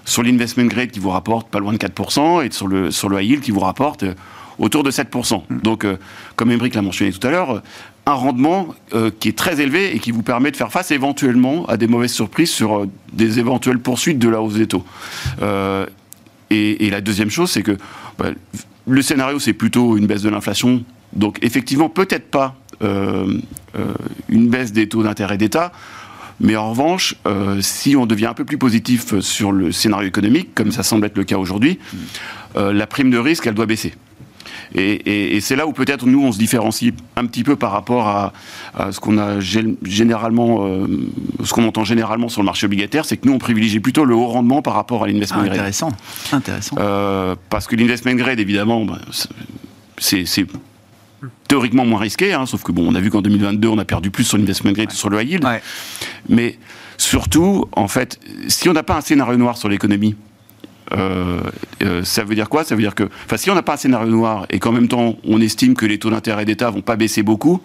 sur 0.06 0.22
l'investment 0.22 0.64
grade 0.64 0.90
qui 0.90 1.00
vous 1.00 1.10
rapporte 1.10 1.48
pas 1.50 1.58
loin 1.58 1.72
de 1.72 1.78
4%, 1.78 2.46
et 2.46 2.50
sur 2.50 2.68
le, 2.68 2.90
sur 2.90 3.10
le 3.10 3.20
high 3.20 3.30
yield 3.30 3.42
qui 3.42 3.50
vous 3.50 3.60
rapporte 3.60 4.04
euh, 4.04 4.14
autour 4.58 4.82
de 4.82 4.90
7%. 4.90 5.42
Mm. 5.48 5.58
Donc, 5.60 5.84
euh, 5.84 5.98
comme 6.36 6.50
Embrick 6.50 6.74
l'a 6.74 6.80
mentionné 6.80 7.12
tout 7.12 7.26
à 7.26 7.30
l'heure, 7.30 7.62
un 8.06 8.12
rendement 8.12 8.68
euh, 8.94 9.10
qui 9.18 9.28
est 9.28 9.36
très 9.36 9.60
élevé 9.60 9.94
et 9.94 9.98
qui 9.98 10.12
vous 10.12 10.22
permet 10.22 10.52
de 10.52 10.56
faire 10.56 10.70
face 10.70 10.92
éventuellement 10.92 11.66
à 11.66 11.76
des 11.76 11.88
mauvaises 11.88 12.12
surprises 12.12 12.50
sur 12.50 12.86
des 13.12 13.40
éventuelles 13.40 13.80
poursuites 13.80 14.20
de 14.20 14.28
la 14.28 14.40
hausse 14.40 14.54
des 14.54 14.68
taux. 14.68 14.84
Et, 16.50 16.90
la 16.90 17.00
deuxième 17.00 17.30
chose, 17.30 17.50
c'est 17.50 17.64
que 17.64 17.76
bah, 18.16 18.26
le 18.86 19.02
scénario, 19.02 19.40
c'est 19.40 19.52
plutôt 19.52 19.96
une 19.96 20.06
baisse 20.06 20.22
de 20.22 20.28
l'inflation. 20.28 20.84
Donc, 21.12 21.38
effectivement, 21.42 21.88
peut-être 21.88 22.30
pas 22.30 22.54
une 22.80 24.48
baisse 24.48 24.72
des 24.72 24.88
taux 24.88 25.02
d'intérêt 25.02 25.36
d'État, 25.36 25.72
mais 26.40 26.56
en 26.56 26.70
revanche, 26.70 27.14
euh, 27.26 27.60
si 27.60 27.96
on 27.96 28.06
devient 28.06 28.26
un 28.26 28.34
peu 28.34 28.44
plus 28.44 28.58
positif 28.58 29.18
sur 29.20 29.52
le 29.52 29.72
scénario 29.72 30.08
économique, 30.08 30.54
comme 30.54 30.70
ça 30.70 30.82
semble 30.82 31.06
être 31.06 31.16
le 31.16 31.24
cas 31.24 31.38
aujourd'hui, 31.38 31.78
euh, 32.56 32.72
la 32.72 32.86
prime 32.86 33.10
de 33.10 33.18
risque, 33.18 33.46
elle 33.46 33.54
doit 33.54 33.66
baisser. 33.66 33.94
Et, 34.74 35.40
c'est 35.40 35.56
là 35.56 35.66
où 35.66 35.72
peut-être 35.72 36.06
nous, 36.06 36.22
on 36.22 36.32
se 36.32 36.38
différencie 36.38 36.92
un 37.14 37.24
petit 37.24 37.44
peu 37.44 37.56
par 37.56 37.70
rapport 37.70 38.08
à, 38.08 38.32
ce 38.90 39.00
qu'on 39.00 39.16
a 39.16 39.40
généralement, 39.40 40.66
euh, 40.66 40.86
ce 41.44 41.52
qu'on 41.54 41.66
entend 41.66 41.84
généralement 41.84 42.28
sur 42.28 42.42
le 42.42 42.46
marché 42.46 42.66
obligataire, 42.66 43.04
c'est 43.06 43.16
que 43.16 43.26
nous, 43.26 43.32
on 43.32 43.38
privilégie 43.38 43.80
plutôt 43.80 44.04
le 44.04 44.14
haut 44.14 44.26
rendement 44.26 44.60
par 44.60 44.74
rapport 44.74 45.04
à 45.04 45.06
l'investment 45.06 45.40
ah, 45.42 45.46
grade. 45.46 45.58
Intéressant, 45.58 45.92
intéressant. 46.32 46.76
parce 47.48 47.66
que 47.66 47.76
l'investment 47.76 48.14
grade, 48.14 48.40
évidemment, 48.40 48.84
bah, 48.84 48.98
c'est 49.98 50.26
théoriquement 51.48 51.84
moins 51.84 52.00
risqué, 52.00 52.32
hein, 52.32 52.46
sauf 52.46 52.62
que 52.62 52.72
bon, 52.72 52.86
on 52.88 52.94
a 52.94 53.00
vu 53.00 53.10
qu'en 53.10 53.22
2022, 53.22 53.68
on 53.68 53.78
a 53.78 53.84
perdu 53.84 54.10
plus 54.10 54.24
sur 54.24 54.38
l'investment 54.38 54.72
grade 54.72 54.88
que 54.88 54.94
sur 54.94 55.10
le 55.10 55.20
high 55.22 55.30
yield. 55.30 55.46
Mais 56.28 56.58
surtout, 56.98 57.66
en 57.72 57.88
fait, 57.88 58.18
si 58.48 58.68
on 58.68 58.72
n'a 58.72 58.82
pas 58.82 58.96
un 58.96 59.00
scénario 59.00 59.36
noir 59.36 59.56
sur 59.56 59.68
l'économie, 59.68 60.16
euh, 60.92 61.40
euh, 61.82 62.04
ça 62.04 62.24
veut 62.24 62.34
dire 62.34 62.48
quoi? 62.48 62.64
Ça 62.64 62.74
veut 62.74 62.82
dire 62.82 62.94
que, 62.94 63.04
enfin, 63.24 63.36
si 63.36 63.50
on 63.50 63.54
n'a 63.54 63.62
pas 63.62 63.74
un 63.74 63.76
scénario 63.76 64.08
noir 64.08 64.46
et 64.50 64.58
qu'en 64.58 64.72
même 64.72 64.88
temps 64.88 65.16
on 65.24 65.40
estime 65.40 65.74
que 65.74 65.84
les 65.84 65.98
taux 65.98 66.10
d'intérêt 66.10 66.44
d'État 66.44 66.70
vont 66.70 66.80
pas 66.80 66.96
baisser 66.96 67.22
beaucoup, 67.22 67.60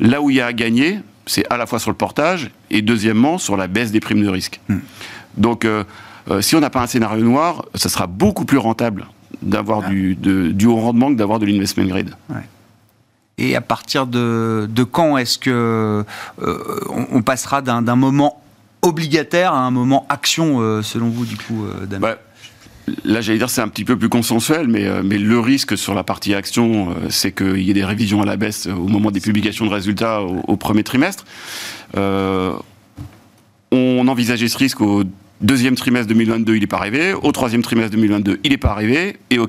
là 0.00 0.20
où 0.20 0.30
il 0.30 0.36
y 0.36 0.40
a 0.40 0.46
à 0.46 0.52
gagner, 0.52 0.98
c'est 1.26 1.44
à 1.50 1.56
la 1.56 1.66
fois 1.66 1.78
sur 1.78 1.90
le 1.90 1.96
portage 1.96 2.50
et 2.70 2.82
deuxièmement 2.82 3.38
sur 3.38 3.56
la 3.56 3.68
baisse 3.68 3.92
des 3.92 4.00
primes 4.00 4.22
de 4.22 4.28
risque. 4.28 4.60
Hmm. 4.68 4.78
Donc, 5.36 5.64
euh, 5.64 5.84
si 6.40 6.56
on 6.56 6.60
n'a 6.60 6.70
pas 6.70 6.82
un 6.82 6.86
scénario 6.86 7.24
noir, 7.24 7.64
ça 7.74 7.88
sera 7.88 8.06
beaucoup 8.06 8.44
plus 8.44 8.58
rentable 8.58 9.06
d'avoir 9.42 9.82
ah. 9.84 9.90
du, 9.90 10.16
du, 10.16 10.66
haut 10.66 10.76
rendement 10.76 11.10
que 11.12 11.16
d'avoir 11.18 11.38
de 11.38 11.46
l'investment 11.46 11.84
grade. 11.84 12.16
Ouais. 12.30 12.42
Et 13.38 13.54
à 13.54 13.60
partir 13.60 14.06
de, 14.06 14.66
quand 14.90 15.18
est-ce 15.18 15.38
que 15.38 16.04
euh, 16.42 16.80
on, 16.88 17.22
passera 17.22 17.60
d'un 17.60 17.96
moment 17.96 18.42
obligataire 18.82 19.52
à 19.52 19.60
un 19.60 19.70
moment 19.70 20.06
action, 20.08 20.60
euh, 20.60 20.80
selon 20.82 21.10
vous, 21.10 21.26
du 21.26 21.36
coup, 21.36 21.66
euh, 21.66 21.84
Damien? 21.86 22.00
Bah, 22.00 22.18
Là, 23.04 23.20
j'allais 23.20 23.38
dire 23.38 23.50
c'est 23.50 23.62
un 23.62 23.68
petit 23.68 23.84
peu 23.84 23.98
plus 23.98 24.08
consensuel, 24.08 24.68
mais, 24.68 24.88
mais 25.02 25.18
le 25.18 25.40
risque 25.40 25.76
sur 25.76 25.92
la 25.92 26.04
partie 26.04 26.36
action, 26.36 26.94
c'est 27.10 27.32
qu'il 27.32 27.62
y 27.62 27.70
ait 27.70 27.74
des 27.74 27.84
révisions 27.84 28.22
à 28.22 28.24
la 28.24 28.36
baisse 28.36 28.68
au 28.68 28.86
moment 28.86 29.10
des 29.10 29.18
publications 29.18 29.66
de 29.66 29.72
résultats 29.72 30.22
au, 30.22 30.56
premier 30.56 30.84
trimestre. 30.84 31.24
on 31.96 32.62
envisageait 33.72 34.46
ce 34.46 34.56
risque 34.56 34.80
au 34.80 35.02
Deuxième 35.42 35.74
trimestre 35.74 36.08
2022, 36.08 36.54
il 36.54 36.60
n'est 36.60 36.66
pas 36.66 36.78
arrivé. 36.78 37.12
Au 37.12 37.30
troisième 37.30 37.62
trimestre 37.62 37.90
2022, 37.90 38.40
il 38.42 38.50
n'est 38.52 38.56
pas 38.56 38.70
arrivé. 38.70 39.18
Et 39.28 39.38
au 39.38 39.46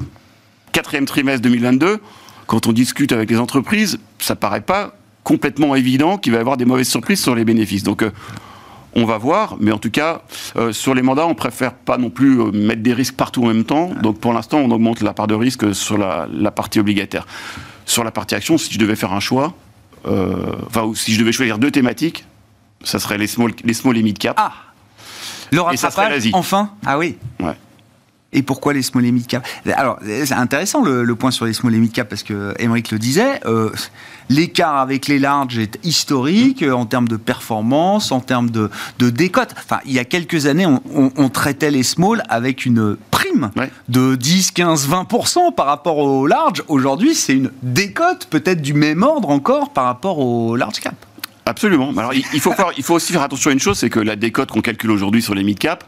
quatrième 0.74 1.06
trimestre 1.06 1.42
2022, 1.44 2.02
quand 2.48 2.68
on 2.68 2.74
discute 2.74 3.12
avec 3.12 3.30
les 3.30 3.38
entreprises, 3.38 4.00
ça 4.20 4.36
paraît 4.36 4.62
pas 4.62 4.96
complètement 5.24 5.76
évident 5.76 6.18
qu'il 6.18 6.32
va 6.32 6.38
y 6.38 6.42
avoir 6.42 6.58
des 6.58 6.66
mauvaises 6.66 6.88
surprises 6.88 7.22
sur 7.22 7.36
les 7.36 7.44
bénéfices. 7.46 7.84
Donc, 7.84 8.02
euh, 8.02 8.12
on 8.96 9.06
va 9.06 9.18
voir, 9.18 9.58
mais 9.60 9.72
en 9.72 9.78
tout 9.78 9.92
cas, 9.92 10.22
euh, 10.56 10.72
sur 10.72 10.96
les 10.96 11.02
mandats, 11.02 11.28
on 11.28 11.36
préfère 11.36 11.74
pas 11.74 11.98
non 11.98 12.10
plus 12.10 12.40
euh, 12.40 12.52
mettre 12.52 12.82
des 12.82 12.94
risques 12.94 13.16
partout 13.16 13.44
en 13.44 13.48
même 13.48 13.66
temps. 13.66 13.92
Donc, 14.02 14.20
pour 14.20 14.34
l'instant, 14.34 14.60
on 14.60 14.72
augmente 14.72 15.02
la 15.02 15.14
part 15.14 15.28
de 15.28 15.36
risque 15.36 15.76
sur 15.76 15.98
la, 15.98 16.28
la 16.32 16.50
partie 16.52 16.80
obligataire. 16.80 17.28
Sur 17.86 18.04
la 18.06 18.12
partie 18.12 18.36
action, 18.36 18.58
si 18.58 18.74
je 18.74 18.80
devais 18.80 18.96
faire 18.96 19.12
un 19.14 19.20
choix, 19.20 19.54
enfin, 20.06 20.84
ou 20.84 20.96
si 20.96 21.14
je 21.14 21.20
devais 21.20 21.34
choisir 21.34 21.58
deux 21.60 21.72
thématiques, 21.72 22.26
ça 22.84 22.98
serait 23.00 23.18
les 23.18 23.28
small, 23.28 23.52
les 23.66 23.74
small 23.74 23.98
et 23.98 24.04
mid 24.04 24.18
cap. 24.18 24.36
Ah 24.40 24.54
Le 25.52 25.60
Et 25.74 25.78
ça 25.78 25.90
serait 25.92 26.04
rattrapage, 26.04 26.12
l'Asie. 26.12 26.32
enfin? 26.34 26.72
Ah 26.86 26.98
oui 26.98 27.18
Ouais. 27.42 27.56
Et 28.34 28.42
pourquoi 28.44 28.74
les 28.74 28.82
small 28.82 29.06
et 29.06 29.12
mid 29.12 29.26
cap? 29.26 29.48
Alors, 29.76 30.00
c'est 30.04 30.34
intéressant 30.34 30.84
le, 30.84 31.04
le 31.06 31.16
point 31.16 31.32
sur 31.32 31.46
les 31.46 31.54
small 31.54 31.74
et 31.74 31.78
mid 31.80 31.92
cap 31.94 32.10
parce 32.10 32.24
que 32.24 32.54
Émeric 32.60 32.92
le 32.92 33.00
disait, 33.00 33.40
euh, 33.46 33.70
l'écart 34.30 34.78
avec 34.78 35.08
les 35.08 35.18
larges 35.18 35.58
est 35.58 35.80
historique 35.84 36.62
euh, 36.62 36.74
en 36.74 36.86
termes 36.86 37.08
de 37.08 37.16
performance, 37.16 38.12
en 38.12 38.20
termes 38.20 38.50
de, 38.50 38.70
de 39.00 39.10
décote. 39.10 39.56
Enfin, 39.58 39.80
il 39.86 39.94
y 39.94 40.00
a 40.00 40.04
quelques 40.06 40.46
années, 40.46 40.66
on, 40.66 40.82
on- 40.94 41.12
on 41.16 41.30
traitait 41.30 41.72
les 41.72 41.84
small 41.84 42.22
avec 42.28 42.66
une 42.66 42.98
prime 43.12 43.50
Ouais. 43.56 43.72
de 43.88 44.16
10, 44.16 44.52
15, 44.52 44.90
20% 44.90 45.54
par 45.56 45.66
rapport 45.68 45.98
aux 45.98 46.28
large. 46.28 46.64
Aujourd'hui, 46.68 47.16
c'est 47.16 47.34
une 47.34 47.52
décote 47.64 48.28
peut-être 48.30 48.62
du 48.62 48.74
même 48.74 49.04
ordre 49.04 49.30
encore 49.30 49.72
par 49.72 49.86
rapport 49.86 50.20
aux 50.20 50.56
large 50.56 50.80
cap. 50.82 50.96
Absolument. 51.46 51.94
Alors, 51.98 52.14
il 52.14 52.40
faut, 52.42 52.52
faire- 52.52 52.72
il 52.78 52.84
faut 52.84 52.96
aussi 52.96 53.14
faire 53.14 53.22
attention 53.22 53.52
à 53.52 53.54
une 53.54 53.60
chose, 53.60 53.78
c'est 53.78 53.90
que 53.90 54.02
la 54.02 54.18
décote 54.18 54.52
qu'on 54.52 54.62
calcule 54.62 54.92
aujourd'hui 54.92 55.22
sur 55.22 55.34
les 55.34 55.44
mid-cap, 55.44 55.86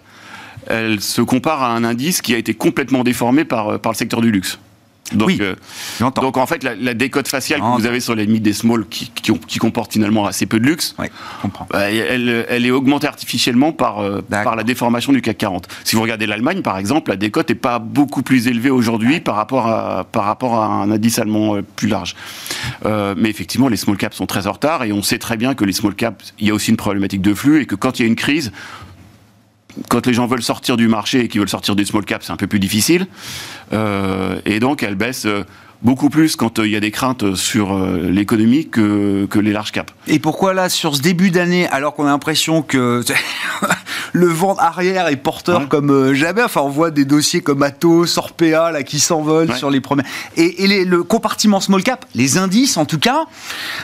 elle 0.68 1.02
se 1.02 1.22
compare 1.22 1.64
à 1.64 1.74
un 1.74 1.84
indice 1.84 2.22
qui 2.22 2.34
a 2.34 2.38
été 2.38 2.54
complètement 2.54 3.04
déformé 3.04 3.46
par, 3.46 3.70
euh, 3.70 3.78
par 3.78 3.92
le 3.92 3.98
secteur 3.98 4.22
du 4.22 4.32
luxe. 4.32 4.60
Donc, 5.14 5.28
Oui, 5.28 5.40
euh, 5.42 5.56
donc 6.00 6.38
en 6.38 6.46
fait, 6.46 6.64
la, 6.64 6.76
la 6.76 6.94
décote 6.94 7.28
faciale 7.28 7.60
que 7.62 7.80
vous 7.80 7.86
avez 7.86 8.00
sur 8.00 8.16
les 8.16 8.28
mid 8.28 8.46
et 8.46 8.54
small 8.54 8.86
qui, 8.88 9.12
qui, 9.12 9.60
comportent 9.60 9.94
finalement 9.94 10.26
assez 10.26 10.46
peu 10.46 10.60
de 10.60 10.66
luxe, 10.66 10.96
Oui, 11.00 11.08
bah, 11.72 11.92
elle, 11.92 12.46
elle 12.48 12.66
est 12.66 12.72
augmentée 12.72 13.08
artificiellement 13.08 13.72
par, 13.72 14.00
euh, 14.00 14.22
par 14.22 14.56
la 14.56 14.64
déformation 14.64 15.12
du 15.12 15.22
CAC 15.22 15.38
40. 15.38 15.68
Si 15.84 15.96
vous 15.96 16.02
regardez 16.02 16.26
l'Allemagne, 16.28 16.62
par 16.62 16.78
exemple, 16.78 17.10
la 17.12 17.18
décote 17.18 17.50
n'est 17.50 17.56
pas 17.56 17.80
beaucoup 17.80 18.22
plus 18.22 18.48
élevée 18.48 18.70
aujourd'hui 18.70 19.20
par, 19.20 19.36
rapport 19.36 19.68
à, 19.68 20.04
par 20.04 20.26
rapport 20.26 20.56
à 20.56 20.68
un 20.68 20.92
indice 20.92 21.20
allemand 21.20 21.58
plus 21.76 21.88
large. 21.88 22.16
Euh, 22.86 23.16
mais 23.18 23.30
effectivement, 23.30 23.68
les 23.68 23.78
small 23.78 23.98
caps 23.98 24.16
sont 24.16 24.28
très 24.28 24.48
en 24.48 24.52
retard 24.52 24.84
et 24.84 24.92
on 24.92 25.02
sait 25.02 25.18
très 25.18 25.38
bien 25.38 25.56
que 25.56 25.66
les 25.66 25.74
small 25.74 25.96
caps, 25.96 26.34
il 26.40 26.48
y 26.48 26.52
a 26.52 26.54
aussi 26.54 26.72
une 26.72 26.78
problématique 26.78 27.22
de 27.22 27.34
flux 27.34 27.62
et 27.62 27.66
que 27.66 27.76
quand 27.76 28.00
il 28.00 28.04
y 28.04 28.06
a 28.06 28.08
une 28.08 28.16
crise, 28.16 28.52
quand 29.88 30.06
les 30.06 30.14
gens 30.14 30.28
veulent 30.28 30.42
sortir 30.44 30.78
du 30.78 30.88
marché 30.88 31.22
et 31.22 31.28
qu'ils 31.28 31.40
veulent 31.40 31.50
sortir 31.50 31.76
du 31.76 31.86
small 31.86 32.06
cap, 32.06 32.24
c'est 32.24 32.32
un 32.32 32.38
peu 32.38 32.48
plus 32.48 32.60
difficile. 32.60 33.08
Euh, 33.74 34.40
et 34.46 34.60
donc, 34.60 34.84
elles 34.84 34.96
baissent 34.96 35.26
euh, 35.26 35.44
beaucoup 35.82 36.10
plus 36.10 36.36
quand 36.36 36.60
euh, 36.60 36.66
il 36.68 36.72
y 36.74 36.76
a 36.76 36.80
des 36.80 36.92
craintes 36.92 37.36
sur 37.36 37.78
l'économie 37.78 38.68
que, 38.68 39.26
que 39.30 39.40
les 39.40 39.52
large 39.52 39.72
caps. 39.72 39.94
Et 40.08 40.20
pourquoi 40.20 40.54
là, 40.54 40.68
sur 40.70 40.96
ce 40.96 41.02
début 41.02 41.32
d'année, 41.32 41.68
alors 41.70 41.94
qu'on 41.96 42.06
a 42.06 42.10
l'impression 42.10 42.62
que 42.62 43.02
le 44.14 44.28
vent 44.28 44.56
arrière 44.58 45.08
est 45.08 45.16
porteur 45.16 45.62
Ouais. 45.62 45.68
comme 45.68 46.14
jamais, 46.14 46.44
enfin 46.44 46.62
on 46.62 46.70
voit 46.70 46.92
des 46.92 47.06
dossiers 47.06 47.42
comme 47.42 47.64
Atos, 47.64 48.18
Orpea 48.18 48.72
là, 48.72 48.84
qui 48.84 49.00
s'envolent 49.00 49.50
Ouais. 49.52 49.58
sur 49.58 49.70
les 49.70 49.80
premiers... 49.82 50.04
Et, 50.36 50.64
et 50.64 50.68
les- 50.68 50.86
le 50.86 51.04
compartiment 51.04 51.60
small 51.60 51.84
cap, 51.84 52.06
les 52.16 52.38
indices 52.38 52.78
en 52.78 52.86
tout 52.86 53.00
cas, 53.00 53.26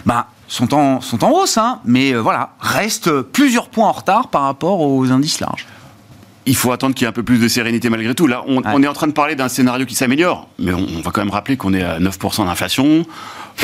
bah, 0.05 0.27
sont, 0.47 0.73
en, 0.73 1.01
sont 1.01 1.23
en 1.23 1.31
hausse, 1.31 1.57
hein, 1.57 1.79
mais 1.85 2.13
euh, 2.13 2.19
voilà, 2.21 2.55
restent 2.59 3.21
plusieurs 3.21 3.69
points 3.69 3.87
en 3.87 3.91
retard 3.93 4.27
par 4.29 4.41
rapport 4.43 4.81
aux 4.81 5.11
indices 5.11 5.39
larges. 5.39 5.65
Il 6.45 6.55
faut 6.55 6.71
attendre 6.71 6.93
qu'il 6.95 7.03
y 7.03 7.05
ait 7.05 7.09
un 7.09 7.13
peu 7.13 7.23
plus 7.23 7.39
de 7.39 7.47
sérénité 7.47 7.89
malgré 7.89 8.13
tout. 8.15 8.27
Là, 8.27 8.43
on, 8.47 8.57
Ouais. 8.57 8.63
on 8.73 8.83
est 8.83 8.87
en 8.87 8.93
train 8.93 9.07
de 9.07 9.11
parler 9.13 9.35
d'un 9.35 9.49
scénario 9.49 9.85
qui 9.85 9.95
s'améliore, 9.95 10.47
mais 10.59 10.73
on, 10.73 10.85
on 10.97 11.01
va 11.01 11.11
quand 11.11 11.21
même 11.21 11.29
rappeler 11.31 11.57
qu'on 11.57 11.73
est 11.73 11.81
à 11.83 11.99
9% 11.99 12.45
d'inflation, 12.45 13.05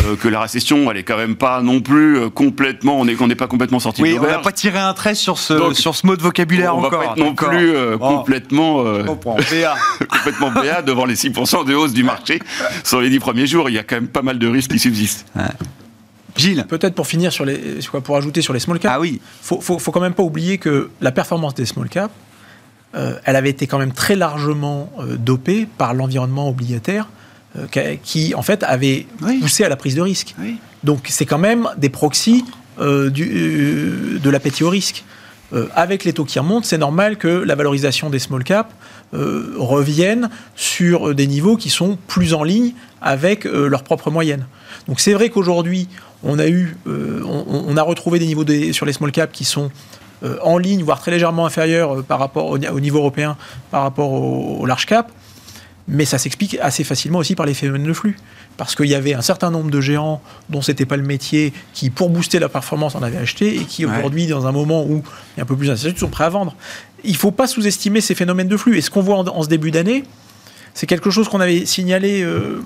euh, 0.06 0.16
que 0.16 0.28
la 0.28 0.42
récession, 0.42 0.90
elle 0.90 0.98
est 0.98 1.04
quand 1.04 1.18
même 1.18 1.36
pas 1.36 1.62
non 1.62 1.82
plus 1.82 2.18
euh, 2.18 2.30
complètement, 2.30 3.00
on 3.00 3.06
n'est 3.06 3.36
pas 3.36 3.48
complètement 3.48 3.80
sorti 3.80 4.02
de 4.02 4.08
Oui, 4.08 4.18
on 4.20 4.24
n'a 4.26 4.40
pas 4.40 4.52
tiré 4.52 4.80
un 4.80 4.94
trait 4.94 5.16
sur 5.16 5.38
ce, 5.38 5.54
Donc, 5.54 5.76
sur 5.76 5.96
ce 5.96 6.06
mot 6.08 6.16
de 6.16 6.22
vocabulaire 6.22 6.76
on 6.76 6.82
va 6.82 6.88
encore. 6.88 7.04
pas 7.04 7.12
être 7.12 7.18
non 7.18 7.36
plus 7.36 7.76
euh, 7.76 7.98
Bon, 7.98 8.18
complètement, 8.18 8.86
euh. 8.86 9.04
BA. 9.04 9.76
complètement 10.10 10.52
béat 10.52 10.82
devant 10.82 11.06
les 11.06 11.16
6% 11.16 11.66
de 11.68 11.74
hausse 11.76 11.94
du 11.94 12.04
marché 12.04 12.40
sur 12.84 13.02
les 13.02 13.10
10 13.10 13.20
premiers 13.20 13.48
jours. 13.48 13.70
Il 13.70 13.76
y 13.76 13.80
a 13.80 13.84
quand 13.84 13.96
même 13.96 14.08
pas 14.08 14.22
mal 14.22 14.40
de 14.40 14.48
risques 14.48 14.72
qui 14.72 14.80
subsistent. 14.80 15.26
Gilles 16.38 16.66
Peut-être 16.70 16.96
pour 16.96 17.08
finir 17.08 17.32
sur 17.34 17.44
les, 17.46 17.60
pour 18.04 18.16
ajouter 18.16 18.42
sur 18.42 18.54
les 18.54 18.60
small 18.60 18.80
caps. 18.80 18.94
Ah 18.96 19.00
oui, 19.02 19.20
faut, 19.42 19.60
faut, 19.60 19.78
faut 19.80 19.92
quand 19.92 20.00
même 20.00 20.14
pas 20.14 20.24
oublier 20.24 20.58
que 20.58 20.90
la 21.02 21.12
performance 21.12 21.54
des 21.56 21.66
small 21.66 21.90
caps, 21.90 22.14
euh, 22.96 23.14
elle 23.24 23.36
avait 23.36 23.50
été 23.50 23.68
quand 23.68 23.80
même 23.80 23.94
très 23.94 24.16
largement 24.16 24.92
euh, 25.00 25.16
dopée 25.18 25.68
par 25.78 25.94
l'environnement 25.94 26.50
obligataire 26.50 27.08
euh, 27.58 27.96
qui, 28.04 28.34
en 28.36 28.42
fait, 28.42 28.64
avait 28.64 29.06
Oui. 29.22 29.40
poussé 29.40 29.64
à 29.64 29.70
la 29.70 29.76
prise 29.76 29.96
de 29.96 30.02
risque. 30.02 30.36
Oui. 30.40 30.58
Donc, 30.84 31.08
c'est 31.10 31.26
quand 31.26 31.38
même 31.38 31.70
des 31.78 31.90
proxys 31.90 32.44
du, 32.80 34.20
de 34.22 34.30
l'appétit 34.30 34.64
au 34.64 34.70
risque. 34.70 35.04
Avec 35.76 36.06
les 36.06 36.14
taux 36.14 36.24
qui 36.24 36.40
remontent, 36.40 36.66
c'est 36.66 36.78
normal 36.78 37.18
que 37.18 37.28
la 37.28 37.56
valorisation 37.56 38.10
des 38.10 38.20
small 38.20 38.44
caps 38.46 38.74
revienne 39.14 40.30
sur 40.56 41.14
des 41.14 41.28
niveaux 41.28 41.58
qui 41.58 41.70
sont 41.70 41.98
plus 42.08 42.34
en 42.34 42.44
ligne 42.44 42.74
avec 43.02 43.46
euh, 43.46 43.68
leur 43.68 43.84
propre 43.84 44.10
moyenne. 44.12 44.46
Donc 44.88 45.00
c'est 45.00 45.14
vrai 45.14 45.30
qu'aujourd'hui, 45.30 45.90
on 46.24 46.40
a 46.40 46.48
eu, 46.48 46.78
on, 46.86 47.66
on 47.68 47.78
a 47.78 47.82
retrouvé 47.84 48.20
des 48.20 48.26
niveaux 48.28 48.46
sur 48.72 48.86
les 48.86 48.94
small 48.94 49.12
caps 49.12 49.34
qui 49.36 49.44
sont 49.44 49.72
en 50.44 50.58
ligne, 50.58 50.84
voire 50.84 51.00
très 51.00 51.12
légèrement 51.12 51.46
inférieurs 51.46 52.00
euh, 52.00 52.02
par 52.04 52.20
rapport 52.20 52.46
au, 52.48 52.58
au 52.58 52.80
niveau 52.80 53.00
européen, 53.00 53.38
par 53.72 53.84
rapport 53.84 54.12
au, 54.12 54.58
au 54.60 54.66
large 54.66 54.86
cap. 54.86 55.12
Mais 55.88 56.06
ça 56.06 56.18
s'explique 56.20 56.58
assez 56.62 56.84
facilement 56.84 57.20
aussi 57.20 57.36
par 57.36 57.46
les 57.46 57.54
phénomènes 57.56 57.84
de 57.88 57.94
flux. 57.94 58.18
Parce 58.56 58.76
qu'il 58.76 58.86
y 58.86 58.96
avait 58.96 59.14
un 59.16 59.22
certain 59.22 59.50
nombre 59.50 59.72
de 59.72 59.82
géants 59.82 60.22
dont 60.50 60.62
c'était 60.62 60.86
pas 60.86 60.96
le 60.98 61.04
métier, 61.04 61.54
qui, 61.74 61.90
pour 61.90 62.10
booster 62.10 62.38
la 62.38 62.50
performance, 62.50 62.94
en 62.96 63.02
avaient 63.02 63.18
acheté, 63.18 63.56
et 63.56 63.64
qui 63.66 63.86
Ouais. 63.86 63.98
aujourd'hui, 63.98 64.28
dans 64.28 64.46
un 64.46 64.52
moment 64.52 64.84
où 64.84 65.02
il 65.36 65.38
y 65.38 65.40
a 65.40 65.44
un 65.44 65.46
peu 65.46 65.56
plus 65.56 65.68
d'incertitude, 65.68 66.00
sont 66.00 66.10
prêts 66.10 66.26
à 66.26 66.30
vendre. 66.30 66.56
Il 67.04 67.14
ne 67.14 67.18
faut 67.18 67.32
pas 67.32 67.48
sous-estimer 67.48 68.00
ces 68.00 68.14
phénomènes 68.14 68.48
de 68.48 68.58
flux. 68.58 68.78
Et 68.78 68.82
ce 68.82 68.92
qu'on 68.92 69.02
voit 69.02 69.18
en, 69.18 69.28
en 69.28 69.42
ce 69.42 69.48
début 69.48 69.72
d'année, 69.72 70.04
c'est 70.76 70.86
quelque 70.86 71.10
chose 71.10 71.28
qu'on 71.28 71.42
avait 71.42 71.66
signalé 71.66 72.22
euh, 72.22 72.62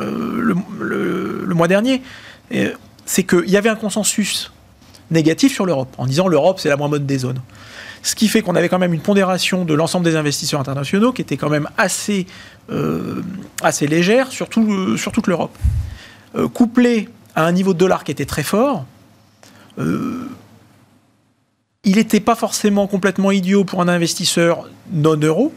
euh, 0.00 0.38
le, 0.40 0.54
le- 0.80 1.44
le 1.46 1.54
mois 1.54 1.68
dernier. 1.68 2.00
C'est 3.04 3.24
qu'il 3.24 3.50
y 3.50 3.56
avait 3.58 3.68
un 3.68 3.76
consensus 3.76 4.50
négatif 5.14 5.54
sur 5.54 5.64
l'Europe, 5.64 5.94
en 5.96 6.06
disant 6.06 6.28
l'Europe, 6.28 6.60
c'est 6.60 6.68
la 6.68 6.76
moins 6.76 6.90
bonne 6.90 7.06
des 7.06 7.18
zones. 7.18 7.40
Ce 8.02 8.14
qui 8.14 8.28
fait 8.28 8.42
qu'on 8.42 8.54
avait 8.54 8.68
quand 8.68 8.78
même 8.78 8.92
une 8.92 9.00
pondération 9.00 9.64
de 9.64 9.72
l'ensemble 9.72 10.04
des 10.04 10.14
investisseurs 10.14 10.60
internationaux 10.60 11.12
qui 11.12 11.22
était 11.22 11.38
quand 11.38 11.48
même 11.48 11.70
assez, 11.78 12.26
euh, 12.70 13.22
légère 13.80 14.28
euh, 14.28 14.96
sur 14.98 15.12
toute 15.12 15.26
l'Europe. 15.26 15.56
Euh, 16.36 16.48
couplé 16.48 17.08
à 17.34 17.46
un 17.46 17.52
niveau 17.52 17.72
de 17.72 17.78
dollar 17.78 18.04
qui 18.04 18.12
était 18.12 18.26
très 18.26 18.42
fort, 18.42 18.84
il 19.78 21.96
n'était 21.96 22.20
pas 22.20 22.36
forcément 22.36 22.86
complètement 22.86 23.30
idiot 23.30 23.64
pour 23.64 23.80
un 23.80 23.88
investisseur 23.88 24.68
non-euro 24.92 25.52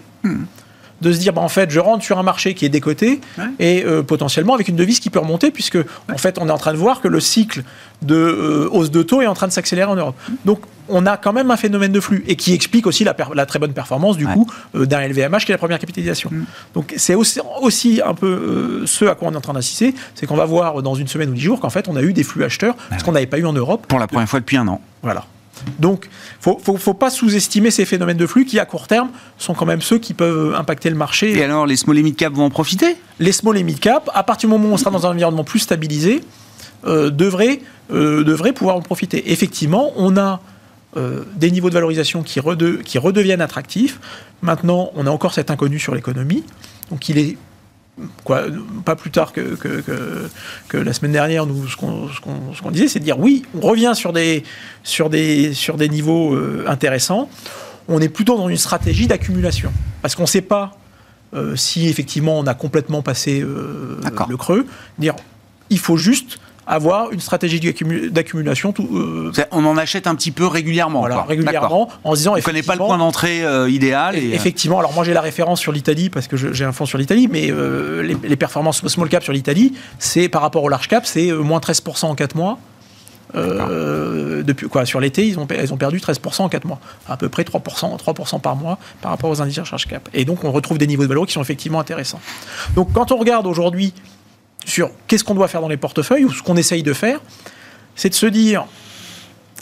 de 1.01 1.11
se 1.13 1.19
dire, 1.19 1.31
bah, 1.33 1.41
en 1.41 1.49
fait, 1.49 1.69
je 1.69 1.79
rentre 1.79 2.03
sur 2.03 2.17
un 2.17 2.23
marché 2.23 2.53
qui 2.53 2.65
est 2.65 2.69
décoté 2.69 3.21
Ouais. 3.37 3.45
et 3.59 3.83
euh, 3.85 4.01
potentiellement 4.03 4.53
avec 4.55 4.67
une 4.67 4.75
devise 4.75 4.99
qui 4.99 5.09
peut 5.09 5.19
remonter, 5.19 5.51
puisque 5.51 5.77
en 6.11 6.17
fait, 6.17 6.37
on 6.39 6.47
est 6.47 6.51
en 6.51 6.57
train 6.57 6.73
de 6.73 6.77
voir 6.77 7.01
que 7.01 7.07
le 7.07 7.19
cycle 7.19 7.63
de 8.01 8.15
euh, 8.15 8.69
hausse 8.71 8.89
de 8.91 9.01
taux 9.03 9.21
est 9.21 9.27
en 9.27 9.33
train 9.33 9.47
de 9.47 9.51
s'accélérer 9.51 9.89
en 9.91 9.95
Europe. 9.95 10.15
Donc, 10.45 10.61
on 10.89 11.05
a 11.05 11.17
quand 11.17 11.33
même 11.33 11.51
un 11.51 11.57
phénomène 11.57 11.91
de 11.91 11.99
flux 11.99 12.23
et 12.27 12.35
qui 12.37 12.53
explique 12.53 12.87
aussi 12.87 13.03
la, 13.03 13.13
très 13.13 13.59
bonne 13.59 13.73
performance 13.73 14.15
du 14.17 14.25
Ouais. 14.25 14.33
coup 14.33 14.49
euh, 14.75 14.85
d'un 14.85 15.05
LVMH 15.07 15.39
qui 15.45 15.51
est 15.51 15.55
la 15.55 15.57
première 15.57 15.79
capitalisation. 15.79 16.31
Donc, 16.73 16.93
c'est 16.97 17.13
aussi, 17.15 17.39
aussi 17.61 18.01
un 18.03 18.13
peu 18.13 18.27
euh, 18.27 18.85
ce 18.87 19.05
à 19.05 19.13
quoi 19.15 19.27
on 19.27 19.33
est 19.33 19.37
en 19.37 19.41
train 19.41 19.53
d'assister, 19.53 19.93
c'est 20.15 20.25
qu'on 20.25 20.35
va 20.37 20.45
voir 20.45 20.81
dans 20.81 20.95
une 20.95 21.07
semaine 21.07 21.29
ou 21.29 21.33
dix 21.33 21.41
jours 21.41 21.59
qu'en 21.59 21.69
fait, 21.69 21.87
on 21.89 21.95
a 21.95 22.01
eu 22.01 22.13
des 22.13 22.23
flux 22.23 22.43
acheteurs, 22.43 22.75
ce 22.97 23.03
qu'on 23.03 23.11
n'avait 23.11 23.25
pas 23.27 23.37
eu 23.37 23.45
en 23.45 23.53
Europe. 23.53 23.85
pour 23.87 23.99
la 23.99 24.07
première 24.07 24.29
fois 24.29 24.39
depuis 24.39 24.57
un 24.57 24.67
an. 24.67 24.81
Voilà. 25.03 25.25
Donc, 25.79 26.09
faut, 26.39 26.59
faut, 26.61 26.77
faut 26.77 26.93
pas 26.93 27.09
sous-estimer 27.09 27.71
ces 27.71 27.85
phénomènes 27.85 28.17
de 28.17 28.27
flux 28.27 28.45
qui, 28.45 28.59
à 28.59 28.65
court 28.65 28.87
terme, 28.87 29.09
sont 29.37 29.53
quand 29.53 29.65
même 29.65 29.81
ceux 29.81 29.99
qui 29.99 30.13
peuvent 30.13 30.53
impacter 30.55 30.89
le 30.89 30.95
marché. 30.95 31.37
Et 31.37 31.43
alors, 31.43 31.65
les 31.65 31.75
small 31.75 31.97
et 31.97 32.03
mid 32.03 32.15
cap 32.15 32.33
vont 32.33 32.45
en 32.45 32.49
profiter? 32.49 32.95
Les 33.19 33.31
small 33.31 33.57
et 33.57 33.63
mid 33.63 33.79
cap, 33.79 34.09
à 34.13 34.23
partir 34.23 34.49
du 34.49 34.55
moment 34.55 34.69
où 34.69 34.73
on 34.73 34.77
sera 34.77 34.91
dans 34.91 35.05
un 35.05 35.11
environnement 35.11 35.43
plus 35.43 35.59
stabilisé, 35.59 36.23
euh, 36.85 37.09
devraient, 37.09 37.59
euh, 37.91 38.23
devraient 38.23 38.53
pouvoir 38.53 38.75
en 38.75 38.81
profiter. 38.81 39.31
Effectivement, 39.31 39.91
on 39.95 40.17
a 40.17 40.41
euh, 40.95 41.23
des 41.35 41.51
niveaux 41.51 41.69
de 41.69 41.73
valorisation 41.73 42.23
qui, 42.23 42.39
rede- 42.39 42.81
qui 42.83 42.97
redeviennent 42.97 43.41
attractifs. 43.41 43.99
Maintenant, 44.41 44.91
on 44.95 45.05
a 45.07 45.09
encore 45.09 45.33
cet 45.33 45.51
inconnu 45.51 45.79
sur 45.79 45.95
l'économie. 45.95 46.43
Donc, 46.91 47.09
il 47.09 47.17
est 47.17 47.37
quoi, 48.23 48.43
pas 48.85 48.95
plus 48.95 49.11
tard 49.11 49.33
que, 49.33 49.55
que, 49.55 49.81
que- 49.81 50.29
que 50.67 50.77
la 50.77 50.93
semaine 50.93 51.11
dernière, 51.13 51.45
nous, 51.45 51.67
ce 51.67 51.75
qu'on 51.75 52.07
ce 52.09 52.19
ce 52.63 52.69
disait, 52.71 52.87
c'est 52.87 52.99
de 52.99 53.03
dire 53.05 53.19
oui, 53.19 53.43
on 53.55 53.61
revient 53.61 53.93
sur 53.95 54.13
des, 54.13 54.43
sur 54.83 55.09
des, 55.09 55.53
sur 55.53 55.77
des 55.77 55.89
niveaux 55.89 56.33
euh, 56.35 56.65
intéressants. 56.67 57.29
On 57.87 57.99
est 58.01 58.09
plutôt 58.09 58.37
dans 58.37 58.49
une 58.49 58.57
stratégie 58.57 59.07
d'accumulation. 59.07 59.71
Parce 60.01 60.13
qu'on 60.15 60.23
ne 60.23 60.27
sait 60.27 60.41
pas 60.41 60.77
euh, 61.33 61.55
si 61.55 61.87
effectivement 61.87 62.37
on 62.39 62.45
a 62.47 62.53
complètement 62.53 63.01
passé 63.01 63.41
euh, 63.41 63.99
le 64.29 64.37
creux. 64.37 64.65
Dire, 64.99 65.15
il 65.69 65.79
faut 65.79 65.97
juste 65.97 66.39
avoir 66.67 67.11
une 67.11 67.19
stratégie 67.19 67.59
d'accumulation. 68.11 68.73
Euh, 68.79 69.31
on 69.51 69.65
en 69.65 69.77
achète 69.77 70.05
un 70.05 70.15
petit 70.15 70.31
peu 70.31 70.45
régulièrement. 70.45 70.99
Voilà, 70.99 71.23
régulièrement, 71.23 71.89
en 72.03 72.11
se 72.11 72.17
disant. 72.17 72.33
On 72.33 72.37
ne 72.37 72.41
connaît 72.41 72.61
pas 72.61 72.75
le 72.75 72.79
point 72.79 72.97
d'entrée 72.97 73.43
euh, 73.43 73.69
idéal. 73.69 74.17
Et, 74.17 74.33
effectivement, 74.33 74.79
alors 74.79 74.93
moi 74.93 75.03
j'ai 75.03 75.13
la 75.13 75.21
référence 75.21 75.59
sur 75.59 75.71
l'Italie 75.71 76.09
parce 76.09 76.27
que 76.27 76.35
j'ai 76.37 76.65
un 76.65 76.73
fonds 76.73 76.85
sur 76.85 76.97
l'Italie, 76.97 77.27
mais 77.31 77.51
les, 78.03 78.35
performances 78.37 78.85
small 78.87 79.09
cap 79.09 79.23
sur 79.23 79.33
l'Italie, 79.33 79.73
c'est 79.97 80.29
par 80.29 80.41
rapport 80.41 80.63
au 80.63 80.69
large 80.69 80.87
cap, 80.87 81.05
c'est 81.05 81.31
moins 81.31 81.59
13% 81.59 82.05
en 82.05 82.15
4 82.15 82.35
mois. 82.35 82.59
depuis 83.33 84.67
quoi 84.67 84.85
sur 84.85 84.99
l'été 84.99 85.27
ils 85.27 85.39
ont 85.39 85.47
ils 85.49 85.73
ont 85.73 85.77
perdu 85.77 85.97
13% 85.97 86.43
en 86.43 86.49
4 86.49 86.65
mois 86.65 86.79
à 87.09 87.17
peu 87.17 87.29
près 87.29 87.43
3% 87.43 87.97
3% 87.97 88.41
par 88.41 88.55
mois 88.55 88.77
par 89.01 89.11
rapport 89.11 89.29
aux 89.29 89.41
indices 89.41 89.63
charge 89.63 89.85
cap 89.85 90.07
et 90.13 90.23
donc 90.23 90.43
on 90.45 90.51
retrouve 90.51 90.77
des 90.77 90.87
niveaux 90.87 91.03
de 91.03 91.09
valeur 91.09 91.25
qui 91.25 91.33
sont 91.33 91.41
effectivement 91.41 91.79
intéressants 91.79 92.21
donc 92.75 92.93
quand 92.93 93.11
on 93.11 93.17
regarde 93.17 93.45
aujourd'hui 93.45 93.93
sur 94.67 94.91
qu'est-ce 95.07 95.23
qu'on 95.23 95.33
doit 95.33 95.47
faire 95.47 95.61
dans 95.61 95.69
les 95.69 95.77
portefeuilles 95.77 96.25
ou 96.25 96.31
ce 96.31 96.43
qu'on 96.43 96.57
essaye 96.57 96.83
de 96.83 96.93
faire, 96.93 97.21
c'est 97.95 98.09
de 98.09 98.13
se 98.13 98.25
dire 98.25 98.65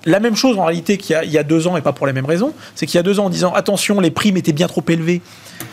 la 0.06 0.20
même 0.20 0.36
chose 0.36 0.58
en 0.60 0.66
réalité 0.66 0.98
qu'il 0.98 1.16
y, 1.24 1.38
a 1.38 1.44
deux 1.44 1.68
ans 1.68 1.78
et 1.78 1.82
pas 1.82 1.94
pour 1.94 2.06
les 2.06 2.14
mêmes 2.14 2.26
raisons. 2.26 2.54
C'est 2.76 2.86
qu'il 2.86 2.96
y 2.96 3.00
a 3.00 3.04
deux 3.04 3.20
ans 3.20 3.26
en 3.26 3.30
disant 3.30 3.54
attention, 3.54 4.00
les 4.00 4.12
primes 4.12 4.38
étaient 4.38 4.54
bien 4.54 4.68
trop 4.68 4.84
élevées, 4.88 5.22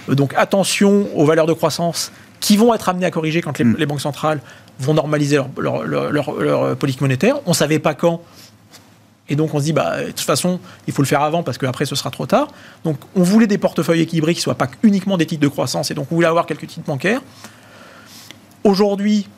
euh, 0.09 0.15
donc 0.15 0.33
attention 0.37 1.09
aux 1.15 1.27
valeurs 1.27 1.47
de 1.47 1.53
croissance 1.53 2.13
qui 2.41 2.57
vont 2.57 2.75
être 2.75 2.89
amenées 2.89 3.07
à 3.07 3.11
corriger 3.11 3.41
quand 3.41 3.59
les, 3.59 3.65
mm. 3.65 3.85
banques 3.85 4.01
centrales 4.01 4.41
vont 4.79 4.95
normaliser 4.95 5.39
leur, 5.59 5.85
leur, 5.85 6.77
politique 6.77 7.01
monétaire. 7.01 7.37
On 7.47 7.51
ne 7.51 7.55
savait 7.55 7.79
pas 7.79 7.95
quand. 7.95 8.23
Et 9.29 9.37
donc 9.37 9.55
on 9.55 9.61
se 9.61 9.65
dit, 9.65 9.73
bah, 9.73 10.03
de 10.03 10.07
toute 10.09 10.21
façon, 10.21 10.61
il 10.87 10.93
faut 10.93 11.03
le 11.03 11.07
faire 11.09 11.23
avant 11.23 11.43
parce 11.43 11.57
qu'après 11.57 11.87
ce 11.87 11.95
sera 11.95 12.11
trop 12.11 12.27
tard. 12.27 12.49
Donc 12.85 12.99
on 13.15 13.23
voulait 13.23 13.47
des 13.47 13.59
portefeuilles 13.59 14.01
équilibrés 14.01 14.35
qui 14.35 14.41
ne 14.41 14.45
soient 14.45 14.57
pas 14.57 14.69
uniquement 14.83 15.17
des 15.17 15.27
titres 15.27 15.43
de 15.43 15.49
croissance 15.49 15.91
et 15.91 15.95
donc 15.95 16.09
on 16.11 16.17
voulait 16.17 16.27
avoir 16.27 16.47
quelques 16.47 16.67
titres 16.67 16.87
bancaires. 16.87 17.21
Aujourd'hui, 18.65 19.29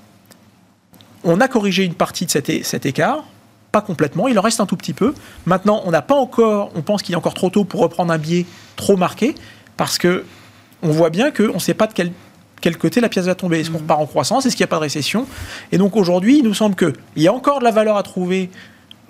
on 1.24 1.40
a 1.40 1.48
corrigé 1.48 1.84
une 1.84 1.94
partie 1.94 2.26
de 2.26 2.30
cet, 2.30 2.86
écart, 2.86 3.24
pas 3.72 3.80
complètement, 3.80 4.28
il 4.28 4.38
en 4.38 4.42
reste 4.42 4.60
un 4.60 4.66
tout 4.66 4.76
petit 4.76 4.92
peu. 4.92 5.14
Maintenant, 5.46 5.82
on 5.86 5.90
n'a 5.90 6.02
pas 6.02 6.14
encore, 6.14 6.70
on 6.74 6.82
pense 6.82 7.02
qu'il 7.02 7.14
est 7.14 7.16
encore 7.16 7.34
trop 7.34 7.50
tôt 7.50 7.64
pour 7.64 7.80
reprendre 7.80 8.12
un 8.12 8.18
biais 8.18 8.44
trop 8.76 8.96
marqué, 8.96 9.34
parce 9.76 9.98
que 9.98 10.24
on 10.82 10.90
voit 10.90 11.08
bien 11.08 11.30
qu'on 11.30 11.54
ne 11.54 11.58
sait 11.58 11.72
pas 11.72 11.86
de 11.86 11.94
quel, 11.94 12.12
quel, 12.60 12.76
côté 12.76 13.00
la 13.00 13.08
pièce 13.08 13.24
va 13.24 13.34
tomber. 13.34 13.60
Est-ce 13.60 13.70
qu'on 13.70 13.78
repart 13.78 14.00
en 14.00 14.06
croissance? 14.06 14.44
Est-ce 14.44 14.54
qu'il 14.54 14.64
n'y 14.64 14.68
a 14.68 14.72
pas 14.72 14.76
de 14.76 14.82
récession? 14.82 15.26
Et 15.72 15.78
donc 15.78 15.96
aujourd'hui, 15.96 16.38
il 16.40 16.44
nous 16.44 16.52
semble 16.52 16.76
qu'il 16.76 16.92
y 17.16 17.26
a 17.26 17.32
encore 17.32 17.60
de 17.60 17.64
la 17.64 17.70
valeur 17.70 17.96
à 17.96 18.02
trouver 18.02 18.50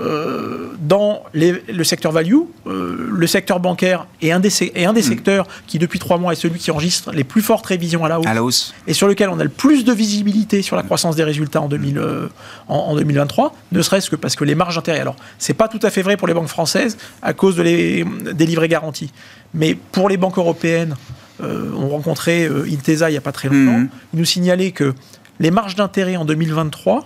euh, 0.01 0.73
dans 0.81 1.23
le 1.33 1.85
secteur 1.85 2.11
value, 2.11 2.35
euh, 2.67 3.09
le 3.13 3.27
secteur 3.29 3.61
bancaire 3.61 4.09
est 4.23 4.33
un 4.33 4.41
des, 4.41 4.51
un 4.85 4.93
des 4.93 5.01
hmm. 5.01 5.05
secteurs 5.05 5.47
qui, 5.69 5.79
depuis 5.79 6.01
trois 6.01 6.19
mois, 6.19 6.33
est 6.33 6.37
celui 6.37 6.59
qui 6.59 6.73
enregistre 6.73 7.13
les 7.13 7.23
plus 7.23 7.43
fortes 7.43 7.67
révisions 7.67 8.05
à 8.05 8.09
la, 8.09 8.43
hausse, 8.43 8.75
et 8.89 8.93
sur 8.93 9.07
lequel 9.07 9.29
on 9.29 9.39
a 9.39 9.45
le 9.45 9.51
plus 9.51 9.85
de 9.85 9.93
visibilité 9.93 10.63
sur 10.63 10.75
la 10.75 10.83
croissance 10.83 11.15
des 11.15 11.23
résultats 11.23 11.61
en, 11.61 11.69
2000, 11.69 11.99
euh, 11.99 12.29
en, 12.67 12.97
2023, 12.97 13.55
ne 13.71 13.83
serait-ce 13.83 14.11
que 14.11 14.17
parce 14.17 14.35
que 14.35 14.43
les 14.43 14.57
marges 14.57 14.75
d'intérêt. 14.75 14.99
Alors, 14.99 15.15
c'est 15.39 15.55
pas 15.55 15.69
tout 15.69 15.81
à 15.83 15.91
fait 15.91 16.03
vrai 16.03 16.17
pour 16.17 16.27
les 16.27 16.35
banques 16.35 16.49
françaises 16.49 16.97
à 17.23 17.33
cause 17.33 17.55
de 17.55 17.63
les, 17.63 18.05
des 18.33 18.47
livrets 18.47 18.69
garantis, 18.69 19.13
mais 19.55 19.77
pour 19.93 20.09
les 20.09 20.17
banques 20.17 20.39
européennes, 20.39 20.97
on 21.41 21.89
rencontrait 21.89 22.49
Intesa 22.73 23.11
il 23.11 23.13
n'y 23.13 23.19
a 23.19 23.21
pas 23.21 23.33
très 23.33 23.49
longtemps, 23.49 23.81
hmm. 23.81 23.89
ils 24.13 24.19
nous 24.19 24.25
signalaient 24.25 24.71
que 24.71 24.95
les 25.41 25.51
marges 25.51 25.75
d'intérêt 25.75 26.17
en 26.17 26.25
2023 26.25 27.05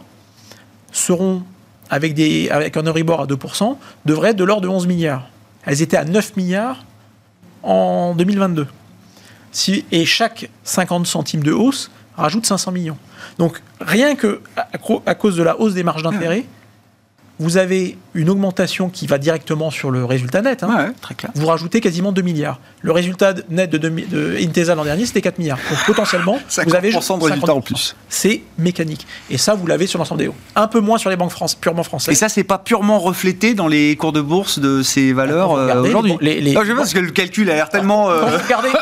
seront 0.92 1.42
avec, 1.90 2.14
des, 2.14 2.48
avec 2.50 2.76
un 2.76 2.82
Euribor 2.82 3.20
à 3.20 3.26
2%, 3.26 3.76
devrait 4.04 4.30
être 4.30 4.36
de 4.36 4.44
l'ordre 4.44 4.62
de 4.62 4.68
11 4.68 4.86
milliards. 4.86 5.28
Elles 5.64 5.82
étaient 5.82 5.96
à 5.96 6.04
9 6.04 6.36
milliards 6.36 6.84
en 7.62 8.14
2022. 8.14 8.66
Si, 9.52 9.84
et 9.90 10.04
chaque 10.04 10.50
50 10.64 11.06
centimes 11.06 11.42
de 11.42 11.52
hausse 11.52 11.90
rajoute 12.16 12.46
500 12.46 12.72
millions. 12.72 12.98
Donc 13.38 13.62
rien 13.80 14.14
que 14.14 14.40
à, 14.56 15.14
cause 15.14 15.36
de 15.36 15.42
la 15.42 15.58
hausse 15.60 15.74
des 15.74 15.82
marges 15.82 16.02
d'intérêt, 16.02 16.44
vous 17.40 17.56
avez 17.56 17.96
une 18.14 18.30
augmentation 18.30 18.88
qui 18.88 19.06
va 19.06 19.18
directement 19.18 19.70
sur 19.70 19.90
le 19.90 20.04
résultat 20.04 20.42
net. 20.42 20.62
Hein. 20.64 20.92
très 21.00 21.14
clair. 21.14 21.30
Vous 21.34 21.46
rajoutez 21.46 21.80
quasiment 21.80 22.10
2 22.10 22.22
milliards. 22.22 22.58
Le 22.82 22.92
résultat 22.92 23.34
net 23.48 23.70
de, 23.70 23.78
de 23.78 24.36
Intesa 24.40 24.74
l'an 24.74 24.84
dernier, 24.84 25.06
c'était 25.06 25.20
4 25.20 25.38
milliards. 25.38 25.58
Donc 25.70 25.78
potentiellement, 25.86 26.38
vous 26.66 26.74
avez 26.74 26.90
de 26.90 27.24
résultats 27.24 27.54
en 27.54 27.60
plus. 27.60 27.94
C'est 28.08 28.42
mécanique. 28.58 29.06
Et 29.30 29.38
ça, 29.38 29.54
vous 29.54 29.66
l'avez 29.66 29.86
sur 29.86 29.98
l'ensemble 29.98 30.20
des 30.20 30.28
hauts. 30.28 30.34
Un 30.56 30.66
peu 30.66 30.80
moins 30.80 30.98
sur 30.98 31.10
les 31.10 31.16
banques 31.16 31.30
France, 31.30 31.54
purement 31.54 31.84
françaises. 31.84 32.12
Et 32.12 32.16
ça, 32.16 32.28
c'est 32.28 32.44
pas 32.44 32.58
purement 32.58 32.98
reflété 32.98 33.54
dans 33.54 33.68
les 33.68 33.96
cours 33.96 34.12
de 34.12 34.20
bourse 34.20 34.58
de 34.58 34.82
ces 34.82 35.12
valeurs 35.12 35.52
euh, 35.52 35.82
aujourd'hui. 35.82 36.16
je 36.20 36.50
sais 36.50 36.74
parce 36.74 36.92
que 36.92 36.98
le 36.98 37.10
calcul 37.10 37.50
a 37.50 37.54
l'air 37.54 37.68
tellement 37.68 38.10
euh, 38.10 38.22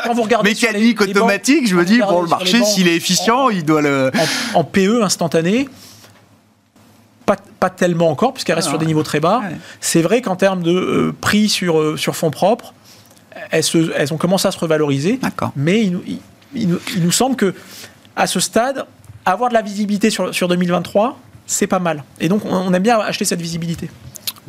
quand 0.03 0.13
vous 0.13 0.23
regardez, 0.23 0.49
mécanique, 0.49 1.01
automatique. 1.01 1.67
je 1.67 1.75
me 1.75 1.85
dis, 1.85 1.99
pour 1.99 2.21
le 2.21 2.27
marché, 2.27 2.63
s'il 2.63 2.87
est 2.87 2.95
efficient, 2.95 3.49
il 3.49 3.63
doit 3.63 3.81
le. 3.81 4.11
en 4.53 4.63
PE 4.63 5.03
instantané, 5.03 5.67
pas, 7.59 7.69
tellement 7.69 8.09
encore, 8.09 8.33
puisqu'elle 8.33 8.55
reste 8.55 8.69
sur 8.69 8.77
des 8.77 8.85
niveaux 8.85 9.03
très 9.03 9.19
bas. 9.19 9.41
C'est 9.81 10.01
vrai 10.01 10.21
qu'en 10.21 10.35
termes 10.35 10.63
de 10.63 10.71
euh, 10.71 11.15
prix 11.19 11.49
sur, 11.49 11.79
euh, 11.79 11.97
sur 11.97 12.15
fonds 12.15 12.31
propres, 12.31 12.73
elles, 13.51 13.63
elles, 13.95 14.13
ont 14.13 14.17
commencé 14.17 14.47
à 14.47 14.51
se 14.51 14.59
revaloriser. 14.59 15.19
Mais 15.55 15.83
il, 15.83 16.19
il, 16.55 16.79
nous 16.99 17.11
semble 17.11 17.35
que 17.35 17.53
à 18.15 18.27
ce 18.27 18.39
stade, 18.39 18.85
avoir 19.25 19.49
de 19.49 19.53
la 19.53 19.61
visibilité 19.61 20.09
sur, 20.09 20.33
sur 20.33 20.47
2023, 20.47 21.19
c'est 21.47 21.67
pas 21.67 21.79
mal. 21.79 22.03
Et 22.19 22.29
donc, 22.29 22.43
on 22.45 22.73
aime 22.73 22.83
bien 22.83 22.99
acheter 22.99 23.25
cette 23.25 23.41
visibilité. 23.41 23.89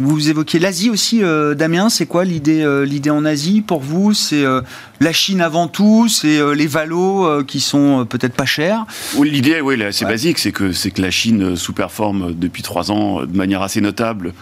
Vous 0.01 0.31
évoquiez 0.31 0.61
l'Asie 0.61 0.91
aussi, 0.91 1.25
euh, 1.25 1.55
Damien. 1.55 1.89
C'est 1.89 2.07
quoi 2.07 2.25
l'idée, 2.25 2.63
euh, 2.63 2.85
l'idée 2.85 3.11
en 3.11 3.25
Asie 3.25 3.63
pour 3.63 3.81
vous? 3.81 4.15
C'est 4.15 4.45
euh, 4.45 4.61
la 5.01 5.13
Chine 5.13 5.41
avant 5.41 5.67
tout 5.67 6.07
C'est 6.09 6.39
les 6.55 6.69
valos 6.69 7.43
qui 7.45 7.59
sont 7.59 8.07
peut-être 8.09 8.35
pas 8.35 8.47
chers 8.47 8.87
L'idée, 9.21 9.61
oui, 9.61 9.77
c'est 9.91 10.05
basique. 10.05 10.39
C'est 10.39 10.53
que, 10.53 10.71
c'est 10.73 10.93
que 10.93 11.03
la 11.03 11.11
Chine 11.11 11.57
sous-performe 11.57 12.33
depuis 12.33 12.63
trois 12.63 12.93
ans 12.93 13.23
de 13.23 13.37
manière 13.37 13.63
assez 13.63 13.81
notable 13.81 14.35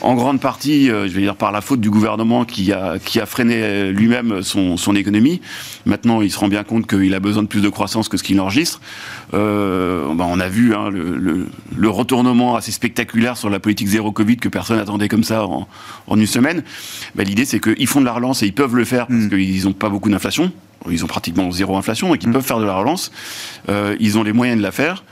en 0.00 0.14
grande 0.14 0.40
partie, 0.40 0.90
euh, 0.90 1.08
je 1.08 1.14
vais 1.14 1.22
dire, 1.22 1.36
par 1.36 1.52
la 1.52 1.60
faute 1.60 1.80
du 1.80 1.90
gouvernement 1.90 2.44
qui 2.44 2.72
a, 2.72 2.98
qui 2.98 3.20
a 3.20 3.26
freiné 3.26 3.90
lui-même 3.90 4.42
son, 4.42 4.76
son, 4.76 4.94
économie. 4.94 5.40
Maintenant, 5.86 6.20
il 6.20 6.30
se 6.30 6.38
rend 6.38 6.48
bien 6.48 6.64
compte 6.64 6.86
qu'il 6.86 7.14
a 7.14 7.20
besoin 7.20 7.42
de 7.42 7.48
plus 7.48 7.60
de 7.60 7.68
croissance 7.68 8.08
que 8.08 8.16
ce 8.16 8.22
qu'il 8.22 8.40
enregistre. 8.40 8.80
Euh, 9.34 10.12
ben, 10.14 10.26
on 10.28 10.40
a 10.40 10.48
vu 10.48 10.74
hein, 10.74 10.90
le, 10.90 11.46
le, 11.76 11.88
retournement 11.88 12.56
assez 12.56 12.72
spectaculaire 12.72 13.36
sur 13.36 13.50
la 13.50 13.60
politique 13.60 13.88
zéro 13.88 14.12
Covid 14.12 14.36
que 14.36 14.48
personne 14.48 14.76
n'attendait 14.76 15.08
comme 15.08 15.24
ça 15.24 15.46
en, 15.46 15.68
en 16.06 16.18
une 16.18 16.26
semaine. 16.26 16.62
Ben, 17.14 17.26
L'idée, 17.26 17.44
c'est 17.44 17.60
qu'ils 17.60 17.86
font 17.86 18.00
de 18.00 18.06
la 18.06 18.12
relance 18.12 18.42
et 18.42 18.46
ils 18.46 18.54
peuvent 18.54 18.76
le 18.76 18.84
faire 18.84 19.06
parce 19.06 19.20
mm. 19.20 19.28
qu'ils 19.30 19.64
n'ont 19.64 19.72
pas 19.72 19.88
beaucoup 19.88 20.10
d'inflation. 20.10 20.52
Ils 20.90 21.04
ont 21.04 21.08
pratiquement 21.08 21.50
zéro 21.50 21.76
inflation 21.76 22.14
et 22.14 22.18
qu'ils 22.18 22.30
mm. 22.30 22.34
peuvent 22.34 22.46
faire 22.46 22.60
de 22.60 22.64
la 22.64 22.74
relance. 22.74 23.10
Euh, 23.68 23.96
ils 24.00 24.18
ont 24.18 24.22
les 24.22 24.32
moyens 24.32 24.58
de 24.58 24.62
la 24.62 24.72
faire. 24.72 25.04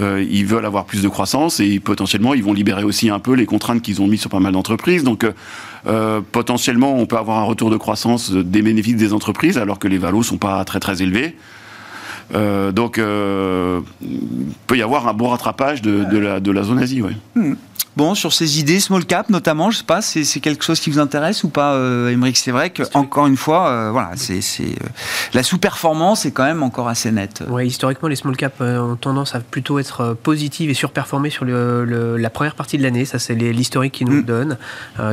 Euh, 0.00 0.24
ils 0.28 0.46
veulent 0.46 0.64
avoir 0.64 0.84
plus 0.84 1.02
de 1.02 1.08
croissance 1.08 1.60
et 1.60 1.78
potentiellement 1.78 2.32
ils 2.34 2.42
vont 2.42 2.52
libérer 2.52 2.84
aussi 2.84 3.10
un 3.10 3.18
peu 3.18 3.34
les 3.34 3.44
contraintes 3.44 3.82
qu'ils 3.82 4.00
ont 4.00 4.06
mis 4.06 4.18
sur 4.18 4.30
pas 4.30 4.40
mal 4.40 4.52
d'entreprises. 4.52 5.04
Donc 5.04 5.24
euh, 5.24 5.32
euh, 5.86 6.20
potentiellement 6.32 6.94
on 6.96 7.06
peut 7.06 7.16
avoir 7.16 7.38
un 7.38 7.44
retour 7.44 7.70
de 7.70 7.76
croissance 7.76 8.30
des 8.32 8.62
bénéfices 8.62 8.96
des 8.96 9.12
entreprises 9.12 9.58
alors 9.58 9.78
que 9.78 9.88
les 9.88 9.98
valos 9.98 10.22
sont 10.22 10.38
pas 10.38 10.64
très 10.64 10.80
très 10.80 11.02
élevés. 11.02 11.36
donc, 12.32 12.98
il 12.98 14.54
peut 14.66 14.76
y 14.76 14.82
avoir 14.82 15.08
un 15.08 15.14
bon 15.14 15.28
rattrapage 15.28 15.82
de, 15.82 16.50
la, 16.52 16.62
zone 16.62 16.78
Asie. 16.78 17.02
Hmm. 17.34 17.54
Bon, 17.96 18.14
sur 18.14 18.32
ces 18.32 18.60
idées, 18.60 18.78
small 18.78 19.04
cap 19.04 19.30
notamment, 19.30 19.70
je 19.70 19.78
sais 19.78 19.84
pas, 19.84 20.00
c'est 20.00 20.40
quelque 20.40 20.64
chose 20.64 20.78
qui 20.78 20.90
vous 20.90 21.00
intéresse 21.00 21.42
ou 21.42 21.48
pas, 21.48 21.74
euh, 21.74 22.16
C'est 22.34 22.52
vrai 22.52 22.70
que 22.70 22.82
encore 22.94 23.26
une 23.26 23.36
fois, 23.36 23.68
euh, 23.68 23.90
voilà, 23.90 24.12
c'est 24.16 24.40
euh, 24.60 24.86
la 25.34 25.42
sous-performance 25.42 26.24
est 26.24 26.30
quand 26.30 26.44
même 26.44 26.62
encore 26.62 26.88
assez 26.88 27.10
nette. 27.10 27.42
Oui, 27.48 27.66
historiquement, 27.66 28.08
les 28.08 28.16
small 28.16 28.36
cap 28.36 28.60
ont 28.60 28.96
tendance 28.96 29.34
à 29.34 29.40
plutôt 29.40 29.78
être 29.78 30.16
positives 30.22 30.70
et 30.70 30.74
surperformer 30.74 31.30
sur 31.30 31.44
le, 31.44 32.16
la 32.16 32.30
première 32.30 32.54
partie 32.54 32.78
de 32.78 32.82
l'année. 32.82 33.04
Ça, 33.04 33.18
c'est 33.18 33.34
l'historique 33.34 33.92
qui 33.92 34.04
nous 34.04 34.12
le 34.12 34.22
mm. 34.22 34.24
donne. 34.24 34.58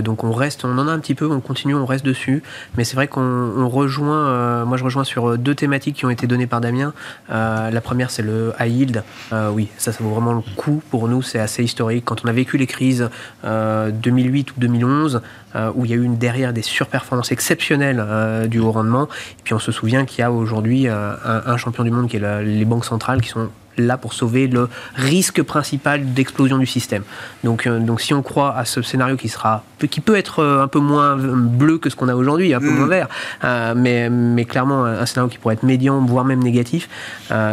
donc, 0.03 0.23
on 0.23 0.31
reste, 0.31 0.63
on 0.63 0.77
en 0.77 0.87
a 0.87 0.91
un 0.91 0.99
petit 0.99 1.15
peu, 1.15 1.29
on 1.29 1.39
continue, 1.39 1.73
on 1.73 1.85
reste 1.85 2.05
dessus. 2.05 2.43
Mais 2.77 2.83
c'est 2.83 2.95
vrai 2.95 3.07
qu'on 3.07 3.67
rejoint, 3.67 4.65
moi, 4.65 4.77
je 4.77 4.83
rejoins 4.83 5.03
sur 5.03 5.37
deux 5.37 5.55
thématiques 5.55 5.95
qui 5.95 6.05
ont 6.05 6.09
été 6.11 6.27
données 6.27 6.47
par 6.47 6.61
Damien. 6.61 6.93
la 7.29 7.81
première, 7.81 8.11
c'est 8.11 8.23
le 8.23 8.53
high 8.59 8.71
yield. 8.71 9.03
oui, 9.51 9.69
ça, 9.77 9.91
ça 9.91 10.03
vaut 10.03 10.11
vraiment 10.11 10.33
le 10.33 10.43
coup 10.55 10.83
pour 10.91 11.07
nous. 11.07 11.21
C'est 11.21 11.39
assez 11.39 11.63
historique. 11.63 12.05
Quand 12.05 12.23
on 12.23 12.27
a 12.27 12.33
vécu 12.33 12.56
les 12.57 12.67
crise 12.67 13.09
2008 13.43 13.45
euh, 13.45 14.51
ou 14.55 14.59
2011, 14.59 15.21
euh, 15.55 15.71
où 15.75 15.85
il 15.85 15.91
y 15.91 15.93
a 15.93 15.97
eu 15.97 16.03
une, 16.03 16.17
derrière 16.17 16.53
des 16.53 16.61
surperformances 16.61 17.31
exceptionnelles 17.31 18.03
euh, 18.05 18.47
du 18.47 18.59
haut 18.59 18.71
rendement. 18.71 19.05
Et 19.39 19.43
puis 19.43 19.53
on 19.53 19.59
se 19.59 19.71
souvient 19.71 20.05
qu'il 20.05 20.19
y 20.19 20.23
a 20.23 20.31
aujourd'hui 20.31 20.87
un, 20.87 21.57
champion 21.57 21.83
du 21.83 21.91
monde 21.91 22.09
qui 22.09 22.17
est 22.17 22.43
les 22.43 22.65
banques 22.65 22.85
centrales 22.85 23.21
qui 23.21 23.29
sont 23.29 23.49
là 23.77 23.97
pour 23.97 24.13
sauver 24.13 24.47
le 24.47 24.69
risque 24.95 25.41
principal 25.41 26.13
d'explosion 26.13 26.57
du 26.57 26.65
système. 26.65 27.03
Donc, 27.43 27.67
euh, 27.67 27.79
donc 27.79 28.01
si 28.01 28.13
on 28.13 28.21
croit 28.21 28.55
à 28.55 28.65
ce 28.65 28.81
scénario 28.81 29.15
qui 29.15 29.29
sera 29.29 29.63
qui 29.89 30.01
peut 30.01 30.15
être 30.15 30.39
euh, 30.39 30.63
un 30.63 30.67
peu 30.67 30.79
moins 30.79 31.15
bleu 31.15 31.77
que 31.77 31.89
ce 31.89 31.95
qu'on 31.95 32.07
a 32.07 32.15
aujourd'hui, 32.15 32.53
un 32.53 32.59
peu 32.59 32.71
mm. 32.71 32.75
moins 32.75 32.87
vert, 32.87 33.07
euh, 33.43 33.73
mais, 33.75 34.09
mais 34.09 34.45
clairement 34.45 34.85
un 34.85 35.05
scénario 35.05 35.29
qui 35.29 35.37
pourrait 35.37 35.53
être 35.53 35.63
médian, 35.63 36.01
voire 36.01 36.25
même 36.25 36.43
négatif. 36.43 36.89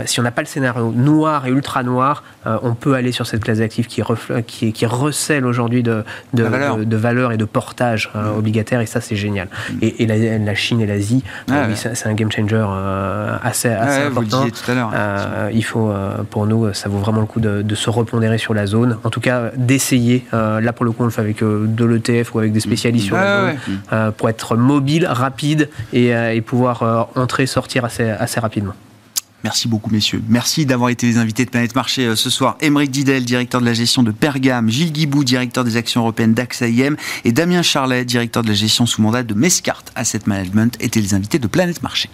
si 0.06 0.20
on 0.20 0.22
n'a 0.22 0.30
pas 0.30 0.42
le 0.42 0.46
scénario 0.46 0.92
noir 0.92 1.46
et 1.46 1.50
ultra 1.50 1.82
noir, 1.82 2.22
on 2.44 2.74
peut 2.74 2.94
aller 2.94 3.12
sur 3.12 3.26
cette 3.26 3.42
classe 3.42 3.58
d'actifs 3.58 3.88
qui, 3.88 4.02
qui, 4.46 4.72
qui 4.72 4.86
recèle 4.86 5.46
aujourd'hui 5.46 5.82
de, 5.82 6.04
de, 6.32 6.42
valeur. 6.44 6.78
de, 6.78 6.96
valeur 6.96 7.32
et 7.32 7.36
de 7.36 7.44
portage 7.44 7.74
davantage 7.74 8.10
obligataire 8.36 8.80
et 8.80 8.86
ça 8.86 9.00
c'est 9.00 9.16
génial. 9.16 9.48
Mm. 9.72 9.78
Et, 9.82 10.06
la, 10.06 10.54
Chine 10.54 10.80
et 10.80 10.86
l'Asie, 10.86 11.22
ah 11.50 11.66
c'est 11.74 12.06
un 12.06 12.14
game 12.14 12.30
changer 12.30 12.64
assez, 13.42 13.68
assez 13.68 14.06
important. 14.06 14.46
tout 14.48 14.70
à 14.70 14.74
l'heure. 14.74 15.50
il 15.52 15.64
faut, 15.64 15.92
pour 16.30 16.46
nous, 16.46 16.72
ça 16.72 16.88
vaut 16.88 16.98
vraiment 16.98 17.20
le 17.20 17.26
coup 17.26 17.40
de, 17.40 17.62
de, 17.62 17.74
se 17.74 17.90
repondérer 17.90 18.38
sur 18.38 18.54
la 18.54 18.66
zone. 18.66 18.98
En 19.04 19.10
tout 19.10 19.20
cas, 19.20 19.50
d'essayer. 19.56 20.24
là 20.32 20.72
pour 20.72 20.84
le 20.84 20.92
coup, 20.92 21.02
on 21.02 21.06
le 21.06 21.10
fait 21.10 21.20
avec 21.20 21.42
de 21.42 21.84
l'ETF 21.84 22.34
ou 22.34 22.38
avec 22.38 22.52
des 22.52 22.60
spécialistes 22.60 23.06
sur 23.06 23.16
la 23.16 23.54
zone 23.90 24.12
pour 24.16 24.28
être 24.28 24.56
mobile, 24.56 25.06
rapide 25.06 25.68
et, 25.92 26.08
et 26.08 26.40
pouvoir 26.40 27.08
entrer, 27.14 27.46
sortir 27.46 27.84
assez, 27.84 28.08
assez 28.08 28.40
rapidement. 28.40 28.74
Merci 29.44 29.68
beaucoup, 29.68 29.90
messieurs. 29.90 30.22
Merci 30.26 30.64
d'avoir 30.64 30.88
été 30.88 31.06
les 31.06 31.18
invités 31.18 31.44
de 31.44 31.50
Planète 31.50 31.74
Marché 31.74 32.06
euh, 32.06 32.16
ce 32.16 32.30
soir. 32.30 32.56
Émeric 32.62 32.90
Didel, 32.90 33.26
directeur 33.26 33.60
de 33.60 33.66
la 33.66 33.74
gestion 33.74 34.02
de 34.02 34.10
Pergame, 34.10 34.70
Gilles 34.70 34.90
Guibou, 34.90 35.22
directeur 35.22 35.64
des 35.64 35.76
actions 35.76 36.00
européennes 36.00 36.32
d'AXA 36.32 36.68
IM, 36.68 36.96
et 37.26 37.32
Damien 37.32 37.60
Charlet, 37.60 38.06
directeur 38.06 38.42
de 38.42 38.48
la 38.48 38.54
gestion 38.54 38.86
sous 38.86 39.02
mandat 39.02 39.22
de 39.22 39.34
Mescart 39.34 39.84
Asset 39.96 40.20
Management, 40.24 40.78
étaient 40.80 41.02
les 41.02 41.12
invités 41.12 41.38
de 41.38 41.46
Planète 41.46 41.82
Marché. 41.82 42.08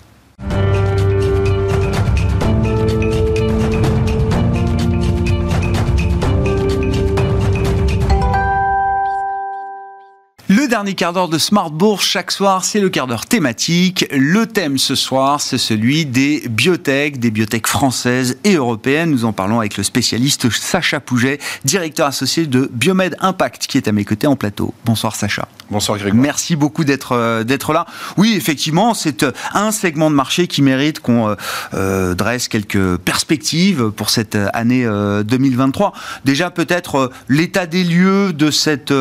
Le 10.61 10.69
dernier 10.69 10.93
quart 10.93 11.15
d'heure 11.15 11.31
de 11.31 11.39
Smart 11.39 11.71
Bourse 11.71 12.05
chaque 12.05 12.31
soir, 12.31 12.67
c'est 12.67 12.81
le 12.81 12.91
quart 12.91 13.07
d'heure 13.07 13.25
thématique. 13.25 14.05
Le 14.11 14.45
thème 14.45 14.77
ce 14.77 14.95
soir, 14.95 15.41
c'est 15.41 15.57
celui 15.57 16.05
des 16.05 16.47
biotech, 16.51 17.19
des 17.19 17.31
biotech 17.31 17.67
françaises 17.67 18.37
et 18.45 18.57
européennes. 18.57 19.11
Nous 19.11 19.25
en 19.25 19.33
parlons 19.33 19.61
avec 19.61 19.79
le 19.79 19.83
spécialiste 19.83 20.51
Sacha 20.51 21.01
Pouget, 21.01 21.39
directeur 21.65 22.07
associé 22.07 22.45
de 22.45 22.69
Biomed 22.71 23.17
Impact, 23.21 23.69
qui 23.69 23.79
est 23.79 23.89
à 23.89 23.93
mes 23.93 24.05
côtés 24.05 24.27
en 24.27 24.37
plateau. 24.37 24.75
Bonsoir 24.85 25.17
Sacha. 25.17 25.49
Bonsoir 25.71 25.99
Grégoire. 25.99 26.21
Merci 26.21 26.57
beaucoup 26.57 26.85
d'être 26.85 27.12
euh, 27.12 27.45
d'être 27.45 27.73
là. 27.73 27.87
Oui, 28.16 28.35
effectivement, 28.37 28.95
c'est 28.95 29.23
euh, 29.23 29.33
un 29.55 29.71
segment 29.71 30.11
de 30.11 30.16
marché 30.16 30.47
qui 30.47 30.62
mérite 30.62 31.01
qu'on 31.01 31.37
euh, 31.75 32.14
dresse 32.14 32.49
quelques 32.49 32.97
perspectives 32.97 33.91
pour 33.91 34.11
cette 34.11 34.37
année 34.53 34.85
2023. 35.25 35.93
Déjà 36.25 36.51
peut-être 36.51 37.11
l'état 37.29 37.66
des 37.66 37.85
lieux 37.85 38.33
de 38.33 38.51
cette 38.51 38.93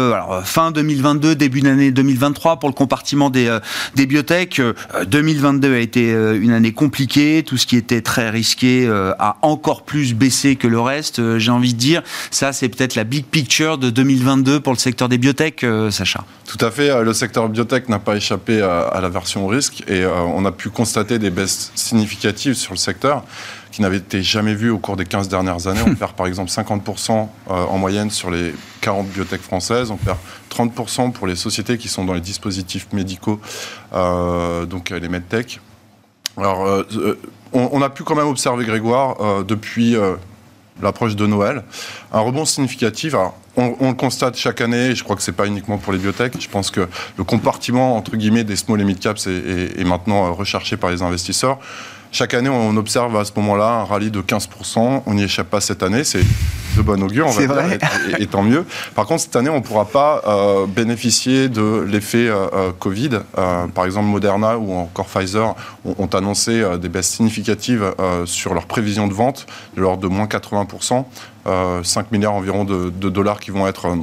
fin 0.44 0.72
2022 0.72 1.36
début 1.36 1.62
d'année 1.62 1.92
2023 1.92 2.60
pour 2.60 2.70
le 2.70 2.74
compartiment 2.74 3.30
des, 3.30 3.48
euh, 3.48 3.60
biotech. 3.96 4.62
2022 5.08 5.68
euh, 5.68 5.76
a 5.76 5.80
été 5.80 6.14
euh, 6.14 6.40
une 6.42 6.52
année 6.52 6.74
compliquée. 6.74 7.44
Tout 7.46 7.58
ce 7.58 7.66
qui 7.66 7.76
était 7.76 8.02
très 8.02 8.30
risqué 8.30 8.88
a 9.20 9.38
encore 9.42 9.84
plus 9.84 10.14
baissé 10.14 10.56
que 10.56 10.68
le 10.68 10.80
reste, 10.80 11.38
j'ai 11.38 11.52
envie 11.52 11.74
de 11.74 11.80
dire. 11.80 12.02
Ça, 12.32 12.54
c'est 12.54 12.70
peut-être 12.70 12.96
la 12.96 13.04
big 13.04 13.26
picture 13.26 13.78
de 13.78 13.90
2022 13.90 14.60
pour 14.60 14.74
le 14.74 14.78
secteur 14.78 15.10
des 15.10 15.18
biotech, 15.18 15.66
Sacha. 15.90 16.24
À 16.62 16.72
fait. 16.72 17.04
Le 17.04 17.14
secteur 17.14 17.50
biotech 17.50 17.90
n'a 17.90 18.00
pas 18.00 18.16
échappé 18.16 18.62
à, 18.62 19.00
la 19.02 19.10
version 19.10 19.48
risque 19.48 19.84
et 19.88 20.06
on 20.06 20.46
a 20.46 20.52
pu 20.52 20.70
constater 20.70 21.20
des 21.20 21.30
baisses 21.30 21.72
significatives 21.76 22.56
sur 22.56 22.74
le 22.74 22.78
secteur 22.78 23.24
qui 23.72 23.82
n'avait 23.82 23.98
été 23.98 24.24
jamais 24.24 24.56
vu 24.56 24.70
au 24.70 24.80
cours 24.80 24.96
des 24.96 25.06
15 25.06 25.30
dernières 25.30 25.68
années. 25.68 25.82
On 25.86 25.96
perd 25.96 26.14
par 26.14 26.28
exemple 26.28 26.50
50% 26.50 27.28
en 27.48 27.78
moyenne 27.78 28.10
sur 28.10 28.32
les 28.32 28.54
40 28.82 29.08
biotech 29.10 29.42
françaises, 29.42 29.92
on 29.92 29.98
perd 29.98 30.18
30% 30.50 31.12
pour 31.12 31.28
les 31.28 31.36
sociétés 31.36 31.78
qui 31.78 31.88
sont 31.88 32.06
dans 32.06 32.14
les 32.14 32.22
dispositifs 32.22 32.88
médicaux, 32.94 33.40
euh, 33.94 34.66
donc 34.66 34.90
les 34.90 35.10
medtech. 35.10 35.60
Alors, 36.38 36.66
euh, 36.66 36.84
euh, 36.96 37.20
on, 37.54 37.82
a 37.82 37.90
pu 37.90 38.04
quand 38.04 38.16
même 38.16 38.28
observer, 38.28 38.66
Grégoire, 38.66 39.44
depuis 39.44 39.96
l'approche 40.82 41.16
de 41.16 41.26
Noël, 41.26 41.64
un 42.12 42.20
rebond 42.20 42.46
significatif. 42.46 43.16
On, 43.80 43.90
le 43.90 43.96
constate 43.96 44.38
chaque 44.38 44.62
année, 44.62 44.88
et 44.88 44.96
je 44.96 45.04
crois 45.04 45.16
que 45.16 45.22
ce 45.22 45.32
n'est 45.32 45.38
pas 45.38 45.48
uniquement 45.48 45.78
pour 45.78 45.94
les 45.94 46.00
biotech. 46.00 46.40
Je 46.40 46.50
pense 46.50 46.72
que 46.72 46.88
le 47.18 47.24
compartiment, 47.24 47.96
entre 47.98 48.16
guillemets, 48.16 48.44
des 48.44 48.56
small 48.56 48.82
et 48.82 48.84
mid 48.84 49.00
caps 49.00 49.28
est 49.28 49.86
maintenant 49.86 50.34
recherché 50.34 50.78
par 50.78 50.90
les 50.90 51.02
investisseurs. 51.02 51.60
Chaque 52.12 52.34
année, 52.34 52.50
on 52.50 52.76
observe 52.76 53.16
à 53.18 53.26
ce 53.26 53.32
moment-là 53.36 53.82
un 53.82 53.84
rallye 53.84 54.10
de 54.10 54.22
15%. 54.22 55.04
On 55.06 55.14
n'y 55.14 55.24
échappe 55.24 55.50
pas 55.50 55.62
cette 55.62 55.84
année. 55.84 56.04
C'est 56.04 56.24
de 56.78 56.82
bon 56.82 57.02
augure, 57.04 57.28
on 57.28 57.32
va 57.32 57.46
dire, 57.46 57.80
et, 58.20 58.28
tant 58.28 58.44
mieux. 58.44 58.66
Par 58.96 59.06
contre, 59.06 59.22
cette 59.22 59.36
année, 59.36 59.50
on 59.50 59.58
ne 59.58 59.64
pourra 59.64 59.86
pas 59.86 60.22
euh, 60.28 60.66
bénéficier 60.66 61.50
de 61.50 61.86
l'effet 61.88 62.28
euh, 62.28 62.48
euh, 62.54 62.72
Covid. 62.78 63.20
par 63.76 63.86
exemple, 63.86 64.08
Moderna 64.08 64.58
ou 64.58 64.74
encore 64.74 65.06
Pfizer 65.06 65.56
ont, 65.86 66.08
annoncé 66.08 66.64
des 66.80 66.90
baisses 66.90 67.10
significatives 67.10 67.94
sur 68.26 68.54
leurs 68.54 68.66
prévisions 68.66 69.08
de 69.08 69.14
vente, 69.14 69.46
de 69.76 69.82
l'ordre 69.82 70.02
de 70.02 70.08
moins 70.08 70.26
80%. 70.26 71.06
5 71.84 72.12
milliards 72.12 72.34
environ 72.34 72.64
de, 72.64 72.90
de 72.90 73.10
dollars 73.10 73.40
qui 73.40 73.52
vont 73.52 73.68
être 73.68 73.96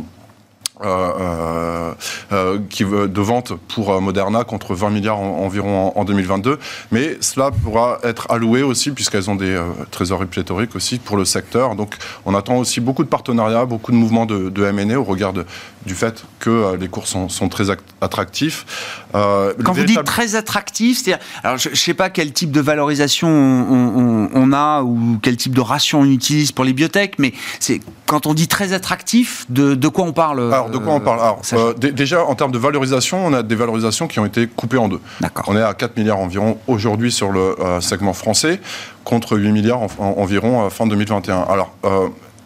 euh, 0.83 1.13
euh, 1.19 1.95
euh, 2.33 2.59
qui, 2.69 2.85
de 2.85 3.21
vente 3.23 3.55
pour 3.69 3.99
Moderna 4.03 4.45
contre 4.45 4.75
20 4.75 4.91
milliards 4.91 5.19
environ 5.19 5.93
en, 5.97 6.05
2022. 6.05 6.59
Mais 6.93 7.17
cela 7.21 7.51
pourra 7.51 7.99
être 8.03 8.31
alloué 8.31 8.63
aussi, 8.63 8.91
puisqu'elles 8.91 9.31
ont 9.31 9.37
des 9.37 9.59
trésoreries 9.91 10.27
pléthoriques 10.27 10.77
aussi 10.77 10.99
pour 10.99 11.17
le 11.17 11.25
secteur. 11.25 11.77
Donc 11.77 11.95
on 12.27 12.35
attend 12.35 12.59
aussi 12.59 12.81
beaucoup 12.81 13.05
de 13.05 13.09
partenariats, 13.09 13.65
beaucoup 13.65 13.91
de 13.91 13.97
mouvements 13.97 14.27
de, 14.27 14.51
de 14.51 14.65
M&A 14.67 14.99
au 14.99 15.05
regard 15.05 15.33
du 15.33 15.95
fait 15.95 16.25
que 16.41 16.77
les 16.77 16.89
cours 16.89 17.07
sont, 17.07 17.31
sont 17.31 17.49
très 17.49 17.71
attractifs. 18.03 18.67
Quand 19.13 19.73
vous 19.73 19.85
dites 19.85 20.05
très 20.05 20.35
attractif, 20.35 21.01
c'est 21.03 21.19
alors 21.43 21.57
je 21.57 21.71
ne 21.71 21.75
sais 21.75 21.95
pas 21.95 22.11
quel 22.11 22.33
type 22.33 22.51
de 22.51 22.61
valorisation 22.61 23.29
on, 23.29 24.29
on, 24.35 24.53
a 24.53 24.83
ou 24.83 25.19
quel 25.23 25.37
type 25.39 25.55
de 25.55 25.61
ration 25.61 26.01
on 26.01 26.11
utilise 26.11 26.53
pour 26.53 26.65
les 26.65 26.75
biotech, 26.75 27.19
mais 27.19 27.33
c'est 27.61 27.81
quand 28.05 28.27
on 28.27 28.35
dit 28.35 28.49
très 28.49 28.73
attractif, 28.73 29.47
de, 29.49 29.75
de 29.75 29.89
quoi 29.89 30.05
on 30.05 30.13
parle? 30.13 30.53
De 30.71 30.79
quoi 30.79 30.95
on 30.95 31.01
parle 31.01 31.21
Alors, 31.21 31.41
euh, 31.53 31.75
déjà, 31.75 32.25
en 32.25 32.35
termes 32.35 32.53
de 32.53 32.59
valorisation, 32.59 33.25
on 33.25 33.33
a 33.33 33.43
des 33.43 33.55
valorisations 33.55 34.07
qui 34.07 34.19
ont 34.19 34.27
été 34.27 34.47
coupées 34.47 34.79
en 34.79 34.89
deux. 34.89 35.01
On 35.47 35.57
est 35.57 35.63
à 35.63 35.75
4 35.75 35.97
milliards 35.97 36.19
environ 36.19 36.59
aujourd'hui 36.67 37.13
sur 37.13 37.31
le 37.31 37.61
euh, 37.61 37.81
segment 37.81 38.13
français, 38.13 38.61
contre 39.05 39.37
8 39.39 39.53
milliards 39.53 39.81
environ 39.99 40.67
euh, 40.67 40.71
fin 40.71 40.87
2021. 40.87 41.41
Alors, 41.49 41.73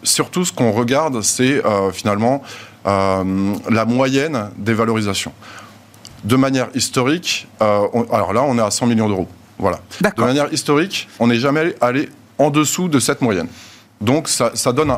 surtout, 0.03 0.45
ce 0.45 0.51
qu'on 0.51 0.71
regarde, 0.71 1.21
c'est 1.21 1.61
finalement 1.93 2.41
la 2.85 3.85
moyenne 3.85 4.49
des 4.57 4.73
valorisations. 4.73 5.33
De 6.23 6.35
manière 6.35 6.69
historique, 6.75 7.47
alors 7.59 8.33
là, 8.33 8.43
on 8.47 8.57
est 8.57 8.61
à 8.61 8.71
100 8.71 8.87
millions 8.87 9.07
d'euros. 9.07 9.27
Voilà. 9.59 9.79
De 10.01 10.23
manière 10.23 10.51
historique, 10.51 11.07
on 11.19 11.27
n'est 11.27 11.37
jamais 11.37 11.75
allé 11.81 12.09
en 12.39 12.49
dessous 12.49 12.87
de 12.87 12.99
cette 12.99 13.21
moyenne. 13.21 13.47
Donc 14.01 14.27
ça, 14.27 14.73
donne 14.73 14.93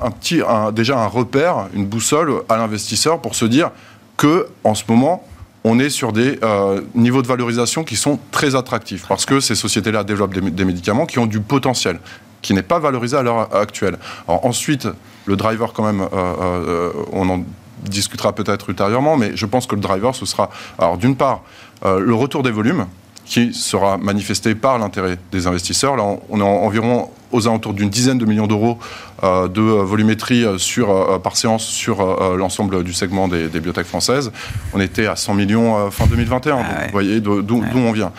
déjà 0.73 0.97
un 0.97 1.07
repère, 1.07 1.67
une 1.73 1.85
boussole 1.85 2.41
à 2.47 2.55
l'investisseur 2.55 3.19
pour 3.19 3.35
se 3.35 3.45
dire 3.45 3.71
que 4.15 4.47
en 4.63 4.75
ce 4.75 4.83
moment, 4.87 5.25
on 5.65 5.79
est 5.79 5.89
sur 5.89 6.13
des 6.13 6.39
euh, 6.43 6.81
niveaux 6.95 7.21
de 7.21 7.27
valorisation 7.27 7.83
qui 7.83 7.95
sont 7.95 8.19
très 8.31 8.55
attractifs 8.55 9.05
parce 9.07 9.25
que 9.25 9.39
ces 9.39 9.55
sociétés-là 9.55 10.03
développent 10.03 10.33
des, 10.33 10.65
médicaments 10.65 11.05
qui 11.05 11.19
ont 11.19 11.25
du 11.25 11.41
potentiel, 11.41 11.99
qui 12.41 12.53
n'est 12.53 12.63
pas 12.63 12.79
valorisé 12.79 13.17
à 13.17 13.23
l'heure 13.23 13.53
actuelle. 13.55 13.97
ensuite, 14.27 14.87
le 15.25 15.35
driver 15.35 15.73
quand 15.73 15.83
même, 15.83 16.01
euh, 16.01 16.07
euh, 16.13 16.91
on 17.11 17.29
en 17.29 17.43
discutera 17.83 18.33
peut-être 18.33 18.69
ultérieurement, 18.69 19.17
mais 19.17 19.35
je 19.35 19.45
pense 19.45 19.67
que 19.67 19.75
le 19.75 19.81
driver, 19.81 20.15
ce 20.15 20.25
sera, 20.25 20.49
alors 20.79 20.97
d'une 20.97 21.17
part, 21.17 21.41
le 21.83 22.13
retour 22.13 22.43
des 22.43 22.51
volumes, 22.51 22.85
qui 23.25 23.53
sera 23.53 23.97
manifesté 23.97 24.55
par 24.55 24.77
l'intérêt 24.77 25.17
des 25.31 25.47
investisseurs. 25.47 25.95
Là, 25.95 26.03
on 26.29 26.39
est 26.39 26.43
environ 26.43 27.09
aux 27.33 27.47
alentours 27.47 27.73
d'une 27.73 27.89
dizaine 27.89 28.17
de 28.17 28.25
millions 28.25 28.47
d'euros 28.47 28.77
euh, 29.23 29.47
de 29.47 29.61
volumétrie 29.61 30.45
euh, 30.45 30.57
sur, 30.57 30.91
euh, 30.91 31.19
par 31.19 31.35
séance 31.35 31.65
sur 31.65 32.03
l'ensemble 32.37 32.83
du 32.83 32.93
segment 32.93 33.27
des, 33.27 33.47
biotech 33.47 33.85
françaises. 33.85 34.31
On 34.73 34.79
était 34.79 35.07
à 35.07 35.15
100 35.15 35.33
millions 35.33 35.89
fin 35.91 36.05
2021, 36.05 36.57
ah 36.57 36.85
vous 36.85 36.91
voyez 36.91 37.19
d'où 37.19 37.63
on 37.75 37.91
vient. 37.91 38.11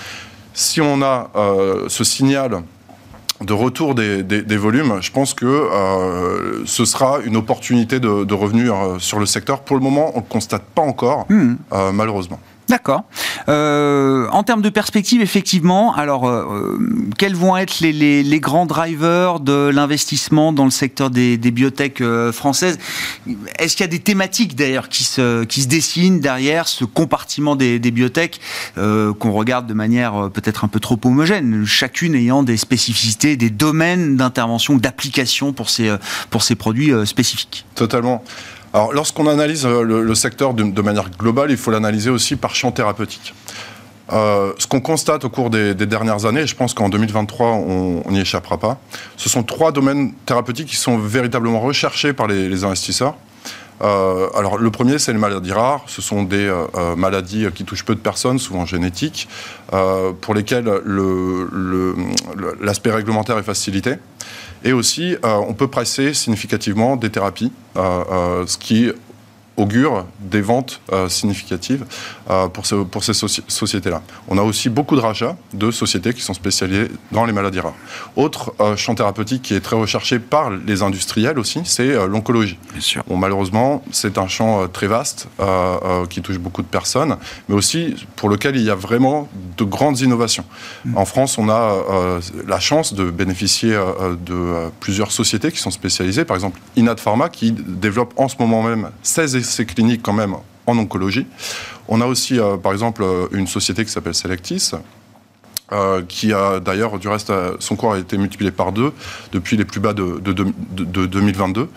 Si 0.53 0.81
on 0.81 1.03
a 1.03 1.31
ce 1.89 2.05
signal 2.05 2.63
de 3.41 3.53
retour 3.53 3.95
des, 3.95 4.57
volumes, 4.57 4.99
je 5.01 5.11
pense 5.11 5.35
que 5.35 5.69
ce 6.65 6.85
sera 6.85 7.19
une 7.25 7.37
opportunité 7.37 8.01
de, 8.01 8.25
de 8.25 8.35
revenus 8.35 8.71
sur 8.99 9.19
le 9.19 9.27
secteur. 9.27 9.61
Pour 9.61 9.77
le 9.77 9.83
moment, 9.83 10.13
on 10.15 10.19
ne 10.19 10.23
le 10.23 10.29
constate 10.29 10.63
pas 10.63 10.83
encore, 10.83 11.27
hmm. 11.29 11.57
malheureusement. 11.93 12.39
D'accord. 12.75 13.05
Euh, 13.49 14.27
en 14.33 14.43
termes 14.43 14.61
de 14.61 14.69
perspective, 14.69 15.21
effectivement, 15.21 15.95
alors 15.95 16.27
euh, 16.27 16.45
euh, 16.51 16.79
quels 17.17 17.37
vont 17.37 17.57
être 17.57 17.79
les, 17.79 18.41
grands 18.41 18.67
drivers 18.67 19.39
de 19.39 19.71
l'investissement 19.73 20.53
dans 20.53 20.65
le 20.65 20.73
secteur 20.73 21.09
des, 21.09 21.37
biotech 21.37 22.03
françaises? 22.33 22.81
Est-ce 23.61 23.77
qu'il 23.77 23.85
y 23.85 23.89
a 23.89 23.93
des 23.93 24.01
thématiques 24.01 24.57
d'ailleurs 24.57 24.89
qui 24.89 25.05
se, 25.05 25.45
qui 25.45 25.63
se 25.63 25.69
dessinent 25.69 26.19
derrière 26.19 26.67
ce 26.67 26.85
compartiment 26.85 27.55
des, 27.55 27.79
biotech 27.79 28.41
qu'on 28.75 29.33
regarde 29.33 29.69
de 29.69 29.75
manière 29.75 30.31
peut-être 30.35 30.65
un 30.65 30.69
peu 30.69 30.81
trop 30.81 30.99
homogène, 31.05 31.65
chacune 31.65 32.17
ayant 32.17 32.43
des 32.43 32.57
spécificités, 32.57 33.37
des 33.37 33.51
domaines 33.51 34.17
d'intervention, 34.17 34.75
d'application 34.79 35.53
pour 35.53 35.71
ces, 35.71 35.95
pour 36.31 36.43
ces 36.43 36.57
produits 36.57 36.91
spécifiques? 37.07 37.67
Totalement. 37.77 38.25
Alors, 38.75 38.93
lorsqu'on 38.93 39.29
analyse 39.29 39.65
euh, 39.67 39.83
le, 39.83 40.15
secteur 40.17 40.53
de, 40.53 40.83
manière 40.83 41.09
globale, 41.11 41.53
il 41.53 41.57
faut 41.57 41.71
l'analyser 41.71 42.11
aussi 42.11 42.35
par 42.35 42.57
champ 42.57 42.73
thérapeutique. 42.73 43.33
Euh, 44.13 44.53
ce 44.59 44.67
qu'on 44.67 44.81
constate 44.81 45.25
au 45.25 45.31
cours 45.31 45.49
des, 45.49 45.75
dernières 45.75 46.27
années, 46.27 46.41
et 46.41 46.47
je 46.49 46.57
pense 46.57 46.75
qu'en 46.75 46.89
2023, 46.89 47.47
on 47.47 48.11
n'y 48.11 48.19
échappera 48.21 48.59
pas, 48.59 48.81
ce 49.17 49.29
sont 49.29 49.45
trois 49.45 49.71
domaines 49.71 50.13
thérapeutiques 50.27 50.67
qui 50.67 50.77
sont 50.77 50.99
véritablement 50.99 51.61
recherchés 51.61 52.13
par 52.13 52.27
les, 52.27 52.65
investisseurs. 52.65 53.15
alors 53.81 54.59
le 54.59 54.71
premier, 54.73 54.99
c'est 54.99 55.13
les 55.13 55.19
maladies 55.19 55.53
rares. 55.53 55.85
Ce 55.87 56.03
sont 56.03 56.25
des 56.25 56.53
maladies 56.97 57.47
qui 57.55 57.65
touchent 57.65 57.85
peu 57.85 57.95
de 57.95 58.01
personnes, 58.01 58.41
souvent 58.41 58.67
génétiques, 58.67 59.29
pour 60.21 60.35
lesquelles 60.35 60.67
l'aspect 62.61 62.91
le, 62.91 62.97
réglementaire 62.97 63.39
est 63.39 63.45
facilité. 63.45 63.95
Et 64.65 64.73
aussi, 64.73 65.17
on 65.23 65.53
peut 65.53 65.69
presser 65.69 66.15
significativement 66.15 66.97
des 66.97 67.11
thérapies, 67.11 67.53
ce 67.77 68.57
qui 68.57 68.91
augure 69.57 70.07
des 70.21 70.41
ventes 70.41 70.81
euh, 70.93 71.09
significatives 71.09 71.85
euh, 72.31 72.49
pour, 72.49 72.65
pour, 72.87 73.05
ces 73.05 73.13
sociétés-là. 73.15 74.03
On 74.29 74.39
a 74.39 74.43
aussi 74.43 74.69
beaucoup 74.69 74.97
de 74.97 75.01
rachats 75.01 75.37
de 75.53 75.71
sociétés 75.71 76.13
qui 76.13 76.23
sont 76.23 76.35
spécialisées 76.35 76.89
dans 77.13 77.25
les 77.25 77.33
maladies 77.33 77.61
rares. 77.61 77.75
Autre 78.17 78.53
euh, 78.61 78.77
champ 78.77 78.95
thérapeutique 78.95 79.43
qui 79.43 79.55
est 79.55 79.61
très 79.61 79.77
recherché 79.77 80.19
par 80.19 80.51
les 80.51 80.83
industriels 80.83 81.39
aussi, 81.39 81.61
c'est 81.65 81.95
l'oncologie. 82.07 82.59
Bon, 83.07 83.17
malheureusement, 83.17 83.83
c'est 83.93 84.19
un 84.19 84.29
champ 84.29 84.67
très 84.69 84.87
vaste 84.87 85.29
qui 86.11 86.23
touche 86.23 86.39
beaucoup 86.39 86.63
de 86.63 86.67
personnes, 86.67 87.17
mais 87.49 87.55
aussi 87.55 88.07
pour 88.17 88.29
lequel 88.29 88.57
il 88.57 88.63
y 88.63 88.71
a 88.71 88.75
vraiment 88.75 89.29
de 89.57 89.65
grandes 89.65 90.01
innovations. 90.01 90.45
Mm. 90.85 90.97
En 90.97 91.05
France, 91.05 91.39
on 91.39 91.49
a 91.49 91.75
la 92.47 92.61
chance 92.61 92.95
de 92.95 93.11
bénéficier 93.11 93.79
de 94.27 94.71
plusieurs 94.81 95.13
sociétés 95.13 95.53
qui 95.53 95.59
sont 95.59 95.71
spécialisées. 95.71 96.25
Par 96.25 96.37
exemple, 96.37 96.61
Inat 96.77 96.97
Pharma 96.97 97.29
qui 97.29 97.53
développe 97.53 98.15
en 98.17 98.29
ce 98.29 98.37
moment 98.39 98.63
même 98.63 98.91
16 99.03 99.37
ces 99.45 99.67
cliniques 99.67 100.03
quand 100.03 100.13
même 100.13 100.37
en 100.67 100.79
oncologie. 100.79 101.27
On 101.89 102.01
a 102.01 102.07
aussi, 102.07 102.39
euh, 102.39 102.57
par 102.57 102.73
exemple, 102.73 103.03
euh, 103.03 103.27
une 103.33 103.47
société 103.47 103.85
qui 103.85 103.91
s'appelle 103.91 104.15
Selectis, 104.15 104.73
euh, 105.73 106.03
qui 106.07 106.33
a 106.33 106.61
d'ailleurs, 106.61 106.99
du 106.99 107.09
reste, 107.09 107.33
son 107.59 107.77
cours 107.77 107.95
a 107.95 107.99
été 107.99 108.17
multiplié 108.17 108.51
par 108.51 108.73
deux 108.73 108.93
depuis 109.33 109.57
les 109.57 109.65
plus 109.65 109.81
bas 109.81 109.93
de, 109.93 110.19
2022, 110.21 111.69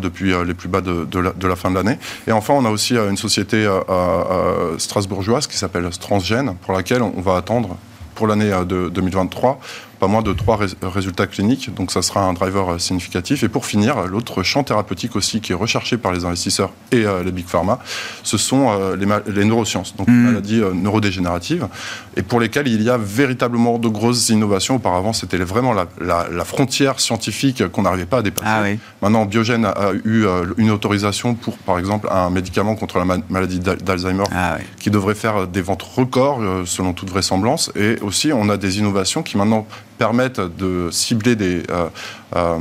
depuis 0.00 0.32
les 0.46 0.54
plus 0.54 0.68
bas 0.68 0.80
de, 0.80 1.46
la, 1.46 1.56
fin 1.56 1.70
de 1.70 1.74
l'année. 1.74 1.98
Et 2.26 2.32
enfin, 2.32 2.54
on 2.54 2.64
a 2.64 2.70
aussi 2.70 2.96
une 2.96 3.18
société 3.18 3.68
strasbourgeoise 4.78 5.46
qui 5.46 5.58
s'appelle 5.58 5.88
Transgène, 5.90 6.56
pour 6.62 6.72
laquelle 6.72 7.02
on 7.02 7.20
va 7.20 7.36
attendre 7.36 7.76
pour 8.14 8.26
l'année 8.26 8.50
de 8.66 8.88
2023 8.88 9.60
pas 9.98 10.06
moins 10.06 10.22
de 10.22 10.32
trois 10.32 10.58
résultats 10.82 11.26
cliniques, 11.26 11.74
donc 11.74 11.90
ça 11.90 12.02
sera 12.02 12.22
un 12.22 12.32
driver 12.32 12.74
euh, 12.74 12.78
significatif. 12.78 13.42
Et 13.42 13.48
pour 13.48 13.66
finir, 13.66 14.06
l'autre 14.06 14.42
champ 14.42 14.62
thérapeutique 14.62 15.16
aussi 15.16 15.40
qui 15.40 15.52
est 15.52 15.56
recherché 15.56 15.96
par 15.96 16.12
les 16.12 16.24
investisseurs 16.24 16.70
et 16.92 17.04
euh, 17.04 17.22
les 17.22 17.32
big 17.32 17.46
pharma, 17.46 17.78
ce 18.22 18.38
sont 18.38 18.68
euh, 18.70 18.96
les, 18.96 19.44
neurosciences, 19.44 19.96
donc 19.96 20.06
les 20.06 20.12
mmh. 20.12 20.24
maladies 20.24 20.62
neurodégénératives, 20.74 21.68
et 22.16 22.22
pour 22.22 22.40
lesquelles 22.40 22.68
il 22.68 22.82
y 22.82 22.90
a 22.90 22.96
véritablement 22.96 23.78
de 23.78 23.88
grosses 23.88 24.28
innovations. 24.28 24.76
Auparavant, 24.76 25.12
c'était 25.12 25.38
vraiment 25.38 25.72
la, 25.72 26.44
frontière 26.44 27.00
scientifique 27.00 27.66
qu'on 27.68 27.82
n'arrivait 27.82 28.06
pas 28.06 28.18
à 28.18 28.22
dépasser. 28.22 28.46
Ah 28.48 28.62
Maintenant, 29.02 29.24
Biogen 29.24 29.64
a, 29.64 29.92
eu 30.04 30.26
une 30.56 30.70
autorisation 30.70 31.34
pour, 31.34 31.58
par 31.58 31.78
exemple, 31.78 32.08
un 32.10 32.30
médicament 32.30 32.74
contre 32.74 32.98
la 32.98 33.04
maladie 33.28 33.58
d'Alzheimer 33.58 34.24
ah 34.34 34.58
qui 34.78 34.90
devrait 34.90 35.14
faire 35.14 35.46
des 35.46 35.62
ventes 35.62 35.82
records, 35.82 36.40
selon 36.66 36.92
toute 36.92 37.10
vraisemblance. 37.10 37.70
Et 37.76 37.98
aussi, 38.00 38.32
on 38.32 38.48
a 38.48 38.56
des 38.56 38.78
innovations 38.78 39.22
qui 39.22 39.36
maintenant 39.36 39.66
permettent 39.98 40.40
de 40.40 40.88
cibler, 40.90 41.36
euh, 41.70 41.88
euh, 42.36 42.58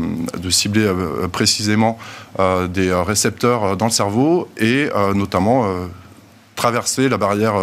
euh, 0.76 1.28
précisément 1.28 1.98
des 2.70 2.94
récepteurs 2.94 3.78
dans 3.78 3.86
le 3.86 3.92
cerveau 3.92 4.48
et 4.58 4.90
notamment 5.16 5.66
traverser 6.56 7.10
la 7.10 7.18
barrière 7.18 7.56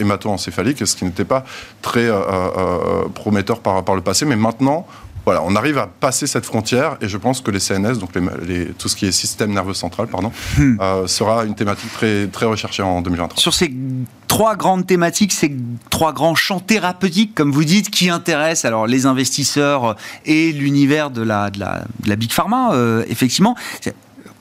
hémato-encéphalique, 0.00 0.84
ce 0.84 0.96
qui 0.96 1.04
n'était 1.04 1.24
pas 1.24 1.44
très 1.82 2.08
prometteur 3.14 3.60
par, 3.60 3.84
par 3.84 3.94
le 3.94 4.00
passé. 4.00 4.24
Mais 4.24 4.34
maintenant, 4.34 4.88
voilà, 5.28 5.42
on 5.44 5.54
arrive 5.56 5.76
à 5.76 5.86
passer 5.86 6.26
cette 6.26 6.46
frontière 6.46 6.96
et 7.02 7.08
je 7.08 7.18
pense 7.18 7.42
que 7.42 7.50
les 7.50 7.60
CNS, 7.60 7.98
donc 7.98 8.12
les, 8.46 8.68
tout 8.68 8.88
ce 8.88 8.96
qui 8.96 9.04
est 9.04 9.12
système 9.12 9.52
nerveux 9.52 9.74
central, 9.74 10.06
pardon, 10.06 10.32
hmm. 10.56 10.78
euh, 10.80 11.06
sera 11.06 11.44
une 11.44 11.54
thématique 11.54 11.92
très, 11.92 12.28
très 12.28 12.46
recherchée 12.46 12.82
en 12.82 13.02
2023. 13.02 13.38
Sur 13.38 13.52
ces 13.52 13.70
trois 14.26 14.56
grandes 14.56 14.86
thématiques, 14.86 15.34
ces 15.34 15.54
trois 15.90 16.14
grands 16.14 16.34
champs 16.34 16.60
thérapeutiques, 16.60 17.34
comme 17.34 17.52
vous 17.52 17.64
dites, 17.64 17.90
qui 17.90 18.08
intéressent 18.08 18.64
alors 18.64 18.86
les 18.86 19.04
investisseurs 19.04 19.96
et 20.24 20.50
l'univers 20.52 21.10
de 21.10 21.20
la, 21.20 21.50
de 21.50 21.60
la, 21.60 21.84
de 22.04 22.08
la 22.08 22.16
big 22.16 22.32
pharma, 22.32 22.72
euh, 22.72 23.04
effectivement 23.10 23.54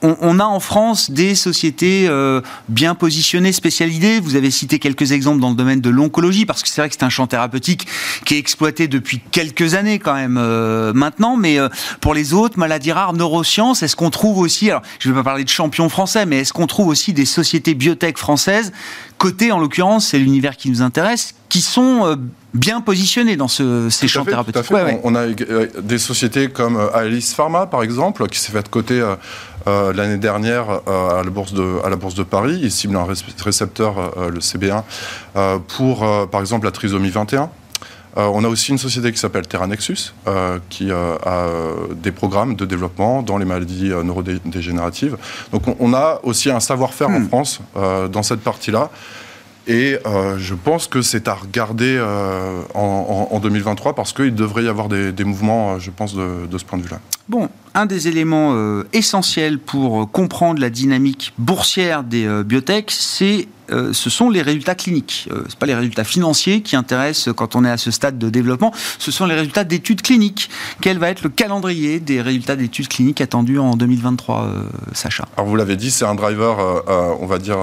on, 0.01 0.39
a 0.39 0.43
en 0.43 0.59
France 0.59 1.09
des 1.09 1.33
sociétés 1.33 2.07
euh, 2.07 2.41
bien 2.69 2.93
positionnées, 2.93 3.51
spécialisées. 3.51 4.19
Vous 4.19 4.35
avez 4.35 4.51
cité 4.51 4.77
quelques 4.77 5.11
exemples 5.11 5.39
dans 5.39 5.49
le 5.49 5.55
domaine 5.55 5.81
de 5.81 5.89
l'oncologie, 5.89 6.45
parce 6.45 6.61
que 6.61 6.69
c'est 6.69 6.81
vrai 6.81 6.89
que 6.89 6.95
c'est 6.95 7.03
un 7.03 7.09
champ 7.09 7.25
thérapeutique 7.25 7.87
qui 8.25 8.35
est 8.35 8.37
exploité 8.37 8.87
depuis 8.87 9.21
quelques 9.31 9.73
années 9.73 9.97
quand 9.97 10.13
même 10.13 10.37
euh, 10.39 10.93
maintenant. 10.93 11.35
Mais 11.35 11.59
euh, 11.59 11.69
pour 11.99 12.13
les 12.13 12.33
autres 12.33 12.59
maladies 12.59 12.91
rares, 12.91 13.13
neurosciences, 13.13 13.81
est-ce 13.81 13.95
qu'on 13.95 14.11
trouve 14.11 14.37
aussi, 14.37 14.69
alors 14.69 14.83
je 14.99 15.09
ne 15.09 15.13
vais 15.13 15.19
pas 15.19 15.23
parler 15.23 15.43
de 15.43 15.49
champions 15.49 15.89
français, 15.89 16.25
mais 16.25 16.39
est-ce 16.39 16.53
qu'on 16.53 16.67
trouve 16.67 16.87
aussi 16.89 17.13
des 17.13 17.25
sociétés 17.25 17.73
biotech 17.73 18.17
françaises, 18.17 18.71
cotées 19.17 19.51
en 19.51 19.59
l'occurrence, 19.59 20.09
c'est 20.09 20.19
l'univers 20.19 20.57
qui 20.57 20.69
nous 20.69 20.83
intéresse, 20.83 21.33
qui 21.49 21.61
sont 21.61 22.17
bien 22.53 22.81
positionnées 22.81 23.35
dans 23.35 23.47
ce, 23.47 23.89
ces 23.89 24.07
champs 24.07 24.25
thérapeutiques? 24.25 24.71
On, 25.03 25.15
a 25.15 25.27
des 25.27 25.97
sociétés 25.97 26.49
comme 26.49 26.77
Alice 26.93 27.33
Pharma, 27.33 27.65
par 27.65 27.81
exemple, 27.81 28.27
qui 28.27 28.39
s'est 28.39 28.51
fait 28.51 28.69
côté 28.69 29.01
euh, 29.67 29.91
l'année 29.91 30.17
dernière 30.17 30.81
euh, 30.87 31.19
à, 31.19 31.23
la 31.23 31.29
bourse 31.29 31.53
de, 31.53 31.79
à 31.83 31.89
la 31.89 31.97
Bourse 31.97 32.15
de 32.15 32.23
Paris. 32.23 32.57
Il 32.61 32.71
cible 32.71 32.95
un 32.95 33.05
récepteur, 33.43 34.13
euh, 34.17 34.29
le 34.29 34.39
CB1, 34.39 34.83
pour, 35.67 36.27
par 36.29 36.41
exemple, 36.41 36.65
la 36.65 36.71
trisomie 36.71 37.09
21. 37.09 37.49
on 38.15 38.43
a 38.43 38.47
aussi 38.47 38.71
une 38.71 38.77
société 38.77 39.11
qui 39.11 39.19
s'appelle 39.19 39.47
Terranexus, 39.47 40.13
qui 40.69 40.91
a 40.91 41.47
des 41.91 42.11
programmes 42.11 42.55
de 42.55 42.65
développement 42.65 43.21
dans 43.21 43.37
les 43.37 43.45
maladies 43.45 43.89
neurodégénératives. 44.03 45.17
Donc 45.51 45.63
on, 45.79 45.93
a 45.93 46.19
aussi 46.23 46.49
un 46.49 46.59
savoir-faire 46.59 47.09
en 47.09 47.19
hmm. 47.19 47.27
France 47.27 47.59
dans 47.75 48.23
cette 48.23 48.41
partie-là. 48.41 48.89
Et 49.67 49.97
je 50.37 50.53
pense 50.53 50.87
que 50.87 51.01
c'est 51.01 51.27
à 51.27 51.33
regarder 51.33 51.99
en, 52.73 53.39
2023 53.39 53.95
parce 53.95 54.13
qu'il 54.13 54.33
devrait 54.33 54.63
y 54.63 54.67
avoir 54.67 54.87
des, 54.87 55.23
mouvements, 55.23 55.79
je 55.79 55.91
pense, 55.91 56.15
de, 56.15 56.47
de 56.49 56.57
ce 56.57 56.65
point 56.65 56.79
de 56.79 56.83
vue-là. 56.83 56.99
Bon, 57.29 57.49
un 57.73 57.85
des 57.85 58.07
éléments 58.07 58.53
euh, 58.55 58.87
essentiels 58.93 59.59
pour 59.59 60.01
euh, 60.01 60.05
comprendre 60.05 60.61
la 60.61 60.69
dynamique 60.69 61.33
boursière 61.37 62.03
des 62.03 62.25
euh, 62.25 62.43
biotech, 62.43 62.89
c'est 62.91 63.47
ce 63.69 64.09
sont 64.09 64.29
les 64.29 64.41
résultats 64.41 64.75
cliniques. 64.75 65.27
Ce 65.29 65.35
c'est 65.49 65.59
pas 65.59 65.65
les 65.65 65.75
résultats 65.75 66.05
financiers 66.05 66.61
qui 66.61 66.77
intéressent 66.77 67.33
quand 67.35 67.57
on 67.57 67.65
est 67.65 67.69
à 67.69 67.75
ce 67.75 67.91
stade 67.91 68.17
de 68.17 68.29
développement. 68.29 68.73
Ce 68.97 69.11
sont 69.11 69.25
les 69.25 69.35
résultats 69.35 69.65
d'études 69.65 70.01
cliniques. 70.01 70.49
Quel 70.79 70.99
va 70.99 71.09
être 71.09 71.21
le 71.21 71.27
calendrier 71.27 71.99
des 71.99 72.21
résultats 72.21 72.55
d'études 72.55 72.87
cliniques 72.87 73.19
attendus 73.19 73.59
en 73.59 73.75
2023, 73.75 74.53
Sacha? 74.93 75.25
Alors 75.35 75.49
vous 75.49 75.57
l'avez 75.57 75.75
dit, 75.75 75.91
c'est 75.91 76.05
un 76.05 76.15
driver, 76.15 76.81
on 77.19 77.25
va 77.25 77.39
dire 77.39 77.57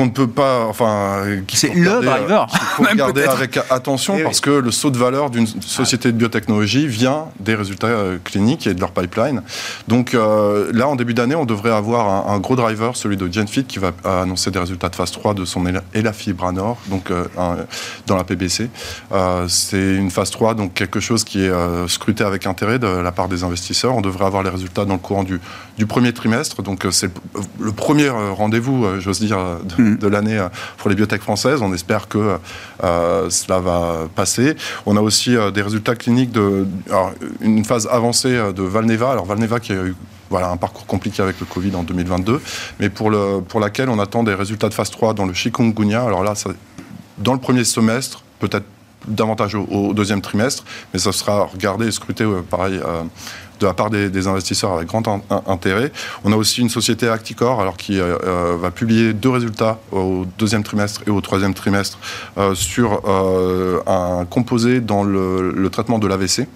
qu'on 0.00 0.06
ne 0.06 0.10
peut 0.10 0.28
pas, 0.28 0.64
enfin, 0.64 1.24
c'est 1.52 1.74
le 1.74 2.00
driver. 2.00 2.46
Il 2.50 2.58
faut 2.58 2.84
regarder 2.90 3.24
avec 3.24 3.58
attention 3.68 4.16
eh 4.18 4.22
parce 4.22 4.40
que 4.40 4.48
le 4.50 4.70
saut 4.70 4.90
de 4.90 4.96
valeur 4.96 5.28
d'une 5.28 5.46
société 5.46 6.10
de 6.10 6.16
biotechnologie 6.16 6.86
vient 6.86 7.26
des 7.38 7.54
résultats 7.54 7.88
euh, 7.88 8.16
cliniques 8.24 8.66
et 8.66 8.72
de 8.72 8.80
leur 8.80 8.92
pipeline. 8.92 9.42
Donc 9.88 10.14
euh, 10.14 10.70
là, 10.72 10.88
en 10.88 10.96
début 10.96 11.12
d'année, 11.12 11.34
on 11.34 11.44
devrait 11.44 11.70
avoir 11.70 12.30
un, 12.30 12.38
gros 12.38 12.56
driver, 12.56 12.96
celui 12.96 13.18
de 13.18 13.30
Genfit, 13.30 13.64
qui 13.64 13.78
va 13.78 13.92
annoncer 14.04 14.50
des 14.50 14.58
résultats 14.58 14.88
de 14.88 14.96
phase 14.96 15.10
3 15.10 15.34
de 15.34 15.44
son 15.44 15.64
Elafibranor, 15.92 16.78
donc 16.86 17.10
euh, 17.10 17.26
dans 18.06 18.16
la 18.16 18.24
PBC. 18.24 18.70
c'est 19.48 19.96
une 19.96 20.10
phase 20.10 20.30
3, 20.30 20.54
donc 20.54 20.72
quelque 20.72 21.00
chose 21.00 21.24
qui 21.24 21.44
est 21.44 21.52
scruté 21.88 22.24
avec 22.24 22.46
intérêt 22.46 22.78
de 22.78 22.86
la 22.86 23.12
part 23.12 23.28
des 23.28 23.44
investisseurs. 23.44 23.94
On 23.94 24.00
devrait 24.00 24.24
avoir 24.24 24.42
les 24.42 24.50
résultats 24.50 24.86
dans 24.86 24.94
le 24.94 24.98
courant 24.98 25.24
du, 25.24 25.40
du 25.76 25.84
premier 25.84 26.14
trimestre. 26.14 26.62
Donc 26.62 26.86
c'est 26.90 27.10
le, 27.58 27.72
premier 27.72 28.08
rendez-vous, 28.08 28.86
j'ose 28.98 29.20
dire, 29.20 29.38
de, 29.64 29.89
de 29.96 30.08
l'année 30.08 30.38
euh, 30.38 30.48
pour 30.78 30.90
les 30.90 30.96
biotech 30.96 31.22
françaises. 31.22 31.60
On 31.62 31.72
espère 31.72 32.08
que 32.08 32.38
euh, 32.82 33.30
cela 33.30 33.60
va 33.60 34.08
passer. 34.14 34.56
On 34.86 34.96
a 34.96 35.00
aussi 35.00 35.36
euh, 35.36 35.50
des 35.50 35.62
résultats 35.62 35.94
cliniques 35.94 36.32
de 36.32 36.66
une 37.40 37.64
phase 37.64 37.88
avancée 37.90 38.30
de 38.54 38.62
Valneva. 38.62 39.12
Alors 39.12 39.24
Valneva 39.24 39.60
qui 39.60 39.72
a 39.72 39.76
eu 39.76 39.94
voilà, 40.28 40.50
un 40.50 40.56
parcours 40.56 40.86
compliqué 40.86 41.22
avec 41.22 41.40
le 41.40 41.46
Covid 41.46 41.74
en 41.74 41.82
2022, 41.82 42.40
mais 42.78 42.88
pour, 42.88 43.10
le, 43.10 43.40
pour 43.40 43.58
laquelle 43.58 43.88
on 43.88 43.98
attend 43.98 44.22
des 44.22 44.34
résultats 44.34 44.68
de 44.68 44.74
phase 44.74 44.90
3 44.90 45.14
dans 45.14 45.26
le 45.26 45.34
chikungunya. 45.34 46.04
Alors 46.04 46.22
là, 46.22 46.34
dans 47.18 47.32
le 47.32 47.40
premier 47.40 47.64
semestre, 47.64 48.22
peut-être 48.38 48.66
davantage 49.08 49.56
au, 49.56 49.92
deuxième 49.92 50.20
trimestre, 50.20 50.64
mais 50.92 51.00
ça 51.00 51.10
sera 51.10 51.46
regardé 51.46 51.88
et 51.88 51.90
scruté, 51.90 52.24
pareil, 52.48 52.80
de 53.60 53.66
la 53.66 53.74
part 53.74 53.90
des, 53.90 54.26
investisseurs 54.26 54.72
avec 54.72 54.88
grand 54.88 55.06
intérêt. 55.46 55.92
On 56.24 56.32
a 56.32 56.36
aussi 56.36 56.60
une 56.60 56.68
société 56.68 57.08
Acticor 57.08 57.60
alors, 57.60 57.76
qui 57.76 58.00
euh, 58.00 58.16
euh, 58.24 58.56
va 58.60 58.70
publier 58.70 59.12
deux 59.12 59.30
résultats 59.30 59.78
au 59.92 60.26
deuxième 60.38 60.62
trimestre 60.62 61.02
et 61.06 61.10
au 61.10 61.20
troisième 61.20 61.54
trimestre 61.54 61.98
euh, 62.38 62.54
sur 62.54 63.02
un 63.86 64.24
composé 64.24 64.80
dans 64.80 65.04
le 65.04 65.68
traitement 65.70 65.98
de 65.98 66.06
l'AVC. 66.06 66.46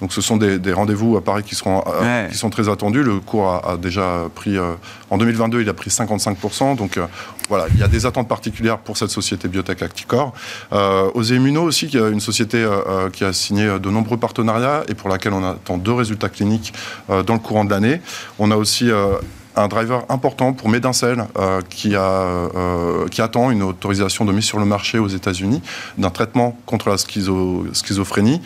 Donc 0.00 0.12
ce 0.12 0.20
sont 0.20 0.36
des, 0.36 0.72
rendez-vous 0.72 1.16
à 1.16 1.22
Paris 1.22 1.42
qui, 1.42 1.54
seront, 1.54 1.84
euh, 1.86 2.28
qui 2.28 2.36
sont 2.36 2.50
très 2.50 2.68
attendus. 2.68 3.02
Le 3.02 3.20
cours 3.20 3.50
a, 3.50 3.76
déjà 3.76 4.28
pris, 4.34 4.56
euh, 4.56 4.72
en 5.10 5.18
2022, 5.18 5.60
il 5.60 5.68
a 5.68 5.74
pris 5.74 5.90
55%. 5.90 6.76
Donc 6.76 6.96
euh, 6.96 7.06
voilà, 7.48 7.66
il 7.74 7.78
y 7.78 7.82
a 7.82 7.88
des 7.88 8.06
attentes 8.06 8.28
particulières 8.28 8.78
pour 8.78 8.96
cette 8.96 9.10
société 9.10 9.48
biotech 9.48 9.82
Acticor. 9.82 10.32
aux 10.72 11.22
Immuno 11.22 11.62
aussi, 11.62 11.88
qui 11.88 11.98
est 11.98 12.10
une 12.10 12.20
société 12.20 12.66
qui 13.12 13.24
a 13.24 13.32
signé 13.32 13.78
de 13.78 13.90
nombreux 13.90 14.16
partenariats 14.16 14.84
et 14.88 14.94
pour 14.94 15.08
laquelle 15.08 15.32
on 15.32 15.44
attend 15.44 15.76
deux 15.76 15.92
résultats 15.92 16.28
cliniques 16.28 16.72
dans 17.08 17.34
le 17.34 17.38
courant 17.38 17.64
de 17.64 17.70
l'année. 17.70 18.00
On 18.38 18.50
a 18.52 18.56
aussi 18.56 18.88
un 19.56 19.68
driver 19.68 20.04
important 20.08 20.52
pour 20.52 20.68
Medincel 20.68 21.24
qui, 21.68 21.96
a, 21.96 22.48
qui 23.10 23.20
attend 23.20 23.50
une 23.50 23.64
autorisation 23.64 24.24
de 24.24 24.32
mise 24.32 24.44
sur 24.44 24.60
le 24.60 24.64
marché 24.64 25.00
aux 25.00 25.08
États-Unis 25.08 25.60
d'un 25.98 26.10
traitement 26.10 26.56
contre 26.66 26.88
la 26.88 26.98
schizophrénie. 26.98 28.40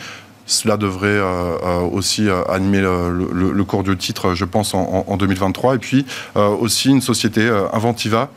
Cela 0.47 0.77
devrait 0.77 1.07
euh, 1.09 1.57
euh, 1.63 1.81
aussi 1.81 2.29
euh, 2.29 2.43
animer 2.51 2.81
le, 2.81 3.65
cours 3.65 3.83
du 3.83 3.97
titre, 3.97 4.35
je 4.35 4.45
pense, 4.45 4.75
en, 4.75 5.17
2023. 5.17 5.77
Et 5.77 5.79
puis 5.79 6.05
aussi 6.35 6.91
une 6.91 7.01
société 7.01 7.49
Inventiva, 7.73 8.29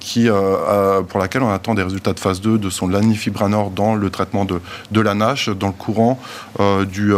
qui, 0.00 0.28
pour 1.08 1.20
laquelle 1.20 1.42
on 1.42 1.50
attend 1.50 1.74
des 1.74 1.82
résultats 1.82 2.12
de 2.12 2.18
phase 2.18 2.40
2 2.40 2.58
de 2.58 2.70
son 2.70 2.88
lanifibranor 2.88 3.70
dans 3.70 3.94
le 3.94 4.10
traitement 4.10 4.44
de, 4.44 5.00
la 5.00 5.14
NASH 5.14 5.50
dans 5.50 5.68
le 5.68 5.72
courant 5.72 6.18
du, 6.90 7.14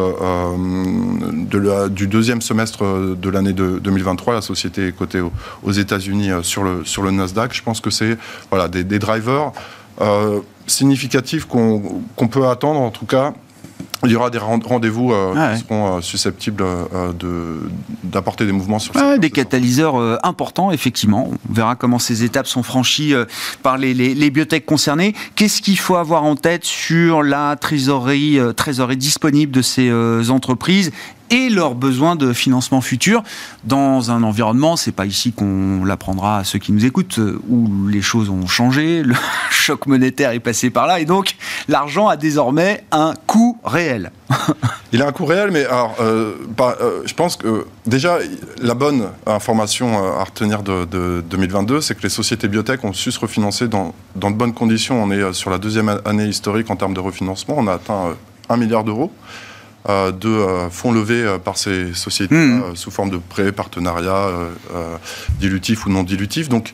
deuxième 2.06 2.42
semestre 2.42 2.84
de 3.16 3.30
l'année 3.30 3.54
de 3.54 3.78
2023. 3.78 4.34
La 4.34 4.42
société 4.42 4.88
est 4.88 4.92
cotée 4.92 5.22
aux, 5.62 5.72
États-Unis 5.72 6.30
sur 6.42 6.62
le, 6.62 6.84
sur 6.84 7.02
le 7.02 7.10
Nasdaq. 7.10 7.54
Je 7.54 7.62
pense 7.62 7.80
que 7.80 7.90
c'est 7.90 8.18
voilà, 8.50 8.68
des, 8.68 8.98
drivers 8.98 9.52
significatifs 10.66 11.46
qu'on 11.46 12.28
peut 12.30 12.46
attendre, 12.48 12.80
en 12.80 12.90
tout 12.90 13.06
cas, 13.06 13.32
il 14.04 14.10
y 14.10 14.16
aura 14.16 14.30
des 14.30 14.38
rendez-vous 14.38 15.12
euh, 15.12 15.34
ah 15.36 15.54
qui 15.54 15.62
seront 15.62 15.98
euh, 15.98 16.00
susceptibles 16.00 16.62
euh, 16.64 17.58
d'apporter 18.02 18.46
des 18.46 18.52
mouvements 18.52 18.78
sur 18.78 18.94
ah, 18.96 19.18
Des 19.18 19.30
catalyseurs 19.30 19.96
importants, 20.24 20.70
effectivement. 20.72 21.30
On 21.30 21.54
verra 21.54 21.76
comment 21.76 21.98
ces 21.98 22.24
étapes 22.24 22.46
sont 22.46 22.62
franchies 22.62 23.14
par 23.62 23.78
les, 23.78 23.94
les, 23.94 24.30
biotech 24.30 24.64
concernées. 24.64 25.14
Qu'est-ce 25.34 25.60
qu'il 25.60 25.78
faut 25.78 25.96
avoir 25.96 26.24
en 26.24 26.36
tête 26.36 26.64
sur 26.64 27.22
la 27.22 27.56
trésorerie, 27.56 28.38
trésorerie 28.56 28.96
disponible 28.96 29.52
de 29.52 29.62
ces 29.62 29.90
entreprises 30.30 30.92
et 31.30 31.48
leurs 31.48 31.74
besoins 31.74 32.16
de 32.16 32.32
financement 32.32 32.80
futur 32.80 33.22
dans 33.64 34.10
un 34.10 34.22
environnement, 34.22 34.76
c'est 34.76 34.92
pas 34.92 35.06
ici 35.06 35.32
qu'on 35.32 35.84
l'apprendra 35.84 36.38
à 36.38 36.44
ceux 36.44 36.58
qui 36.58 36.72
nous 36.72 36.84
écoutent, 36.84 37.18
euh, 37.18 37.40
où 37.48 37.86
les 37.88 38.02
choses 38.02 38.28
ont 38.30 38.46
changé, 38.46 39.02
le 39.04 39.14
choc 39.50 39.86
monétaire 39.86 40.32
est 40.32 40.40
passé 40.40 40.70
par 40.70 40.86
là, 40.86 41.00
et 41.00 41.04
donc 41.04 41.36
l'argent 41.68 42.08
a 42.08 42.16
désormais 42.16 42.84
un 42.90 43.14
coût 43.26 43.58
réel. 43.64 44.10
Il 44.92 45.02
a 45.02 45.06
un 45.06 45.12
coût 45.12 45.24
réel, 45.24 45.50
mais 45.52 45.64
alors, 45.66 45.96
euh, 46.00 46.34
euh, 46.60 47.02
je 47.06 47.14
pense 47.14 47.36
que 47.36 47.66
déjà, 47.86 48.18
la 48.60 48.74
bonne 48.74 49.08
information 49.26 50.18
à 50.18 50.24
retenir 50.24 50.62
de, 50.62 51.22
2022, 51.30 51.80
c'est 51.80 51.94
que 51.94 52.02
les 52.02 52.08
sociétés 52.08 52.48
biotech 52.48 52.82
ont 52.84 52.92
su 52.92 53.12
se 53.12 53.20
refinancer 53.20 53.68
dans, 53.68 53.94
dans 54.16 54.30
de 54.32 54.36
bonnes 54.36 54.52
conditions. 54.52 55.00
On 55.02 55.10
est 55.12 55.32
sur 55.32 55.50
la 55.50 55.58
deuxième 55.58 56.00
année 56.04 56.26
historique 56.26 56.70
en 56.70 56.76
termes 56.76 56.94
de 56.94 57.00
refinancement. 57.00 57.54
On 57.56 57.68
a 57.68 57.74
atteint 57.74 58.16
1 58.48 58.56
milliard 58.56 58.82
d'euros. 58.82 59.12
Euh, 59.88 60.12
de 60.12 60.28
euh, 60.28 60.68
fonds 60.68 60.92
levés 60.92 61.22
euh, 61.22 61.38
par 61.38 61.56
ces 61.56 61.94
sociétés 61.94 62.34
hmm. 62.34 62.76
sous 62.76 62.90
forme 62.90 63.08
de 63.08 63.16
prêts, 63.16 63.50
partenariats, 63.50 64.28
dilutifs 65.38 65.86
ou 65.86 65.90
non 65.90 66.02
dilutifs. 66.02 66.50
Donc, 66.50 66.72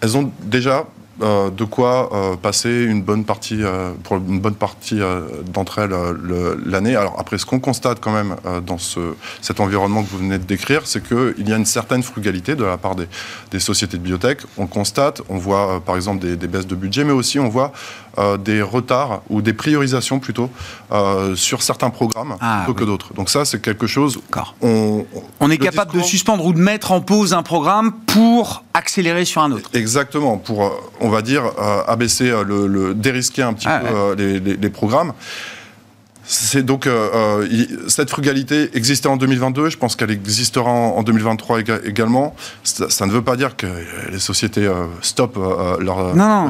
elles 0.00 0.16
ont 0.16 0.32
déjà 0.42 0.84
euh, 1.22 1.50
de 1.50 1.64
quoi 1.64 2.08
euh, 2.14 2.36
passer 2.36 2.84
une 2.84 3.02
bonne 3.02 3.24
partie, 3.24 3.62
euh, 3.62 3.92
pour 4.04 4.16
une 4.16 4.40
bonne 4.40 4.54
partie 4.54 5.00
d'entre 5.52 5.80
elles 5.80 5.90
l'année. 6.64 6.96
Alors 6.96 7.16
après, 7.18 7.36
ce 7.36 7.44
qu'on 7.44 7.60
constate 7.60 8.00
quand 8.00 8.12
même 8.12 8.36
dans 8.66 8.78
ce, 8.78 9.14
cet 9.42 9.60
environnement 9.60 10.02
que 10.02 10.08
vous 10.08 10.18
venez 10.18 10.38
de 10.38 10.44
décrire, 10.44 10.82
c'est 10.86 11.06
qu'il 11.06 11.48
y 11.48 11.52
a 11.52 11.56
une 11.56 11.66
certaine 11.66 12.02
frugalité 12.02 12.54
de 12.54 12.64
la 12.64 12.78
part 12.78 12.94
des, 12.94 13.06
des 13.50 13.60
sociétés 13.60 13.98
de 13.98 14.02
biotech. 14.02 14.38
On 14.56 14.66
constate, 14.66 15.20
on 15.28 15.36
voit 15.36 15.82
par 15.84 15.96
exemple 15.96 16.24
des, 16.24 16.46
baisses 16.46 16.66
de 16.66 16.74
budget, 16.74 17.04
mais 17.04 17.12
aussi 17.12 17.38
on 17.38 17.48
voit 17.48 17.72
des 18.38 18.62
retards 18.62 19.22
ou 19.30 19.42
des 19.42 19.52
priorisations 19.52 20.18
plutôt 20.18 20.50
sur 21.34 21.62
certains 21.62 21.90
programmes 21.90 22.36
ah, 22.40 22.62
plutôt 22.64 22.78
que 22.78 22.84
d'autres. 22.84 23.14
Donc 23.14 23.30
ça, 23.30 23.44
c'est 23.44 23.60
quelque 23.60 23.86
chose. 23.86 24.20
On, 24.62 25.04
on, 25.40 25.50
est 25.50 25.58
capable 25.58 25.92
de 25.92 26.02
suspendre 26.02 26.44
ou 26.44 26.52
de 26.52 26.58
mettre 26.58 26.92
en 26.92 27.00
pause 27.00 27.32
un 27.32 27.42
programme 27.42 27.92
pour 28.06 28.64
accélérer 28.74 29.24
sur 29.24 29.42
un 29.42 29.52
autre. 29.52 29.70
Exactement. 29.74 30.36
Pour, 30.36 30.72
on 31.00 31.08
va 31.08 31.22
dire, 31.22 31.44
euh, 31.58 31.82
abaisser, 31.86 32.30
euh, 32.30 32.44
le, 32.44 32.94
dérisquer 32.94 33.42
un 33.42 33.52
petit 33.52 33.68
ah, 33.68 33.80
peu 33.80 33.94
euh, 33.94 34.56
les, 34.60 34.70
programmes. 34.70 35.12
C'est 36.32 36.62
donc 36.62 36.88
cette 37.88 38.08
frugalité 38.08 38.70
existait 38.74 39.08
en 39.08 39.16
2022. 39.16 39.68
Je 39.68 39.76
pense 39.76 39.96
qu'elle 39.96 40.12
existera 40.12 40.70
en, 40.70 41.02
2023 41.02 41.58
également. 41.84 42.36
Ça, 42.62 43.04
ne 43.06 43.10
veut 43.10 43.22
pas 43.22 43.34
dire 43.34 43.56
que 43.56 43.66
les 44.12 44.20
sociétés 44.20 44.70
stoppent 45.02 45.38
leur 45.80 45.96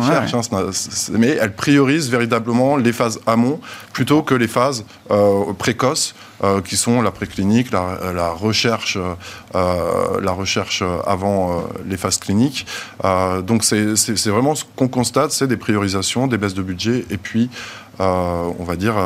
recherche, 0.02 0.34
hein, 0.34 0.70
mais 1.12 1.28
elles 1.28 1.54
priorisent 1.54 2.10
véritablement 2.10 2.76
les 2.76 2.92
phases 2.92 3.20
amont 3.26 3.58
plutôt 3.94 4.22
que 4.22 4.34
les 4.34 4.48
phases 4.48 4.84
précoces 5.58 6.14
euh, 6.42 6.62
qui 6.62 6.78
sont 6.78 7.02
la 7.02 7.10
préclinique, 7.10 7.70
la, 7.70 7.98
la 8.14 8.30
recherche, 8.30 8.96
euh, 9.54 10.20
la 10.22 10.32
recherche 10.32 10.82
avant 11.06 11.52
euh, 11.52 11.62
les 11.86 11.98
phases 11.98 12.16
cliniques. 12.16 12.66
donc 13.42 13.62
c'est 13.62 14.28
vraiment 14.30 14.54
ce 14.54 14.64
qu'on 14.74 14.88
constate, 14.88 15.32
c'est 15.32 15.46
des 15.46 15.58
priorisations, 15.58 16.28
des 16.28 16.38
baisses 16.38 16.54
de 16.54 16.62
budget, 16.62 17.04
et 17.10 17.18
puis 17.18 17.50
on 18.00 18.64
va 18.64 18.76
dire 18.76 18.96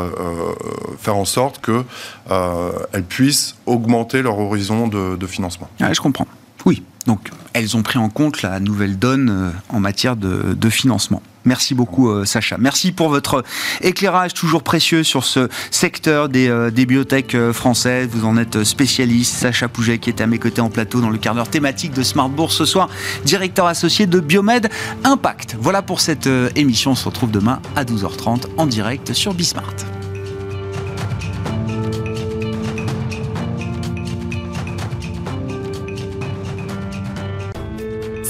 faire 0.98 1.16
en 1.16 1.24
sorte 1.24 1.64
qu'elles 1.64 3.04
puissent 3.04 3.56
augmenter 3.66 4.22
leur 4.22 4.38
horizon 4.38 4.88
de, 4.88 5.26
financement. 5.26 5.68
je 5.80 6.00
comprends. 6.00 6.28
Oui, 6.64 6.82
donc 7.06 7.30
elles 7.52 7.76
ont 7.76 7.82
pris 7.82 7.98
en 7.98 8.08
compte 8.08 8.42
la 8.42 8.60
nouvelle 8.60 8.98
donne 8.98 9.52
en 9.68 9.80
matière 9.80 10.16
de 10.16 10.70
financement. 10.70 11.22
Merci 11.44 11.74
beaucoup, 11.74 12.08
euh, 12.08 12.24
Sacha. 12.24 12.56
Merci 12.58 12.92
pour 12.92 13.08
votre 13.08 13.44
éclairage 13.82 14.34
toujours 14.34 14.62
précieux 14.62 15.02
sur 15.02 15.24
ce 15.24 15.48
secteur 15.70 16.28
des, 16.28 16.48
euh, 16.48 16.70
biotech 16.70 17.34
euh, 17.34 17.52
françaises. 17.52 18.08
Vous 18.10 18.24
en 18.24 18.36
êtes 18.36 18.64
spécialiste. 18.64 19.36
Sacha 19.36 19.68
Pouget, 19.68 19.98
qui 19.98 20.10
est 20.10 20.20
à 20.20 20.26
mes 20.26 20.38
côtés 20.38 20.60
en 20.60 20.70
plateau 20.70 21.00
dans 21.00 21.10
le 21.10 21.18
quart 21.18 21.34
d'heure 21.34 21.48
thématique 21.48 21.92
de 21.92 22.02
Smart 22.02 22.28
Bourse 22.28 22.56
ce 22.56 22.64
soir, 22.64 22.88
directeur 23.24 23.66
associé 23.66 24.06
de 24.06 24.20
Biomed 24.20 24.68
Impact. 25.04 25.56
Voilà 25.60 25.82
pour 25.82 26.00
cette 26.00 26.28
émission. 26.56 26.92
On 26.92 26.94
se 26.94 27.04
retrouve 27.04 27.30
demain 27.30 27.60
à 27.76 27.84
12h30 27.84 28.46
en 28.56 28.66
direct 28.66 29.12
sur 29.12 29.34
Bismart. 29.34 29.74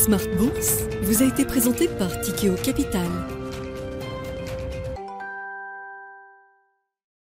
Smart 0.04 0.20
Bourse 0.36 0.83
vous 1.04 1.22
a 1.22 1.26
été 1.26 1.44
présenté 1.44 1.88
par 1.88 2.20
Tikeo 2.20 2.54
Capital. 2.54 3.06